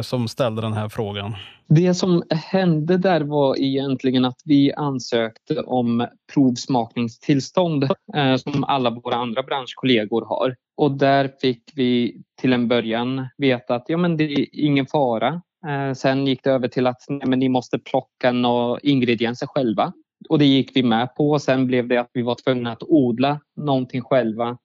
som 0.03 0.29
ställde 0.29 0.63
den 0.63 0.73
här 0.73 0.89
frågan. 0.89 1.35
Det 1.69 1.95
som 1.95 2.23
hände 2.31 2.97
där 2.97 3.21
var 3.21 3.61
egentligen 3.61 4.25
att 4.25 4.41
vi 4.45 4.73
ansökte 4.73 5.61
om 5.61 6.07
provsmakningstillstånd 6.35 7.85
eh, 8.17 8.37
som 8.37 8.65
alla 8.65 8.91
våra 8.91 9.17
andra 9.17 9.43
branschkollegor 9.43 10.25
har. 10.25 10.57
Och 10.77 10.91
där 10.91 11.31
fick 11.41 11.63
vi 11.75 12.23
till 12.41 12.53
en 12.53 12.69
början 12.69 13.29
veta 13.39 13.75
att 13.75 13.85
ja, 13.89 13.97
men 13.97 14.17
det 14.17 14.25
är 14.25 14.47
ingen 14.53 14.87
fara. 14.87 15.43
Eh, 15.69 15.93
sen 15.95 16.27
gick 16.27 16.45
det 16.45 16.51
över 16.51 16.69
till 16.69 16.87
att 16.87 17.05
nej, 17.09 17.27
men 17.27 17.39
ni 17.39 17.49
måste 17.49 17.79
plocka 17.79 18.33
några 18.33 18.81
ingredienser 18.83 19.47
själva. 19.47 19.93
Och 20.29 20.39
det 20.39 20.47
gick 20.47 20.77
vi 20.77 20.83
med 20.83 21.15
på. 21.15 21.39
Sen 21.39 21.67
blev 21.67 21.89
det 21.89 21.97
att 21.97 22.11
vi 22.13 22.23
var 22.23 22.37
tvungna 22.45 22.73
att 22.73 22.83
odla 22.83 23.41
någonting 23.57 24.03
själva 24.03 24.59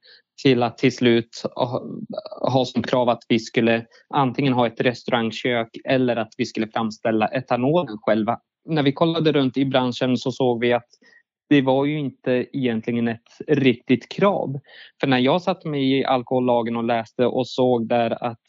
till 0.44 0.64
att 0.64 0.78
till 0.78 0.96
slut 0.96 1.44
ha 2.42 2.66
som 2.66 2.84
krav 2.84 3.10
att 3.10 3.24
vi 3.28 3.40
skulle 3.40 3.86
antingen 4.10 4.54
ha 4.54 4.68
ett 4.68 4.82
restaurangkök 4.82 5.70
eller 5.86 6.16
att 6.16 6.34
vi 6.38 6.46
skulle 6.46 6.68
framställa 6.68 7.28
etanolen 7.28 7.98
själva. 8.02 8.40
När 8.66 8.84
vi 8.84 8.94
kollade 8.94 9.32
runt 9.32 9.58
i 9.58 9.66
branschen 9.66 10.18
så 10.18 10.32
såg 10.32 10.60
vi 10.60 10.74
att 10.74 10.88
det 11.50 11.62
var 11.62 11.86
ju 11.86 12.00
inte 12.00 12.46
egentligen 12.54 13.08
ett 13.08 13.28
riktigt 13.48 14.10
krav. 14.10 14.60
För 15.00 15.08
när 15.08 15.20
jag 15.20 15.42
satte 15.42 15.68
mig 15.68 16.00
i 16.00 16.06
alkohollagen 16.06 16.76
och 16.76 16.84
läste 16.84 17.26
och 17.26 17.48
såg 17.48 17.88
där 17.88 18.24
att 18.24 18.40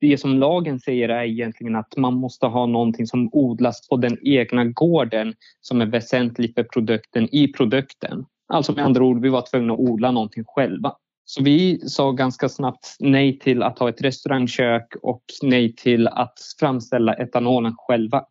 det 0.00 0.18
som 0.18 0.38
lagen 0.38 0.80
säger 0.80 1.08
är 1.08 1.24
egentligen 1.24 1.76
att 1.76 1.96
man 1.96 2.14
måste 2.14 2.46
ha 2.46 2.66
någonting 2.66 3.06
som 3.06 3.30
odlas 3.32 3.88
på 3.88 3.96
den 3.96 4.18
egna 4.22 4.64
gården 4.64 5.34
som 5.60 5.80
är 5.80 5.86
väsentligt 5.86 6.54
för 6.54 6.64
produkten 6.64 7.34
i 7.34 7.52
produkten. 7.52 8.24
Alltså 8.48 8.72
med 8.72 8.84
andra 8.84 9.04
ord, 9.04 9.22
vi 9.22 9.28
var 9.28 9.44
tvungna 9.50 9.72
att 9.72 9.78
odla 9.78 10.10
någonting 10.10 10.44
själva. 10.46 10.92
Så 11.24 11.42
vi 11.42 11.80
sa 11.80 12.10
ganska 12.10 12.48
snabbt 12.48 12.96
nej 13.00 13.38
till 13.38 13.62
att 13.62 13.78
ha 13.78 13.88
ett 13.88 14.02
restaurangkök 14.02 14.94
och 15.02 15.24
nej 15.42 15.74
till 15.74 16.08
att 16.08 16.38
framställa 16.60 17.14
etanolen 17.14 17.74
själva 17.76 18.24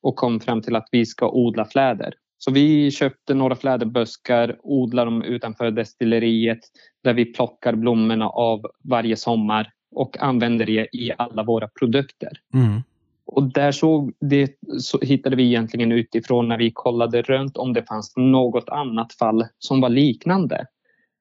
och 0.00 0.16
kom 0.16 0.40
fram 0.40 0.62
till 0.62 0.76
att 0.76 0.88
vi 0.92 1.06
ska 1.06 1.30
odla 1.30 1.64
fläder. 1.64 2.14
Så 2.38 2.50
vi 2.50 2.90
köpte 2.90 3.34
några 3.34 3.56
fläderbuskar, 3.56 4.56
odlar 4.62 5.04
dem 5.04 5.22
utanför 5.22 5.70
destilleriet 5.70 6.58
där 7.04 7.14
vi 7.14 7.24
plockar 7.24 7.74
blommorna 7.74 8.28
av 8.28 8.60
varje 8.84 9.16
sommar 9.16 9.72
och 9.90 10.22
använder 10.22 10.66
det 10.66 10.88
i 10.92 11.12
alla 11.18 11.42
våra 11.42 11.68
produkter. 11.68 12.30
Mm. 12.54 12.82
Och 13.26 13.52
där 13.52 13.72
såg 13.72 14.12
det, 14.20 14.50
så 14.78 14.98
hittade 15.02 15.36
vi 15.36 15.46
egentligen 15.46 15.92
utifrån 15.92 16.48
när 16.48 16.58
vi 16.58 16.70
kollade 16.74 17.22
runt 17.22 17.56
om 17.56 17.72
det 17.72 17.82
fanns 17.88 18.12
något 18.16 18.68
annat 18.68 19.12
fall 19.12 19.46
som 19.58 19.80
var 19.80 19.88
liknande. 19.88 20.66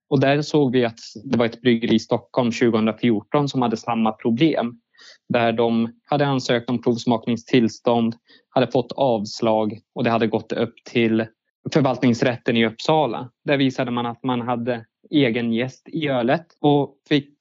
Och 0.10 0.20
där 0.20 0.42
såg 0.42 0.72
vi 0.72 0.86
att 0.86 1.00
det 1.24 1.38
var 1.38 1.46
ett 1.46 1.62
bryggeri 1.62 1.96
i 1.96 2.00
Stockholm 2.00 2.52
2014 2.52 3.50
som 3.50 3.62
hade 3.62 3.78
samma 3.78 4.12
problem. 4.12 4.80
Där 5.30 5.52
de 5.52 5.94
hade 6.06 6.28
ansökt 6.28 6.70
om 6.70 6.82
provsmakningstillstånd, 6.82 8.16
hade 8.50 8.72
fått 8.72 8.92
avslag 8.92 9.80
och 9.96 10.04
det 10.04 10.10
hade 10.10 10.28
gått 10.28 10.52
upp 10.52 10.74
till 10.86 11.26
förvaltningsrätten 11.74 12.58
i 12.58 12.66
Uppsala. 12.66 13.32
Där 13.46 13.58
visade 13.58 13.92
man 13.92 14.06
att 14.06 14.24
man 14.24 14.42
hade 14.42 14.86
egen 15.10 15.54
gäst 15.54 15.90
i 15.90 16.08
ölet 16.08 16.46
och 16.60 16.96
fick 17.10 17.38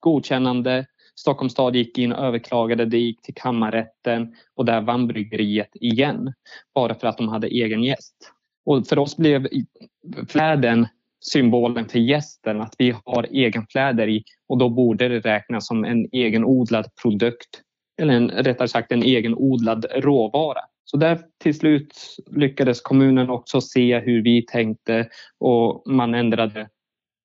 godkännande. 0.00 0.86
Stockholms 1.14 1.52
stad 1.52 1.76
gick 1.76 1.98
in 1.98 2.12
och 2.12 2.24
överklagade, 2.24 2.84
det 2.84 2.98
gick 2.98 3.22
till 3.22 3.34
kammarrätten 3.34 4.34
och 4.54 4.64
där 4.64 4.80
vann 4.80 5.06
bryggeriet 5.06 5.70
igen. 5.74 6.32
Bara 6.74 6.94
för 6.94 7.06
att 7.06 7.16
de 7.18 7.28
hade 7.28 7.46
egen 7.48 7.84
gäst. 7.84 8.32
Och 8.66 8.86
för 8.86 8.98
oss 8.98 9.16
blev 9.16 9.48
fläden 10.28 10.86
symbolen 11.20 11.88
för 11.88 11.98
gästen, 11.98 12.60
att 12.60 12.74
vi 12.78 12.94
har 13.04 13.26
egen 13.30 13.66
fläder 13.66 14.08
i 14.08 14.24
och 14.48 14.58
då 14.58 14.68
borde 14.68 15.08
det 15.08 15.20
räknas 15.20 15.66
som 15.66 15.84
en 15.84 16.08
egenodlad 16.12 16.86
produkt 17.02 17.62
eller 18.00 18.14
en, 18.14 18.30
rättare 18.30 18.68
sagt 18.68 18.92
en 18.92 19.02
egenodlad 19.02 19.86
råvara. 19.94 20.60
Så 20.84 20.96
där 20.96 21.18
till 21.38 21.58
slut 21.58 22.16
lyckades 22.30 22.80
kommunen 22.80 23.30
också 23.30 23.60
se 23.60 23.98
hur 23.98 24.22
vi 24.22 24.46
tänkte 24.46 25.08
och 25.38 25.82
man 25.86 26.14
ändrade 26.14 26.68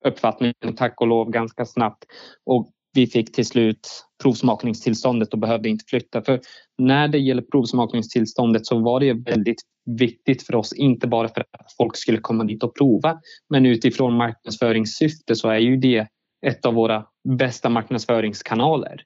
uppfattningen 0.05 0.75
tack 0.77 1.01
och 1.01 1.07
lov 1.07 1.31
ganska 1.31 1.65
snabbt 1.65 2.05
och 2.45 2.71
vi 2.93 3.07
fick 3.07 3.35
till 3.35 3.45
slut 3.45 3.87
provsmakningstillståndet 4.23 5.33
och 5.33 5.39
behövde 5.39 5.69
inte 5.69 5.85
flytta. 5.87 6.21
För 6.21 6.39
när 6.77 7.07
det 7.07 7.17
gäller 7.17 7.41
provsmakningstillståndet 7.41 8.65
så 8.65 8.79
var 8.79 8.99
det 8.99 9.13
väldigt 9.13 9.61
viktigt 9.85 10.43
för 10.43 10.55
oss, 10.55 10.73
inte 10.73 11.07
bara 11.07 11.27
för 11.27 11.41
att 11.41 11.73
folk 11.77 11.97
skulle 11.97 12.17
komma 12.17 12.43
dit 12.43 12.63
och 12.63 12.75
prova, 12.75 13.19
men 13.49 13.65
utifrån 13.65 14.13
marknadsföringssyfte 14.17 15.35
så 15.35 15.49
är 15.49 15.57
ju 15.57 15.77
det 15.77 16.07
ett 16.45 16.65
av 16.65 16.73
våra 16.73 17.05
bästa 17.37 17.69
marknadsföringskanaler. 17.69 19.01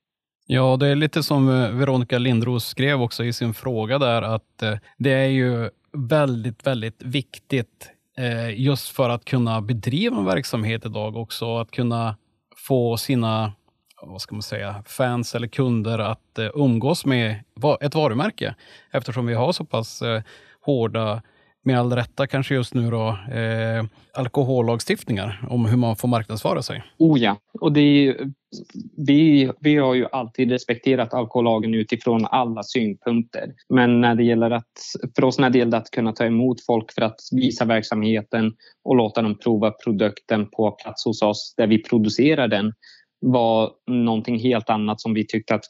Ja, 0.50 0.78
det 0.78 0.88
är 0.88 0.96
lite 0.96 1.24
som 1.24 1.50
eh, 1.50 1.72
Veronica 1.72 2.18
Lindros 2.18 2.66
skrev 2.66 3.02
också 3.02 3.24
i 3.24 3.34
sin 3.34 3.54
fråga 3.54 4.00
där, 4.00 4.22
att 4.22 4.64
eh, 4.64 4.74
det 4.98 5.12
är 5.12 5.28
ju 5.28 5.70
väldigt, 5.94 6.68
väldigt 6.68 7.04
viktigt 7.04 7.92
eh, 8.18 8.60
just 8.62 8.88
för 8.88 9.10
att 9.10 9.26
kunna 9.26 9.62
bedriva 9.62 10.18
en 10.18 10.26
verksamhet 10.26 10.86
idag 10.86 11.16
också, 11.16 11.58
att 11.58 11.72
kunna 11.72 12.16
få 12.68 12.98
sina 12.98 13.54
vad 14.02 14.22
ska 14.22 14.36
man 14.36 14.42
säga, 14.42 14.84
fans 14.86 15.36
eller 15.36 15.48
kunder 15.48 16.00
att 16.00 16.40
eh, 16.40 16.50
umgås 16.54 17.06
med 17.06 17.36
ett 17.82 17.96
varumärke 17.96 18.56
eftersom 18.92 19.26
vi 19.26 19.34
har 19.34 19.52
så 19.52 19.66
pass 19.66 20.02
eh, 20.02 20.22
hårda 20.62 21.22
med 21.64 21.80
all 21.80 21.94
rätta 21.94 22.28
kanske 22.28 22.56
just 22.56 22.74
nu 22.74 22.92
då, 22.92 23.08
eh, 23.34 23.86
alkohollagstiftningar 24.14 25.46
om 25.50 25.66
hur 25.66 25.78
man 25.78 25.96
får 25.96 26.08
marknadsföra 26.08 26.62
sig. 26.62 26.84
Oh 26.98 27.20
ja, 27.20 27.38
och 27.60 27.72
det 27.72 28.16
vi, 28.98 29.52
vi 29.60 29.76
har 29.76 29.94
ju 29.94 30.08
alltid 30.12 30.52
respekterat 30.52 31.14
alkohollagen 31.14 31.74
utifrån 31.74 32.26
alla 32.26 32.64
synpunkter. 32.64 33.54
Men 33.70 34.02
när 34.02 34.16
det 34.16 34.24
gäller 34.24 34.52
att, 34.52 34.72
för 35.16 35.24
oss 35.24 35.40
när 35.40 35.50
det 35.50 35.58
gäller 35.58 35.78
att 35.78 35.92
kunna 35.92 36.14
ta 36.14 36.26
emot 36.26 36.66
folk 36.66 36.94
för 36.94 37.02
att 37.02 37.20
visa 37.32 37.66
verksamheten 37.66 38.54
och 38.84 38.96
låta 38.96 39.22
dem 39.22 39.38
prova 39.44 39.72
produkten 39.72 40.50
på 40.50 40.72
plats 40.72 41.06
hos 41.06 41.22
oss 41.22 41.54
där 41.58 41.68
vi 41.68 41.84
producerar 41.84 42.48
den 42.48 42.74
var 43.20 43.72
någonting 43.88 44.40
helt 44.40 44.70
annat 44.70 45.02
som 45.02 45.14
vi 45.14 45.28
tyckte 45.28 45.56
att 45.56 45.66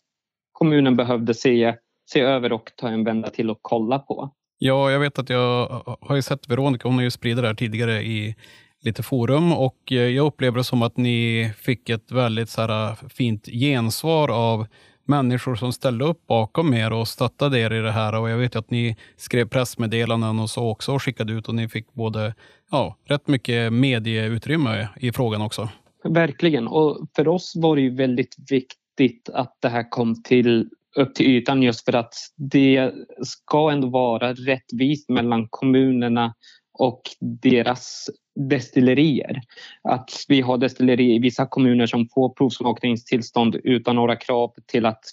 kommunen 0.51 0.95
behövde 0.95 1.33
se, 1.33 1.75
se 2.11 2.19
över 2.19 2.53
och 2.53 2.71
ta 2.77 2.89
en 2.89 3.03
vända 3.03 3.29
till 3.29 3.49
och 3.49 3.59
kolla 3.61 3.99
på. 3.99 4.33
Ja, 4.57 4.91
jag 4.91 4.99
vet 4.99 5.19
att 5.19 5.29
jag 5.29 5.67
har 6.01 6.15
ju 6.15 6.21
sett 6.21 6.49
Veronica, 6.49 6.87
hon 6.87 6.95
har 6.95 7.03
ju 7.03 7.11
spridit 7.11 7.41
det 7.41 7.47
här 7.47 7.55
tidigare 7.55 8.01
i 8.01 8.35
lite 8.81 9.03
forum 9.03 9.53
och 9.53 9.91
eh, 9.91 9.97
jag 9.97 10.27
upplever 10.27 10.57
det 10.57 10.63
som 10.63 10.81
att 10.81 10.97
ni 10.97 11.51
fick 11.57 11.89
ett 11.89 12.11
väldigt 12.11 12.49
så 12.49 12.61
här, 12.61 12.89
eh, 12.89 12.95
fint 13.09 13.45
gensvar 13.45 14.29
av 14.29 14.67
människor 15.07 15.55
som 15.55 15.73
ställde 15.73 16.05
upp 16.05 16.27
bakom 16.27 16.73
er 16.73 16.93
och 16.93 17.07
stöttade 17.07 17.59
er 17.59 17.73
i 17.73 17.79
det 17.79 17.91
här. 17.91 18.19
Och 18.19 18.29
jag 18.29 18.37
vet 18.37 18.55
att 18.55 18.71
ni 18.71 18.95
skrev 19.17 19.47
pressmeddelanden 19.47 20.39
och 20.39 20.49
så 20.49 20.69
också 20.69 20.93
och 20.93 21.03
skickade 21.03 21.33
ut 21.33 21.47
och 21.47 21.55
ni 21.55 21.69
fick 21.69 21.93
både 21.93 22.33
ja, 22.71 22.97
rätt 23.05 23.27
mycket 23.27 23.73
medieutrymme 23.73 24.87
i 24.99 25.11
frågan 25.11 25.41
också. 25.41 25.69
Verkligen, 26.09 26.67
och 26.67 27.07
för 27.15 27.27
oss 27.27 27.53
var 27.55 27.75
det 27.75 27.81
ju 27.81 27.95
väldigt 27.95 28.35
viktigt 28.51 29.29
att 29.33 29.57
det 29.61 29.69
här 29.69 29.89
kom 29.89 30.23
till 30.23 30.69
upp 30.95 31.15
till 31.15 31.25
ytan 31.25 31.63
just 31.63 31.85
för 31.85 31.95
att 31.95 32.13
det 32.35 32.91
ska 33.21 33.71
ändå 33.71 33.89
vara 33.89 34.33
rättvist 34.33 35.09
mellan 35.09 35.47
kommunerna 35.49 36.33
och 36.79 37.01
deras 37.41 38.09
destillerier. 38.49 39.41
Att 39.83 40.11
vi 40.27 40.41
har 40.41 40.57
destillerier 40.57 41.15
i 41.15 41.19
vissa 41.19 41.45
kommuner 41.45 41.85
som 41.85 42.07
får 42.13 42.29
provsmakningstillstånd 42.29 43.55
utan 43.63 43.95
några 43.95 44.15
krav 44.15 44.53
till 44.65 44.85
att 44.85 45.03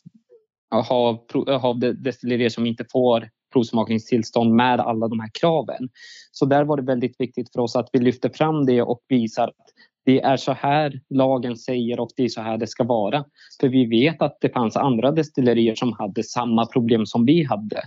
ha, 0.71 1.25
ha 1.47 1.75
destillerier 1.95 2.49
som 2.49 2.67
inte 2.67 2.85
får 2.93 3.29
provsmakningstillstånd 3.53 4.55
med 4.55 4.81
alla 4.81 5.09
de 5.09 5.21
här 5.21 5.31
kraven. 5.41 5.89
Så 6.33 6.47
där 6.47 6.65
var 6.65 6.77
det 6.77 6.83
väldigt 6.83 7.21
viktigt 7.21 7.53
för 7.53 7.61
oss 7.61 7.77
att 7.77 7.89
vi 7.93 7.99
lyfter 7.99 8.29
fram 8.29 8.67
det 8.67 8.83
och 8.83 9.01
visar 9.09 9.49
att 9.49 9.67
det 10.05 10.21
är 10.21 10.37
så 10.37 10.53
här 10.53 11.01
lagen 11.11 11.57
säger 11.57 12.01
och 12.01 12.11
det 12.17 12.25
är 12.25 12.29
så 12.29 12.41
här 12.41 12.59
det 12.59 12.67
ska 12.67 12.85
vara. 12.85 13.25
För 13.61 13.69
vi 13.69 13.87
vet 13.87 14.23
att 14.23 14.39
det 14.41 14.49
fanns 14.49 14.77
andra 14.77 15.13
destillerier 15.13 15.75
som 15.75 15.93
hade 15.93 16.23
samma 16.23 16.67
problem 16.67 17.07
som 17.07 17.25
vi 17.25 17.45
hade. 17.45 17.83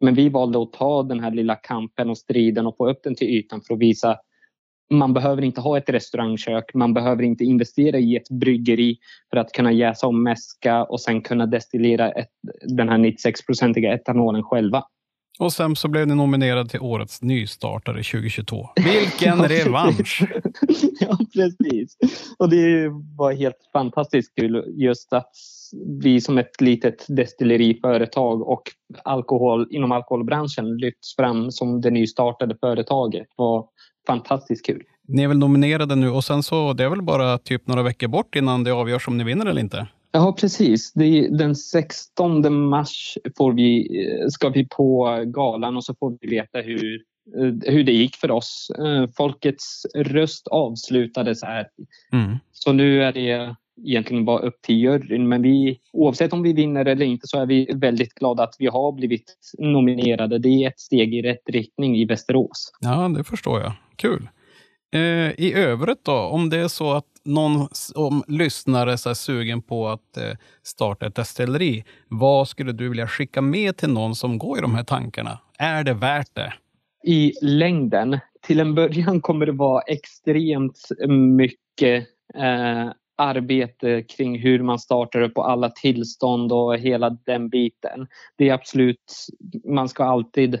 Men 0.00 0.14
vi 0.14 0.28
valde 0.28 0.62
att 0.62 0.72
ta 0.72 1.02
den 1.02 1.20
här 1.20 1.30
lilla 1.30 1.54
kampen 1.54 2.10
och 2.10 2.18
striden 2.18 2.66
och 2.66 2.76
få 2.76 2.90
upp 2.90 3.00
den 3.02 3.14
till 3.14 3.28
ytan 3.28 3.60
för 3.66 3.74
att 3.74 3.80
visa 3.80 4.16
man 4.90 5.14
behöver 5.14 5.42
inte 5.42 5.60
ha 5.60 5.78
ett 5.78 5.88
restaurangkök, 5.88 6.74
man 6.74 6.94
behöver 6.94 7.22
inte 7.22 7.44
investera 7.44 7.98
i 7.98 8.16
ett 8.16 8.30
bryggeri 8.30 8.98
för 9.30 9.36
att 9.36 9.52
kunna 9.52 9.72
jäsa 9.72 10.06
och 10.06 10.14
mäska 10.14 10.84
och 10.84 11.00
sen 11.00 11.22
kunna 11.22 11.46
destillera 11.46 12.10
ett, 12.10 12.30
den 12.62 12.88
här 12.88 12.98
96-procentiga 12.98 13.94
etanolen 13.94 14.42
själva. 14.42 14.84
Och 15.38 15.52
sen 15.52 15.76
så 15.76 15.88
blev 15.88 16.08
ni 16.08 16.14
nominerad 16.14 16.70
till 16.70 16.80
Årets 16.80 17.22
nystartare 17.22 18.02
2022. 18.02 18.68
Vilken 18.76 19.42
revansch! 19.48 20.22
ja, 21.00 21.18
precis. 21.34 21.96
Och 22.38 22.50
det 22.50 22.88
var 23.16 23.32
helt 23.32 23.70
fantastiskt 23.72 24.34
kul 24.34 24.64
just 24.76 25.12
att 25.12 25.30
vi 26.02 26.20
som 26.20 26.38
ett 26.38 26.60
litet 26.60 27.04
destilleriföretag 27.08 28.48
och 28.48 28.62
alkohol, 29.04 29.66
inom 29.70 29.92
alkoholbranschen 29.92 30.76
lyfts 30.76 31.16
fram 31.16 31.50
som 31.50 31.80
det 31.80 31.90
nystartade 31.90 32.56
företaget. 32.60 33.26
Det 33.28 33.34
var 33.36 33.66
fantastiskt 34.06 34.66
kul. 34.66 34.82
Ni 35.08 35.22
är 35.22 35.28
väl 35.28 35.38
nominerade 35.38 35.96
nu 35.96 36.10
och 36.10 36.24
sen 36.24 36.42
så 36.42 36.72
det 36.72 36.84
är 36.84 36.88
väl 36.88 37.02
bara 37.02 37.38
typ 37.38 37.66
några 37.66 37.82
veckor 37.82 38.08
bort 38.08 38.36
innan 38.36 38.64
det 38.64 38.70
avgörs 38.70 39.08
om 39.08 39.18
ni 39.18 39.24
vinner 39.24 39.46
eller 39.46 39.60
inte? 39.60 39.86
Ja, 40.12 40.36
precis. 40.40 40.92
den 41.30 41.56
16 41.56 42.54
mars 42.68 43.18
får 43.36 43.52
vi, 43.52 43.88
ska 44.30 44.48
vi 44.48 44.68
på 44.68 45.18
galan 45.26 45.76
och 45.76 45.84
så 45.84 45.94
får 45.94 46.18
vi 46.20 46.28
veta 46.28 46.58
hur, 46.58 47.02
hur 47.66 47.84
det 47.84 47.92
gick 47.92 48.16
för 48.16 48.30
oss. 48.30 48.70
Eh, 48.78 49.10
folkets 49.16 49.86
röst 49.94 50.48
avslutades 50.48 51.42
här. 51.42 51.66
Mm. 52.12 52.36
Så 52.52 52.72
nu 52.72 53.02
är 53.02 53.12
det 53.12 53.56
egentligen 53.86 54.24
bara 54.24 54.38
upp 54.38 54.62
till 54.62 54.76
juryn. 54.76 55.28
Men 55.28 55.42
vi, 55.42 55.80
oavsett 55.92 56.32
om 56.32 56.42
vi 56.42 56.52
vinner 56.52 56.84
eller 56.84 57.06
inte 57.06 57.26
så 57.26 57.38
är 57.38 57.46
vi 57.46 57.72
väldigt 57.74 58.14
glada 58.14 58.42
att 58.42 58.54
vi 58.58 58.66
har 58.66 58.92
blivit 58.92 59.34
nominerade. 59.58 60.38
Det 60.38 60.48
är 60.48 60.68
ett 60.68 60.80
steg 60.80 61.14
i 61.14 61.22
rätt 61.22 61.48
riktning 61.48 61.96
i 61.96 62.04
Västerås. 62.04 62.72
Ja, 62.80 63.08
det 63.08 63.24
förstår 63.24 63.60
jag. 63.60 63.72
Kul. 63.96 64.28
Eh, 64.92 65.00
I 65.40 65.52
övrigt 65.54 66.04
då, 66.04 66.12
om 66.12 66.50
det 66.50 66.58
är 66.58 66.68
så 66.68 66.92
att 66.92 67.04
någon 67.24 67.68
om 67.94 68.24
lyssnare 68.28 68.92
är 68.92 69.14
sugen 69.14 69.62
på 69.62 69.88
att 69.88 70.16
eh, 70.16 70.36
starta 70.62 71.06
ett 71.06 71.14
destilleri, 71.14 71.84
vad 72.08 72.48
skulle 72.48 72.72
du 72.72 72.88
vilja 72.88 73.06
skicka 73.06 73.40
med 73.40 73.76
till 73.76 73.90
någon 73.90 74.14
som 74.14 74.38
går 74.38 74.58
i 74.58 74.60
de 74.60 74.74
här 74.74 74.84
tankarna? 74.84 75.38
Är 75.58 75.84
det 75.84 75.94
värt 75.94 76.34
det? 76.34 76.52
I 77.04 77.32
längden, 77.42 78.18
till 78.42 78.60
en 78.60 78.74
början 78.74 79.20
kommer 79.20 79.46
det 79.46 79.52
vara 79.52 79.82
extremt 79.82 80.88
mycket 81.08 82.06
eh, 82.34 82.92
arbete 83.16 84.02
kring 84.02 84.38
hur 84.38 84.62
man 84.62 84.78
startar 84.78 85.20
upp 85.20 85.38
och 85.38 85.50
alla 85.50 85.70
tillstånd 85.70 86.52
och 86.52 86.78
hela 86.78 87.10
den 87.10 87.48
biten. 87.48 88.06
Det 88.36 88.48
är 88.48 88.54
absolut, 88.54 89.26
man 89.64 89.88
ska 89.88 90.04
alltid 90.04 90.60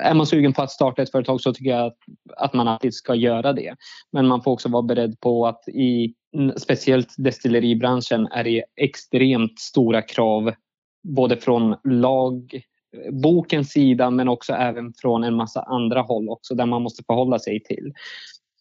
är 0.00 0.14
man 0.14 0.26
sugen 0.26 0.52
på 0.52 0.62
att 0.62 0.70
starta 0.70 1.02
ett 1.02 1.10
företag 1.10 1.40
så 1.40 1.54
tycker 1.54 1.70
jag 1.70 1.92
att, 2.36 2.54
man 2.54 2.68
alltid 2.68 2.94
ska 2.94 3.14
göra 3.14 3.52
det. 3.52 3.74
Men 4.12 4.26
man 4.26 4.42
får 4.42 4.50
också 4.50 4.68
vara 4.68 4.82
beredd 4.82 5.20
på 5.20 5.46
att 5.46 5.68
i 5.68 6.14
speciellt 6.56 7.14
destilleribranschen 7.16 8.26
är 8.26 8.44
det 8.44 8.64
extremt 8.76 9.58
stora 9.58 10.02
krav 10.02 10.54
både 11.02 11.36
från 11.36 11.76
lagbokens 11.84 13.70
sida 13.70 14.10
men 14.10 14.28
också 14.28 14.52
även 14.52 14.92
från 14.96 15.24
en 15.24 15.34
massa 15.34 15.62
andra 15.62 16.00
håll 16.00 16.28
också 16.28 16.54
där 16.54 16.66
man 16.66 16.82
måste 16.82 17.02
förhålla 17.06 17.38
sig 17.38 17.62
till. 17.62 17.92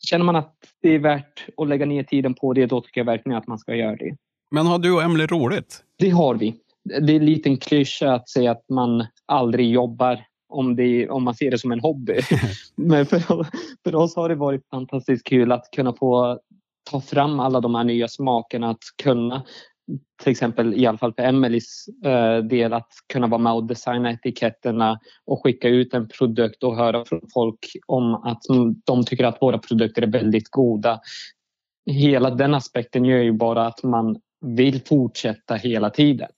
Känner 0.01 0.25
man 0.25 0.35
att 0.35 0.55
det 0.81 0.89
är 0.89 0.99
värt 0.99 1.45
att 1.57 1.67
lägga 1.67 1.85
ner 1.85 2.03
tiden 2.03 2.33
på 2.33 2.53
det, 2.53 2.65
då 2.65 2.81
tycker 2.81 3.01
jag 3.01 3.05
verkligen 3.05 3.37
att 3.37 3.47
man 3.47 3.59
ska 3.59 3.75
göra 3.75 3.95
det. 3.95 4.17
Men 4.51 4.65
har 4.65 4.79
du 4.79 4.93
och 4.93 5.03
Emily 5.03 5.25
roligt? 5.25 5.83
Det 5.97 6.09
har 6.09 6.35
vi. 6.35 6.55
Det 6.83 7.13
är 7.13 7.19
en 7.19 7.25
liten 7.25 7.57
klyscha 7.57 8.13
att 8.13 8.29
säga 8.29 8.51
att 8.51 8.69
man 8.69 9.05
aldrig 9.25 9.69
jobbar 9.69 10.23
om, 10.53 10.75
det, 10.75 11.09
om 11.09 11.23
man 11.23 11.35
ser 11.35 11.51
det 11.51 11.57
som 11.57 11.71
en 11.71 11.79
hobby. 11.79 12.19
Men 12.75 13.05
för, 13.05 13.19
för 13.83 13.95
oss 13.95 14.15
har 14.15 14.29
det 14.29 14.35
varit 14.35 14.69
fantastiskt 14.69 15.27
kul 15.27 15.51
att 15.51 15.69
kunna 15.71 15.93
få 15.93 16.39
ta 16.91 17.01
fram 17.01 17.39
alla 17.39 17.61
de 17.61 17.75
här 17.75 17.83
nya 17.83 18.07
smakerna, 18.07 18.69
att 18.69 18.83
kunna 19.03 19.43
till 20.23 20.31
exempel 20.31 20.73
i 20.73 20.85
alla 20.85 20.97
fall 20.97 21.13
för 21.13 21.23
Emelies 21.23 21.87
eh, 22.05 22.37
del 22.37 22.73
att 22.73 22.89
kunna 23.13 23.27
vara 23.27 23.41
med 23.41 23.53
och 23.53 23.63
designa 23.63 24.11
etiketterna 24.11 24.99
och 25.25 25.43
skicka 25.43 25.67
ut 25.67 25.93
en 25.93 26.07
produkt 26.07 26.63
och 26.63 26.75
höra 26.75 27.05
från 27.05 27.21
folk 27.33 27.59
om 27.87 28.15
att 28.15 28.41
de 28.85 29.05
tycker 29.05 29.23
att 29.23 29.41
våra 29.41 29.57
produkter 29.57 30.01
är 30.01 30.07
väldigt 30.07 30.49
goda. 30.49 30.99
Hela 31.85 32.29
den 32.29 32.53
aspekten 32.53 33.05
gör 33.05 33.17
ju 33.17 33.31
bara 33.31 33.67
att 33.67 33.83
man 33.83 34.17
vill 34.41 34.81
fortsätta 34.81 35.55
hela 35.55 35.89
tiden. 35.89 36.29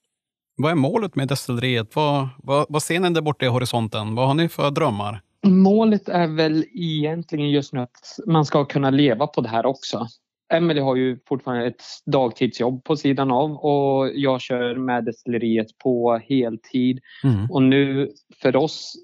Vad 0.56 0.70
är 0.70 0.76
målet 0.76 1.16
med 1.16 1.28
destilleriet? 1.28 1.96
Vad, 1.96 2.28
vad, 2.38 2.66
vad 2.68 2.82
ser 2.82 3.00
ni 3.00 3.10
där 3.10 3.22
borta 3.22 3.46
i 3.46 3.48
horisonten? 3.48 4.14
Vad 4.14 4.26
har 4.26 4.34
ni 4.34 4.48
för 4.48 4.70
drömmar? 4.70 5.20
Målet 5.46 6.08
är 6.08 6.26
väl 6.26 6.64
egentligen 6.74 7.50
just 7.50 7.72
nu 7.72 7.80
att 7.80 8.18
man 8.26 8.44
ska 8.44 8.64
kunna 8.64 8.90
leva 8.90 9.26
på 9.26 9.40
det 9.40 9.48
här 9.48 9.66
också. 9.66 10.06
Emelie 10.52 10.82
har 10.82 10.96
ju 10.96 11.18
fortfarande 11.28 11.66
ett 11.66 11.82
dagtidsjobb 12.06 12.84
på 12.84 12.96
sidan 12.96 13.30
av 13.30 13.52
och 13.52 14.10
jag 14.14 14.40
kör 14.40 14.74
med 14.74 15.04
destilleriet 15.04 15.78
på 15.78 16.20
heltid. 16.28 17.00
Mm. 17.24 17.50
Och 17.50 17.62
nu 17.62 18.10
för 18.42 18.56
oss 18.56 18.94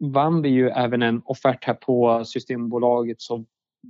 vann 0.00 0.42
vi 0.42 0.48
ju 0.48 0.68
även 0.68 1.02
en 1.02 1.22
offert 1.24 1.64
här 1.64 1.74
på 1.74 2.24
Systembolaget 2.24 3.20
så 3.20 3.44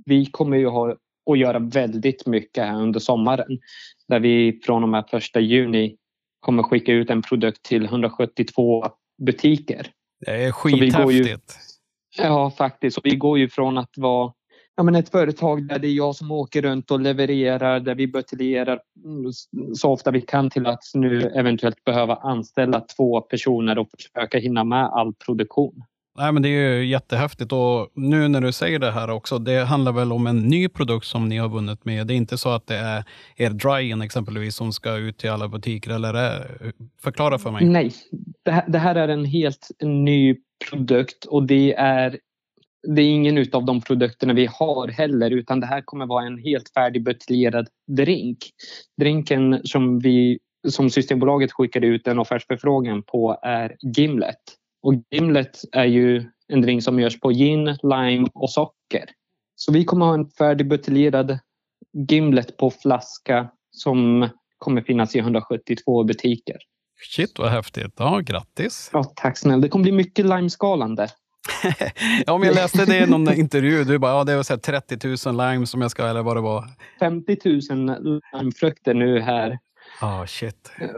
vi 0.05 0.25
kommer 0.25 0.57
ju 0.57 0.67
ha 0.67 0.95
att 1.31 1.39
göra 1.39 1.59
väldigt 1.59 2.25
mycket 2.25 2.65
här 2.65 2.81
under 2.81 2.99
sommaren. 2.99 3.59
Där 4.07 4.19
vi 4.19 4.59
från 4.65 4.83
och 4.83 4.89
med 4.89 5.05
första 5.09 5.39
juni 5.39 5.95
kommer 6.39 6.63
skicka 6.63 6.91
ut 6.91 7.09
en 7.09 7.21
produkt 7.21 7.63
till 7.63 7.85
172 7.85 8.85
butiker. 9.25 9.91
Det 10.25 10.43
är 10.43 10.51
skithäftigt. 10.51 11.57
Ja, 12.17 12.51
faktiskt. 12.57 12.97
Och 12.97 13.05
vi 13.05 13.15
går 13.15 13.39
ju 13.39 13.49
från 13.49 13.77
att 13.77 13.97
vara 13.97 14.33
ja, 14.75 14.83
men 14.83 14.95
ett 14.95 15.09
företag 15.09 15.67
där 15.67 15.79
det 15.79 15.87
är 15.87 15.93
jag 15.93 16.15
som 16.15 16.31
åker 16.31 16.61
runt 16.61 16.91
och 16.91 16.99
levererar, 16.99 17.79
där 17.79 17.95
vi 17.95 18.07
buteljerar 18.07 18.81
så 19.75 19.91
ofta 19.91 20.11
vi 20.11 20.21
kan 20.21 20.49
till 20.49 20.67
att 20.67 20.83
nu 20.93 21.21
eventuellt 21.21 21.83
behöva 21.83 22.15
anställa 22.15 22.81
två 22.81 23.21
personer 23.21 23.77
och 23.77 23.87
försöka 23.97 24.37
hinna 24.37 24.63
med 24.63 24.85
all 24.85 25.13
produktion. 25.13 25.83
Nej, 26.19 26.31
men 26.31 26.41
det 26.41 26.49
är 26.49 26.77
ju 26.77 26.85
jättehäftigt 26.85 27.51
och 27.51 27.91
nu 27.95 28.27
när 28.27 28.41
du 28.41 28.51
säger 28.51 28.79
det 28.79 28.91
här 28.91 29.09
också, 29.09 29.39
det 29.39 29.63
handlar 29.63 29.91
väl 29.91 30.11
om 30.11 30.27
en 30.27 30.39
ny 30.39 30.69
produkt 30.69 31.05
som 31.05 31.29
ni 31.29 31.37
har 31.37 31.49
vunnit 31.49 31.85
med. 31.85 32.07
Det 32.07 32.13
är 32.13 32.15
inte 32.15 32.37
så 32.37 32.49
att 32.49 32.67
det 32.67 32.75
är 32.75 33.03
er 33.35 33.49
dryen 33.49 34.01
exempelvis 34.01 34.55
som 34.55 34.73
ska 34.73 34.95
ut 34.95 35.17
till 35.17 35.29
alla 35.29 35.47
butiker 35.47 35.91
eller 35.91 36.13
är, 36.13 36.71
förklara 37.01 37.37
för 37.37 37.51
mig. 37.51 37.65
Nej, 37.65 37.91
det 38.45 38.51
här, 38.51 38.63
det 38.67 38.79
här 38.79 38.95
är 38.95 39.07
en 39.07 39.25
helt 39.25 39.67
ny 39.81 40.35
produkt 40.69 41.25
och 41.25 41.43
det 41.43 41.73
är 41.73 42.19
det 42.87 43.01
är 43.01 43.09
ingen 43.09 43.45
av 43.53 43.65
de 43.65 43.81
produkterna 43.81 44.33
vi 44.33 44.49
har 44.51 44.87
heller 44.87 45.31
utan 45.31 45.59
det 45.59 45.67
här 45.67 45.81
kommer 45.81 46.05
vara 46.05 46.25
en 46.25 46.37
helt 46.37 46.69
färdigbuteljerad 46.73 47.67
drink. 47.87 48.37
Drinken 49.01 49.61
som 49.63 49.99
vi 49.99 50.39
som 50.67 50.89
Systembolaget 50.89 51.51
skickade 51.51 51.87
ut 51.87 52.07
en 52.07 52.19
offertförfrågan 52.19 53.03
på 53.03 53.39
är 53.43 53.75
Gimlet. 53.81 54.58
Och 54.81 54.93
Gimlet 55.11 55.59
är 55.71 55.85
ju 55.85 56.29
en 56.47 56.61
drink 56.61 56.83
som 56.83 56.99
görs 56.99 57.19
på 57.19 57.31
gin, 57.31 57.77
lime 57.83 58.27
och 58.33 58.51
socker. 58.51 59.05
Så 59.55 59.71
vi 59.71 59.85
kommer 59.85 60.05
ha 60.05 60.13
en 60.13 60.29
färdigbuteljerad 60.29 61.39
Gimlet 62.09 62.57
på 62.57 62.71
flaska 62.71 63.49
som 63.71 64.29
kommer 64.57 64.81
finnas 64.81 65.15
i 65.15 65.19
172 65.19 66.03
butiker. 66.03 66.57
Shit 67.15 67.39
vad 67.39 67.49
häftigt. 67.49 67.93
Ja, 67.97 68.19
grattis. 68.19 68.89
Ja, 68.93 69.03
tack 69.15 69.37
snälla. 69.37 69.61
Det 69.61 69.69
kommer 69.69 69.83
bli 69.83 69.91
mycket 69.91 70.25
limeskalande. 70.25 71.07
ja, 72.25 72.33
om 72.33 72.43
jag 72.43 72.55
läste 72.55 72.85
det 72.85 72.97
i 72.97 73.05
någon 73.05 73.33
intervju, 73.33 73.83
du 73.83 73.97
bara, 73.97 74.11
ja, 74.11 74.23
det 74.23 74.35
var 74.35 74.57
30 74.57 75.29
000 75.29 75.37
lime 75.37 75.67
som 75.67 75.81
jag 75.81 75.91
ska, 75.91 76.07
eller 76.07 76.23
vad 76.23 76.37
det 76.37 76.41
var. 76.41 76.67
50 76.99 77.37
000 77.71 78.21
limefrukter 78.33 78.93
nu 78.93 79.19
här 79.19 79.59
oh, 80.01 80.25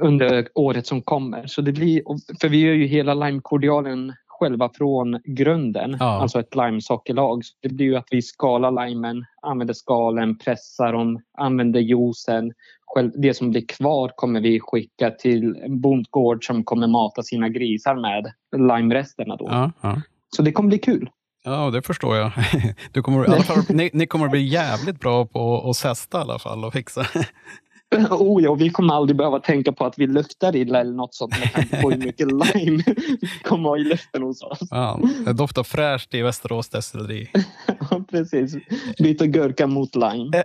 under 0.02 0.48
året 0.56 0.88
som 0.88 1.02
kommer. 1.02 1.48
Så 1.48 1.62
det 1.62 1.72
blir, 1.72 2.02
för 2.42 2.50
vi 2.50 2.58
gör 2.58 2.74
ju 2.74 2.86
hela 2.86 3.14
limekordialen 3.14 4.14
själva 4.42 4.70
från 4.74 5.20
grunden, 5.26 5.98
ja. 6.00 6.22
alltså 6.22 6.40
ett 6.40 6.56
limesockerlag. 6.56 7.46
Så 7.46 7.54
det 7.62 7.70
blir 7.70 7.86
ju 7.86 7.96
att 7.96 8.08
vi 8.12 8.22
skalar 8.22 8.88
limen, 8.88 9.26
använder 9.42 9.74
skalen, 9.74 10.38
pressar 10.38 10.94
dem, 10.94 11.22
använder 11.38 11.80
juicen. 11.80 12.54
Det 13.14 13.34
som 13.34 13.52
blir 13.52 13.66
kvar 13.68 14.12
kommer 14.16 14.42
vi 14.42 14.60
skicka 14.60 15.12
till 15.12 15.56
en 15.56 15.82
bondgård 15.82 16.46
som 16.46 16.64
kommer 16.64 16.88
mata 16.88 17.24
sina 17.24 17.50
grisar 17.50 17.96
med 17.96 18.34
limeresterna. 18.68 19.36
Då. 19.36 19.72
Ja. 19.82 20.02
Så 20.36 20.42
det 20.42 20.52
kommer 20.52 20.70
bli 20.70 20.80
kul. 20.80 21.10
Ja, 21.44 21.70
det 21.70 21.82
förstår 21.82 22.16
jag. 22.16 22.32
Du 22.92 23.02
kommer, 23.02 23.30
i 23.30 23.34
alla 23.34 23.44
fall, 23.44 23.64
ni, 23.70 23.90
ni 23.94 24.08
kommer 24.08 24.28
bli 24.28 24.42
jävligt 24.42 25.00
bra 25.00 25.26
på 25.26 25.70
att 25.70 25.78
testa 25.78 26.18
i 26.18 26.22
alla 26.22 26.40
fall 26.40 26.66
och 26.66 26.74
fixa. 26.74 27.06
Oh 28.10 28.44
ja, 28.44 28.54
vi 28.54 28.70
kommer 28.70 28.94
aldrig 28.94 29.18
behöva 29.18 29.40
tänka 29.40 29.72
på 29.72 29.86
att 29.86 30.00
vi 30.00 30.08
luktar 30.08 30.56
illa 30.56 30.80
eller 30.80 30.94
något 30.94 31.16
sånt 31.16 31.40
med 31.40 31.54
tanke 31.54 31.82
på 31.82 31.90
hur 31.90 31.98
mycket 32.06 32.28
lime 32.28 32.84
kommer 33.44 33.70
ha 33.70 33.78
i 33.78 33.84
luften 33.84 34.24
hos 34.24 34.44
oss. 34.44 34.60
Ja, 34.70 35.00
det 35.26 35.34
doftar 35.34 35.64
fräscht 35.64 36.14
i 36.14 36.22
Västerås 36.22 36.70
destilleri. 36.70 37.30
ja, 37.90 38.04
precis. 38.12 38.56
Byta 38.98 39.26
gurka 39.26 39.68
mot 39.68 39.96
lime. 39.96 40.44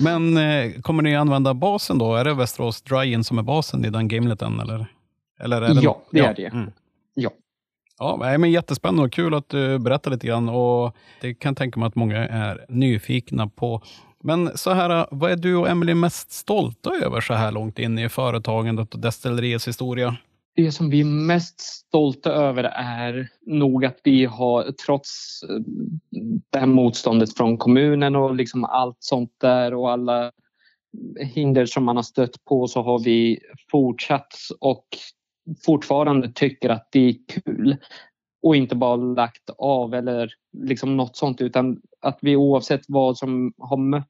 Men 0.00 0.36
eh, 0.36 0.80
kommer 0.80 1.02
ni 1.02 1.16
använda 1.16 1.54
basen 1.54 1.98
då? 1.98 2.14
Är 2.14 2.24
det 2.24 2.34
Västerås 2.34 2.82
Dry-In 2.82 3.24
som 3.24 3.38
är 3.38 3.42
basen 3.42 3.84
i 3.84 3.90
den 3.90 4.08
gameleten? 4.08 4.60
Eller? 4.60 4.86
Eller 5.40 5.62
är 5.62 5.74
det 5.74 5.80
ja, 5.80 6.02
det 6.10 6.18
ja. 6.18 6.24
är 6.24 6.34
det. 6.34 6.46
Mm. 6.46 6.72
Ja. 7.14 7.30
Ja, 7.98 8.36
men 8.38 8.50
jättespännande 8.50 9.02
och 9.02 9.12
kul 9.12 9.34
att 9.34 9.48
du 9.48 9.78
berättar 9.78 10.10
lite 10.10 10.26
grann. 10.26 10.48
Och 10.48 10.96
det 11.20 11.34
kan 11.34 11.54
tänka 11.54 11.80
mig 11.80 11.86
att 11.86 11.94
många 11.94 12.28
är 12.28 12.66
nyfikna 12.68 13.46
på. 13.46 13.82
Men 14.26 14.58
så 14.58 14.70
här, 14.70 15.06
vad 15.10 15.30
är 15.30 15.36
du 15.36 15.56
och 15.56 15.68
Emily 15.68 15.94
mest 15.94 16.32
stolta 16.32 16.90
över 17.02 17.20
så 17.20 17.34
här 17.34 17.52
långt 17.52 17.78
in 17.78 17.98
i 17.98 18.08
företagandet 18.08 18.94
och 18.94 19.00
destilleriets 19.00 19.68
historia? 19.68 20.16
Det 20.56 20.72
som 20.72 20.90
vi 20.90 21.00
är 21.00 21.04
mest 21.04 21.60
stolta 21.60 22.32
över 22.32 22.64
är 22.76 23.28
nog 23.46 23.84
att 23.84 23.98
vi 24.04 24.24
har, 24.24 24.72
trots 24.86 25.42
eh, 25.42 25.56
det 26.52 26.58
här 26.58 26.66
motståndet 26.66 27.36
från 27.36 27.58
kommunen 27.58 28.16
och 28.16 28.34
liksom 28.34 28.64
allt 28.64 28.96
sånt 28.98 29.32
där 29.40 29.74
och 29.74 29.90
alla 29.90 30.32
hinder 31.20 31.66
som 31.66 31.84
man 31.84 31.96
har 31.96 32.02
stött 32.02 32.44
på 32.44 32.68
så 32.68 32.82
har 32.82 32.98
vi 32.98 33.38
fortsatt 33.70 34.32
och 34.60 34.86
fortfarande 35.64 36.32
tycker 36.32 36.70
att 36.70 36.88
det 36.92 37.08
är 37.08 37.14
kul 37.28 37.76
och 38.42 38.56
inte 38.56 38.76
bara 38.76 38.96
lagt 38.96 39.50
av 39.58 39.94
eller 39.94 40.32
liksom 40.58 40.96
något 40.96 41.16
sånt 41.16 41.40
utan 41.40 41.80
att 42.00 42.18
vi 42.20 42.36
oavsett 42.36 42.82
vad 42.88 43.18
som 43.18 43.52
har 43.58 43.76
mött 43.76 44.08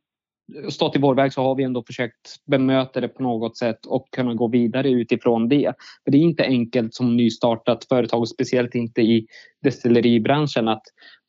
stått 0.68 0.96
i 0.96 0.98
vår 0.98 1.14
väg 1.14 1.32
så 1.32 1.42
har 1.42 1.54
vi 1.54 1.64
ändå 1.64 1.82
försökt 1.86 2.44
bemöta 2.46 3.00
det 3.00 3.08
på 3.08 3.22
något 3.22 3.56
sätt 3.56 3.86
och 3.86 4.08
kunna 4.10 4.34
gå 4.34 4.48
vidare 4.48 4.90
utifrån 4.90 5.48
det. 5.48 5.72
För 6.04 6.10
det 6.10 6.18
är 6.18 6.22
inte 6.22 6.44
enkelt 6.44 6.94
som 6.94 7.16
nystartat 7.16 7.84
företag, 7.84 8.28
speciellt 8.28 8.74
inte 8.74 9.02
i 9.02 9.26
destilleribranschen, 9.62 10.68
att 10.68 10.82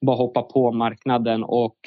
bara 0.06 0.16
hoppa 0.16 0.42
på 0.42 0.72
marknaden 0.72 1.44
och 1.44 1.78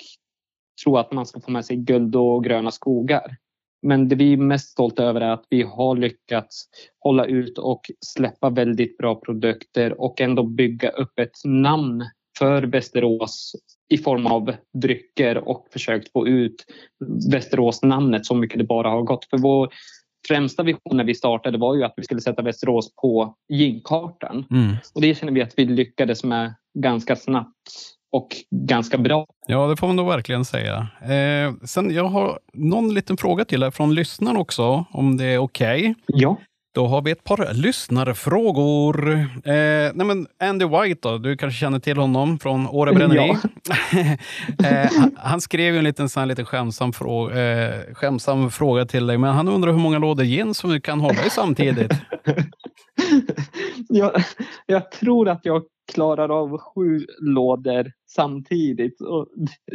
tro 0.85 0.97
att 0.97 1.13
man 1.13 1.27
ska 1.27 1.41
få 1.41 1.51
med 1.51 1.65
sig 1.65 1.77
guld 1.77 2.17
och 2.17 2.45
gröna 2.45 2.71
skogar. 2.71 3.37
Men 3.83 4.09
det 4.09 4.17
vi 4.17 4.33
är 4.33 4.37
mest 4.37 4.69
stolta 4.69 5.05
över 5.05 5.21
är 5.21 5.31
att 5.31 5.47
vi 5.51 5.63
har 5.63 5.97
lyckats 5.97 6.65
hålla 7.01 7.25
ut 7.25 7.59
och 7.59 7.81
släppa 8.07 8.51
väldigt 8.51 8.99
bra 8.99 9.15
produkter 9.15 10.01
och 10.01 10.21
ändå 10.21 10.43
bygga 10.43 10.89
upp 10.89 11.19
ett 11.19 11.45
namn 11.45 12.05
för 12.39 12.63
Västerås 12.63 13.53
i 13.89 13.99
form 13.99 14.27
av 14.27 14.55
drycker 14.83 15.49
och 15.49 15.67
försökt 15.73 16.13
få 16.13 16.29
ut 16.29 16.65
Västerås-namnet 17.33 18.27
så 18.27 18.35
mycket 18.35 18.59
det 18.59 18.65
bara 18.65 18.91
har 18.91 19.03
gått. 19.03 19.25
För 19.25 19.39
vår 19.39 19.69
främsta 20.29 20.63
vision 20.63 20.97
när 20.97 21.05
vi 21.05 21.15
startade 21.15 21.59
var 21.59 21.75
ju 21.75 21.85
att 21.85 21.95
vi 21.97 22.05
skulle 22.05 22.21
sätta 22.21 22.43
Västerås 22.43 22.95
på 23.03 23.35
ginkartan. 23.49 24.45
Mm. 24.51 24.77
Och 24.95 25.01
det 25.01 25.19
känner 25.19 25.33
vi 25.33 25.43
att 25.43 25.53
vi 25.57 25.65
lyckades 25.65 26.25
med 26.25 26.55
ganska 26.79 27.17
snabbt 27.17 27.55
och 28.13 28.29
ganska 28.51 28.99
bra. 28.99 29.27
Ja, 29.47 29.67
det 29.67 29.77
får 29.77 29.87
man 29.87 29.97
nog 29.97 30.09
verkligen 30.09 30.45
säga. 30.45 30.89
Eh, 31.03 31.55
sen 31.65 31.95
jag 31.95 32.05
har 32.05 32.39
någon 32.53 32.95
liten 32.95 33.17
fråga 33.17 33.45
till 33.45 33.63
här 33.63 33.71
från 33.71 33.95
lyssnaren 33.95 34.37
också, 34.37 34.85
om 34.91 35.17
det 35.17 35.25
är 35.25 35.39
okej. 35.39 35.81
Okay. 35.81 35.95
Ja. 36.07 36.37
Då 36.79 36.87
har 36.87 37.03
vi 37.03 37.11
ett 37.11 37.25
par 37.25 37.55
lyssnarfrågor. 37.55 39.09
Eh, 39.19 39.93
nej 39.95 40.07
men 40.07 40.27
Andy 40.41 40.65
White, 40.65 41.09
då, 41.09 41.19
du 41.19 41.37
kanske 41.37 41.61
känner 41.61 41.79
till 41.79 41.97
honom 41.97 42.39
från 42.39 42.67
Åre 42.67 42.93
Bränneri. 42.93 43.33
Ja. 44.61 44.69
eh, 44.69 44.91
han 45.17 45.41
skrev 45.41 45.77
en 45.77 45.85
liten, 45.85 46.09
sån 46.09 46.29
liten 46.29 46.45
skämsam, 46.45 46.93
frå 46.93 47.31
eh, 47.31 47.95
skämsam 47.95 48.51
fråga 48.51 48.87
till 48.87 49.07
dig, 49.07 49.19
men 49.19 49.35
han 49.35 49.49
undrar 49.49 49.73
hur 49.73 49.79
många 49.79 49.99
lådor 49.99 50.25
gin 50.25 50.55
som 50.55 50.71
du 50.71 50.81
kan 50.81 51.01
hålla 51.01 51.25
i 51.27 51.31
samtidigt. 51.31 51.93
jag, 53.89 54.23
jag 54.67 54.91
tror 54.91 55.29
att 55.29 55.41
jag 55.43 55.63
klarar 55.93 56.29
av 56.29 56.59
sju 56.59 57.07
lådor 57.21 57.93
samtidigt. 58.07 59.01
Och 59.01 59.27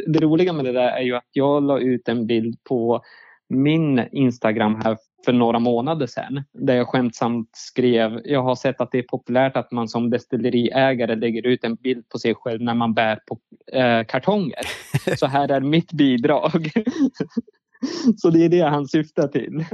det 0.06 0.20
roliga 0.20 0.52
med 0.52 0.64
det 0.64 0.72
där 0.72 0.88
är 0.88 1.02
ju 1.02 1.16
att 1.16 1.28
jag 1.32 1.62
la 1.62 1.78
ut 1.78 2.08
en 2.08 2.26
bild 2.26 2.56
på 2.68 3.00
min 3.48 4.08
Instagram 4.12 4.80
här 4.84 4.96
för 5.24 5.32
några 5.32 5.58
månader 5.58 6.06
sedan 6.06 6.42
där 6.52 6.74
jag 6.74 6.88
skämtsamt 6.88 7.50
skrev 7.52 8.20
jag 8.24 8.42
har 8.42 8.54
sett 8.54 8.80
att 8.80 8.90
det 8.92 8.98
är 8.98 9.02
populärt 9.02 9.56
att 9.56 9.72
man 9.72 9.88
som 9.88 10.10
destilleriägare 10.10 11.14
lägger 11.14 11.46
ut 11.46 11.64
en 11.64 11.74
bild 11.74 12.08
på 12.08 12.18
sig 12.18 12.34
själv 12.34 12.62
när 12.62 12.74
man 12.74 12.94
bär 12.94 13.18
på 13.26 13.38
eh, 13.78 14.04
kartonger. 14.04 14.60
Så 15.16 15.26
här 15.26 15.48
är 15.48 15.60
mitt 15.60 15.92
bidrag. 15.92 16.70
Så 18.16 18.30
det 18.30 18.44
är 18.44 18.48
det 18.48 18.62
han 18.62 18.88
syftar 18.88 19.28
till. 19.28 19.64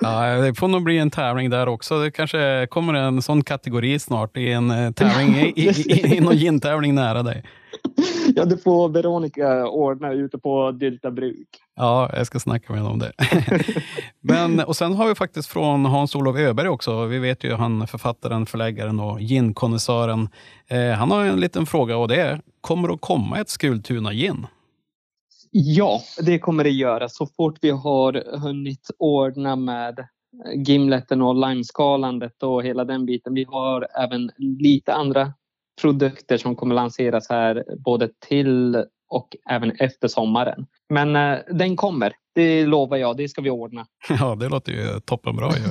Ja, 0.00 0.36
det 0.36 0.54
får 0.54 0.68
nog 0.68 0.82
bli 0.82 0.98
en 0.98 1.10
tävling 1.10 1.50
där 1.50 1.68
också. 1.68 2.02
Det 2.02 2.10
kanske 2.10 2.66
kommer 2.70 2.94
en 2.94 3.22
sån 3.22 3.44
kategori 3.44 3.98
snart 3.98 4.36
i 4.36 4.52
en 4.52 4.70
eh, 4.70 4.90
tävling 4.90 5.36
i, 5.36 5.52
i, 5.56 5.68
i, 5.68 6.16
i 6.16 6.20
någon 6.20 6.36
gintävling 6.36 6.94
nära 6.94 7.22
dig. 7.22 7.44
Ja, 8.36 8.44
det 8.44 8.58
får 8.58 8.88
Veronica 8.88 9.66
ordna 9.66 10.12
ute 10.12 10.38
på 10.38 10.70
Dylta 10.70 11.10
bruk. 11.10 11.48
Ja, 11.76 12.10
jag 12.16 12.26
ska 12.26 12.40
snacka 12.40 12.72
med 12.72 12.82
henne 12.82 12.92
om 12.92 12.98
det. 12.98 13.12
Men, 14.20 14.60
och 14.60 14.76
sen 14.76 14.94
har 14.94 15.08
vi 15.08 15.14
faktiskt 15.14 15.48
från 15.48 15.84
Hans-Olof 15.84 16.36
Öberg 16.36 16.68
också. 16.68 17.04
Vi 17.04 17.18
vet 17.18 17.44
ju 17.44 17.54
han 17.54 17.86
författaren, 17.86 18.46
förläggaren 18.46 19.00
och 19.00 19.20
ginkonnässören. 19.20 20.28
Eh, 20.68 20.90
han 20.90 21.10
har 21.10 21.24
en 21.24 21.40
liten 21.40 21.66
fråga 21.66 21.96
och 21.96 22.08
det 22.08 22.20
är, 22.20 22.40
kommer 22.60 22.88
det 22.88 22.94
att 22.94 23.00
komma 23.00 23.40
ett 23.40 23.48
Skultuna 23.48 24.12
gin? 24.12 24.46
Ja, 25.50 26.00
det 26.20 26.38
kommer 26.38 26.64
det 26.64 26.70
göra. 26.70 27.08
Så 27.08 27.26
fort 27.26 27.58
vi 27.60 27.70
har 27.70 28.38
hunnit 28.38 28.90
ordna 28.98 29.56
med 29.56 30.06
gimleten 30.54 31.22
och 31.22 31.48
limeskalandet 31.48 32.42
och 32.42 32.64
hela 32.64 32.84
den 32.84 33.06
biten. 33.06 33.34
Vi 33.34 33.44
har 33.44 33.86
även 33.98 34.30
lite 34.38 34.94
andra 34.94 35.32
produkter 35.80 36.38
som 36.38 36.56
kommer 36.56 36.74
lanseras 36.74 37.28
här 37.28 37.64
både 37.84 38.08
till 38.28 38.84
och 39.10 39.36
även 39.50 39.70
efter 39.70 40.08
sommaren. 40.08 40.66
Men 40.88 41.16
eh, 41.16 41.38
den 41.50 41.76
kommer, 41.76 42.12
det 42.34 42.66
lovar 42.66 42.96
jag. 42.96 43.16
Det 43.16 43.28
ska 43.28 43.42
vi 43.42 43.50
ordna. 43.50 43.86
Ja, 44.20 44.34
det 44.34 44.48
låter 44.48 44.72
ju 44.72 45.00
toppenbra. 45.00 45.50
Ju. 45.56 45.64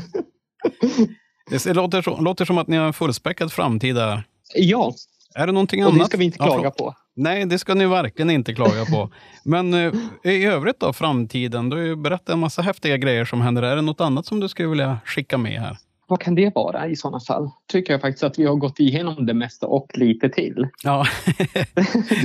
det 1.64 1.74
låter, 1.74 2.22
låter 2.22 2.46
som 2.46 2.58
att 2.58 2.68
ni 2.68 2.78
har 2.78 2.88
en 2.88 2.94
fullspäckad 2.94 3.52
framtida. 3.52 4.24
Ja, 4.56 4.94
är 5.36 5.48
det 5.48 5.54
någonting 5.54 5.86
och 5.86 5.92
annat? 5.92 6.00
det 6.00 6.06
ska 6.06 6.18
vi 6.18 6.26
inte 6.26 6.38
klaga 6.38 6.64
ja, 6.64 6.72
på. 6.72 6.96
Nej, 7.16 7.46
det 7.46 7.60
ska 7.60 7.74
ni 7.74 7.86
verkligen 7.86 8.30
inte 8.30 8.54
klaga 8.54 8.86
på. 8.86 9.10
Men 9.44 9.74
uh, 9.74 9.94
i 10.24 10.46
övrigt 10.46 10.80
då, 10.80 10.94
framtiden? 10.94 11.70
Du 11.70 11.78
har 11.78 11.84
ju 11.84 11.96
berättat 11.96 12.30
en 12.30 12.40
massa 12.40 12.62
häftiga 12.62 12.98
grejer 12.98 13.26
som 13.26 13.42
händer. 13.42 13.64
Är 13.64 13.76
det 13.76 13.82
något 13.82 14.02
annat 14.02 14.26
som 14.26 14.40
du 14.40 14.50
skulle 14.50 14.68
vilja 14.68 15.00
skicka 15.06 15.38
med 15.38 15.62
här? 15.62 15.78
Vad 16.10 16.22
kan 16.22 16.36
det 16.36 16.56
vara 16.56 16.88
i 16.88 16.96
sådana 16.96 17.20
fall? 17.20 17.50
Tycker 17.68 17.94
jag 17.94 18.02
faktiskt 18.02 18.24
att 18.24 18.40
vi 18.40 18.46
har 18.46 18.56
gått 18.56 18.80
igenom 18.80 19.26
det 19.26 19.34
mesta 19.34 19.68
och 19.68 19.98
lite 19.98 20.30
till. 20.30 20.68
Ja, 20.84 21.06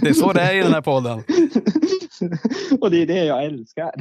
det 0.00 0.08
är 0.08 0.12
så 0.12 0.32
det 0.32 0.40
är 0.40 0.54
i 0.54 0.62
den 0.62 0.72
här 0.72 0.80
podden. 0.80 1.18
och 2.80 2.90
det 2.90 3.02
är 3.02 3.06
det 3.06 3.24
jag 3.24 3.44
älskar. 3.44 3.92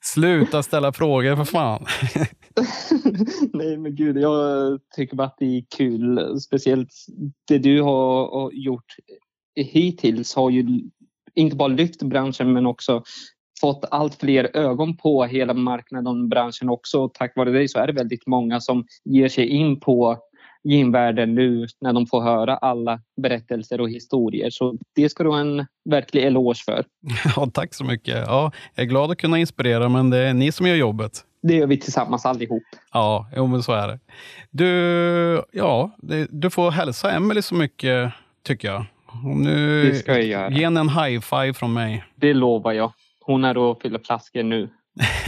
Sluta 0.00 0.62
ställa 0.62 0.92
frågor 0.92 1.36
för 1.36 1.44
fan. 1.44 1.86
Nej 3.52 3.76
men 3.76 3.94
gud, 3.94 4.18
jag 4.18 4.80
tycker 4.96 5.16
bara 5.16 5.26
att 5.26 5.38
det 5.38 5.56
är 5.56 5.64
kul. 5.76 6.40
Speciellt 6.40 6.92
det 7.48 7.58
du 7.58 7.82
har 7.82 8.50
gjort 8.52 8.94
hittills 9.54 10.34
har 10.34 10.50
ju 10.50 10.80
inte 11.34 11.56
bara 11.56 11.68
lyft 11.68 12.02
branschen 12.02 12.52
men 12.52 12.66
också 12.66 13.02
fått 13.60 13.84
allt 13.90 14.14
fler 14.14 14.56
ögon 14.56 14.96
på 14.96 15.24
hela 15.24 15.54
marknaden 15.54 16.06
och 16.06 16.28
branschen 16.28 16.68
också. 16.68 17.08
Tack 17.08 17.36
vare 17.36 17.50
det 17.50 17.68
så 17.68 17.78
är 17.78 17.86
det 17.86 17.92
väldigt 17.92 18.26
många 18.26 18.60
som 18.60 18.84
ger 19.04 19.28
sig 19.28 19.46
in 19.46 19.80
på 19.80 20.18
gymvärlden 20.64 21.34
nu 21.34 21.66
när 21.80 21.92
de 21.92 22.06
får 22.06 22.22
höra 22.22 22.56
alla 22.56 23.00
berättelser 23.22 23.80
och 23.80 23.90
historier. 23.90 24.50
Så 24.50 24.78
det 24.94 25.08
ska 25.08 25.22
du 25.24 25.30
ha 25.30 25.40
en 25.40 25.66
verklig 25.90 26.24
eloge 26.24 26.62
för. 26.64 26.84
Ja, 27.36 27.50
tack 27.54 27.74
så 27.74 27.84
mycket. 27.84 28.24
Ja, 28.26 28.52
jag 28.74 28.84
är 28.84 28.88
glad 28.88 29.10
att 29.10 29.18
kunna 29.18 29.38
inspirera, 29.38 29.88
men 29.88 30.10
det 30.10 30.18
är 30.18 30.34
ni 30.34 30.52
som 30.52 30.66
gör 30.66 30.76
jobbet. 30.76 31.24
Det 31.42 31.54
gör 31.54 31.66
vi 31.66 31.76
tillsammans 31.76 32.26
allihop. 32.26 32.62
Ja, 32.92 33.30
jo, 33.36 33.46
men 33.46 33.62
så 33.62 33.72
är 33.72 33.88
det. 33.88 33.98
Du, 34.50 35.42
ja, 35.52 35.90
du 36.30 36.50
får 36.50 36.70
hälsa 36.70 37.10
Emelie 37.10 37.42
så 37.42 37.54
mycket, 37.54 38.12
tycker 38.42 38.68
jag. 38.68 38.84
Och 39.24 39.36
nu, 39.36 39.84
det 39.90 39.94
ska 39.94 40.12
jag 40.12 40.24
göra. 40.24 40.50
Ge 40.50 40.64
henne 40.64 40.80
en 40.80 40.88
high 40.88 41.20
five 41.20 41.54
från 41.54 41.72
mig. 41.72 42.04
Det 42.16 42.34
lovar 42.34 42.72
jag. 42.72 42.92
Hon 43.30 43.44
är 43.44 43.58
och 43.58 43.82
fyller 43.82 44.00
flaskor 44.04 44.42
nu. 44.42 44.68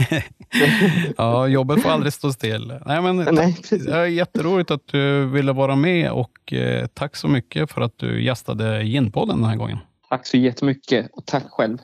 ja, 1.17 1.47
jobbet 1.47 1.81
får 1.81 1.89
aldrig 1.89 2.13
stå 2.13 2.31
still. 2.31 2.73
Nej, 2.85 3.01
men 3.01 3.15
Nej, 3.17 3.57
det 3.69 3.91
är 3.91 4.05
jätteroligt 4.05 4.71
att 4.71 4.87
du 4.87 5.25
ville 5.25 5.53
vara 5.53 5.75
med 5.75 6.11
och 6.11 6.53
eh, 6.53 6.87
tack 6.87 7.15
så 7.15 7.27
mycket 7.27 7.71
för 7.71 7.81
att 7.81 7.97
du 7.97 8.23
gästade 8.23 8.83
Ginpodden 8.83 9.41
den 9.41 9.49
här 9.49 9.55
gången. 9.55 9.77
Tack 10.09 10.27
så 10.27 10.37
jättemycket 10.37 11.09
och 11.13 11.25
tack 11.25 11.43
själv. 11.49 11.77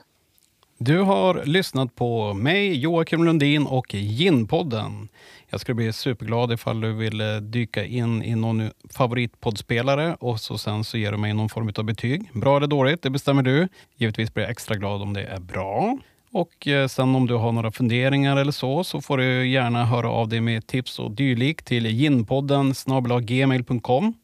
Du 0.78 0.98
har 0.98 1.44
lyssnat 1.44 1.94
på 1.94 2.34
mig, 2.34 2.78
Joakim 2.78 3.24
Lundin 3.24 3.66
och 3.66 3.94
Ginpodden. 3.94 5.08
Jag 5.50 5.60
skulle 5.60 5.74
bli 5.74 5.92
superglad 5.92 6.52
ifall 6.52 6.80
du 6.80 6.92
vill 6.92 7.22
dyka 7.40 7.84
in 7.84 8.22
i 8.22 8.34
någon 8.34 8.70
favoritpoddspelare 8.90 10.16
och 10.20 10.40
så 10.40 10.58
sen 10.58 10.84
så 10.84 10.98
ger 10.98 11.12
du 11.12 11.18
mig 11.18 11.34
någon 11.34 11.48
form 11.48 11.72
av 11.78 11.84
betyg. 11.84 12.30
Bra 12.34 12.56
eller 12.56 12.66
dåligt, 12.66 13.02
det 13.02 13.10
bestämmer 13.10 13.42
du. 13.42 13.68
Givetvis 13.96 14.34
blir 14.34 14.44
jag 14.44 14.50
extra 14.50 14.76
glad 14.76 15.02
om 15.02 15.12
det 15.12 15.22
är 15.22 15.40
bra. 15.40 15.98
Och 16.32 16.68
eh, 16.68 16.86
sen 16.86 17.14
om 17.14 17.26
du 17.26 17.34
har 17.34 17.52
några 17.52 17.70
funderingar 17.70 18.36
eller 18.36 18.52
så, 18.52 18.84
så 18.84 19.00
får 19.00 19.18
du 19.18 19.48
gärna 19.48 19.84
höra 19.84 20.10
av 20.10 20.28
dig 20.28 20.40
med 20.40 20.66
tips 20.66 20.98
och 20.98 21.10
dylikt 21.10 21.66
till 21.66 21.86
ginpodden 21.86 22.74
gmail.com. 23.22 24.14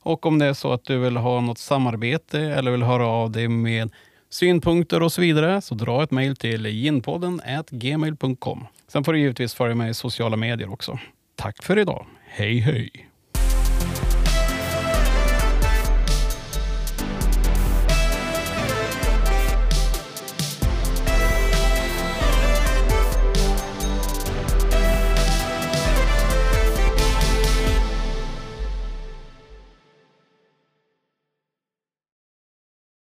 Och 0.00 0.26
om 0.26 0.38
det 0.38 0.46
är 0.46 0.52
så 0.52 0.72
att 0.72 0.84
du 0.84 0.98
vill 0.98 1.16
ha 1.16 1.40
något 1.40 1.58
samarbete 1.58 2.40
eller 2.40 2.70
vill 2.70 2.82
höra 2.82 3.06
av 3.06 3.30
dig 3.30 3.48
med 3.48 3.90
synpunkter 4.30 5.02
och 5.02 5.12
så 5.12 5.20
vidare, 5.20 5.60
så 5.60 5.74
dra 5.74 6.02
ett 6.02 6.10
mejl 6.10 6.36
till 6.36 6.66
ginpodden 6.66 7.40
gmail.com. 7.70 8.66
Sen 8.88 9.04
får 9.04 9.12
du 9.12 9.20
givetvis 9.20 9.54
följa 9.54 9.74
mig 9.74 9.90
i 9.90 9.94
sociala 9.94 10.36
medier 10.36 10.72
också. 10.72 10.98
Tack 11.36 11.62
för 11.62 11.78
idag. 11.78 12.06
Hej 12.26 12.58
hej! 12.58 13.13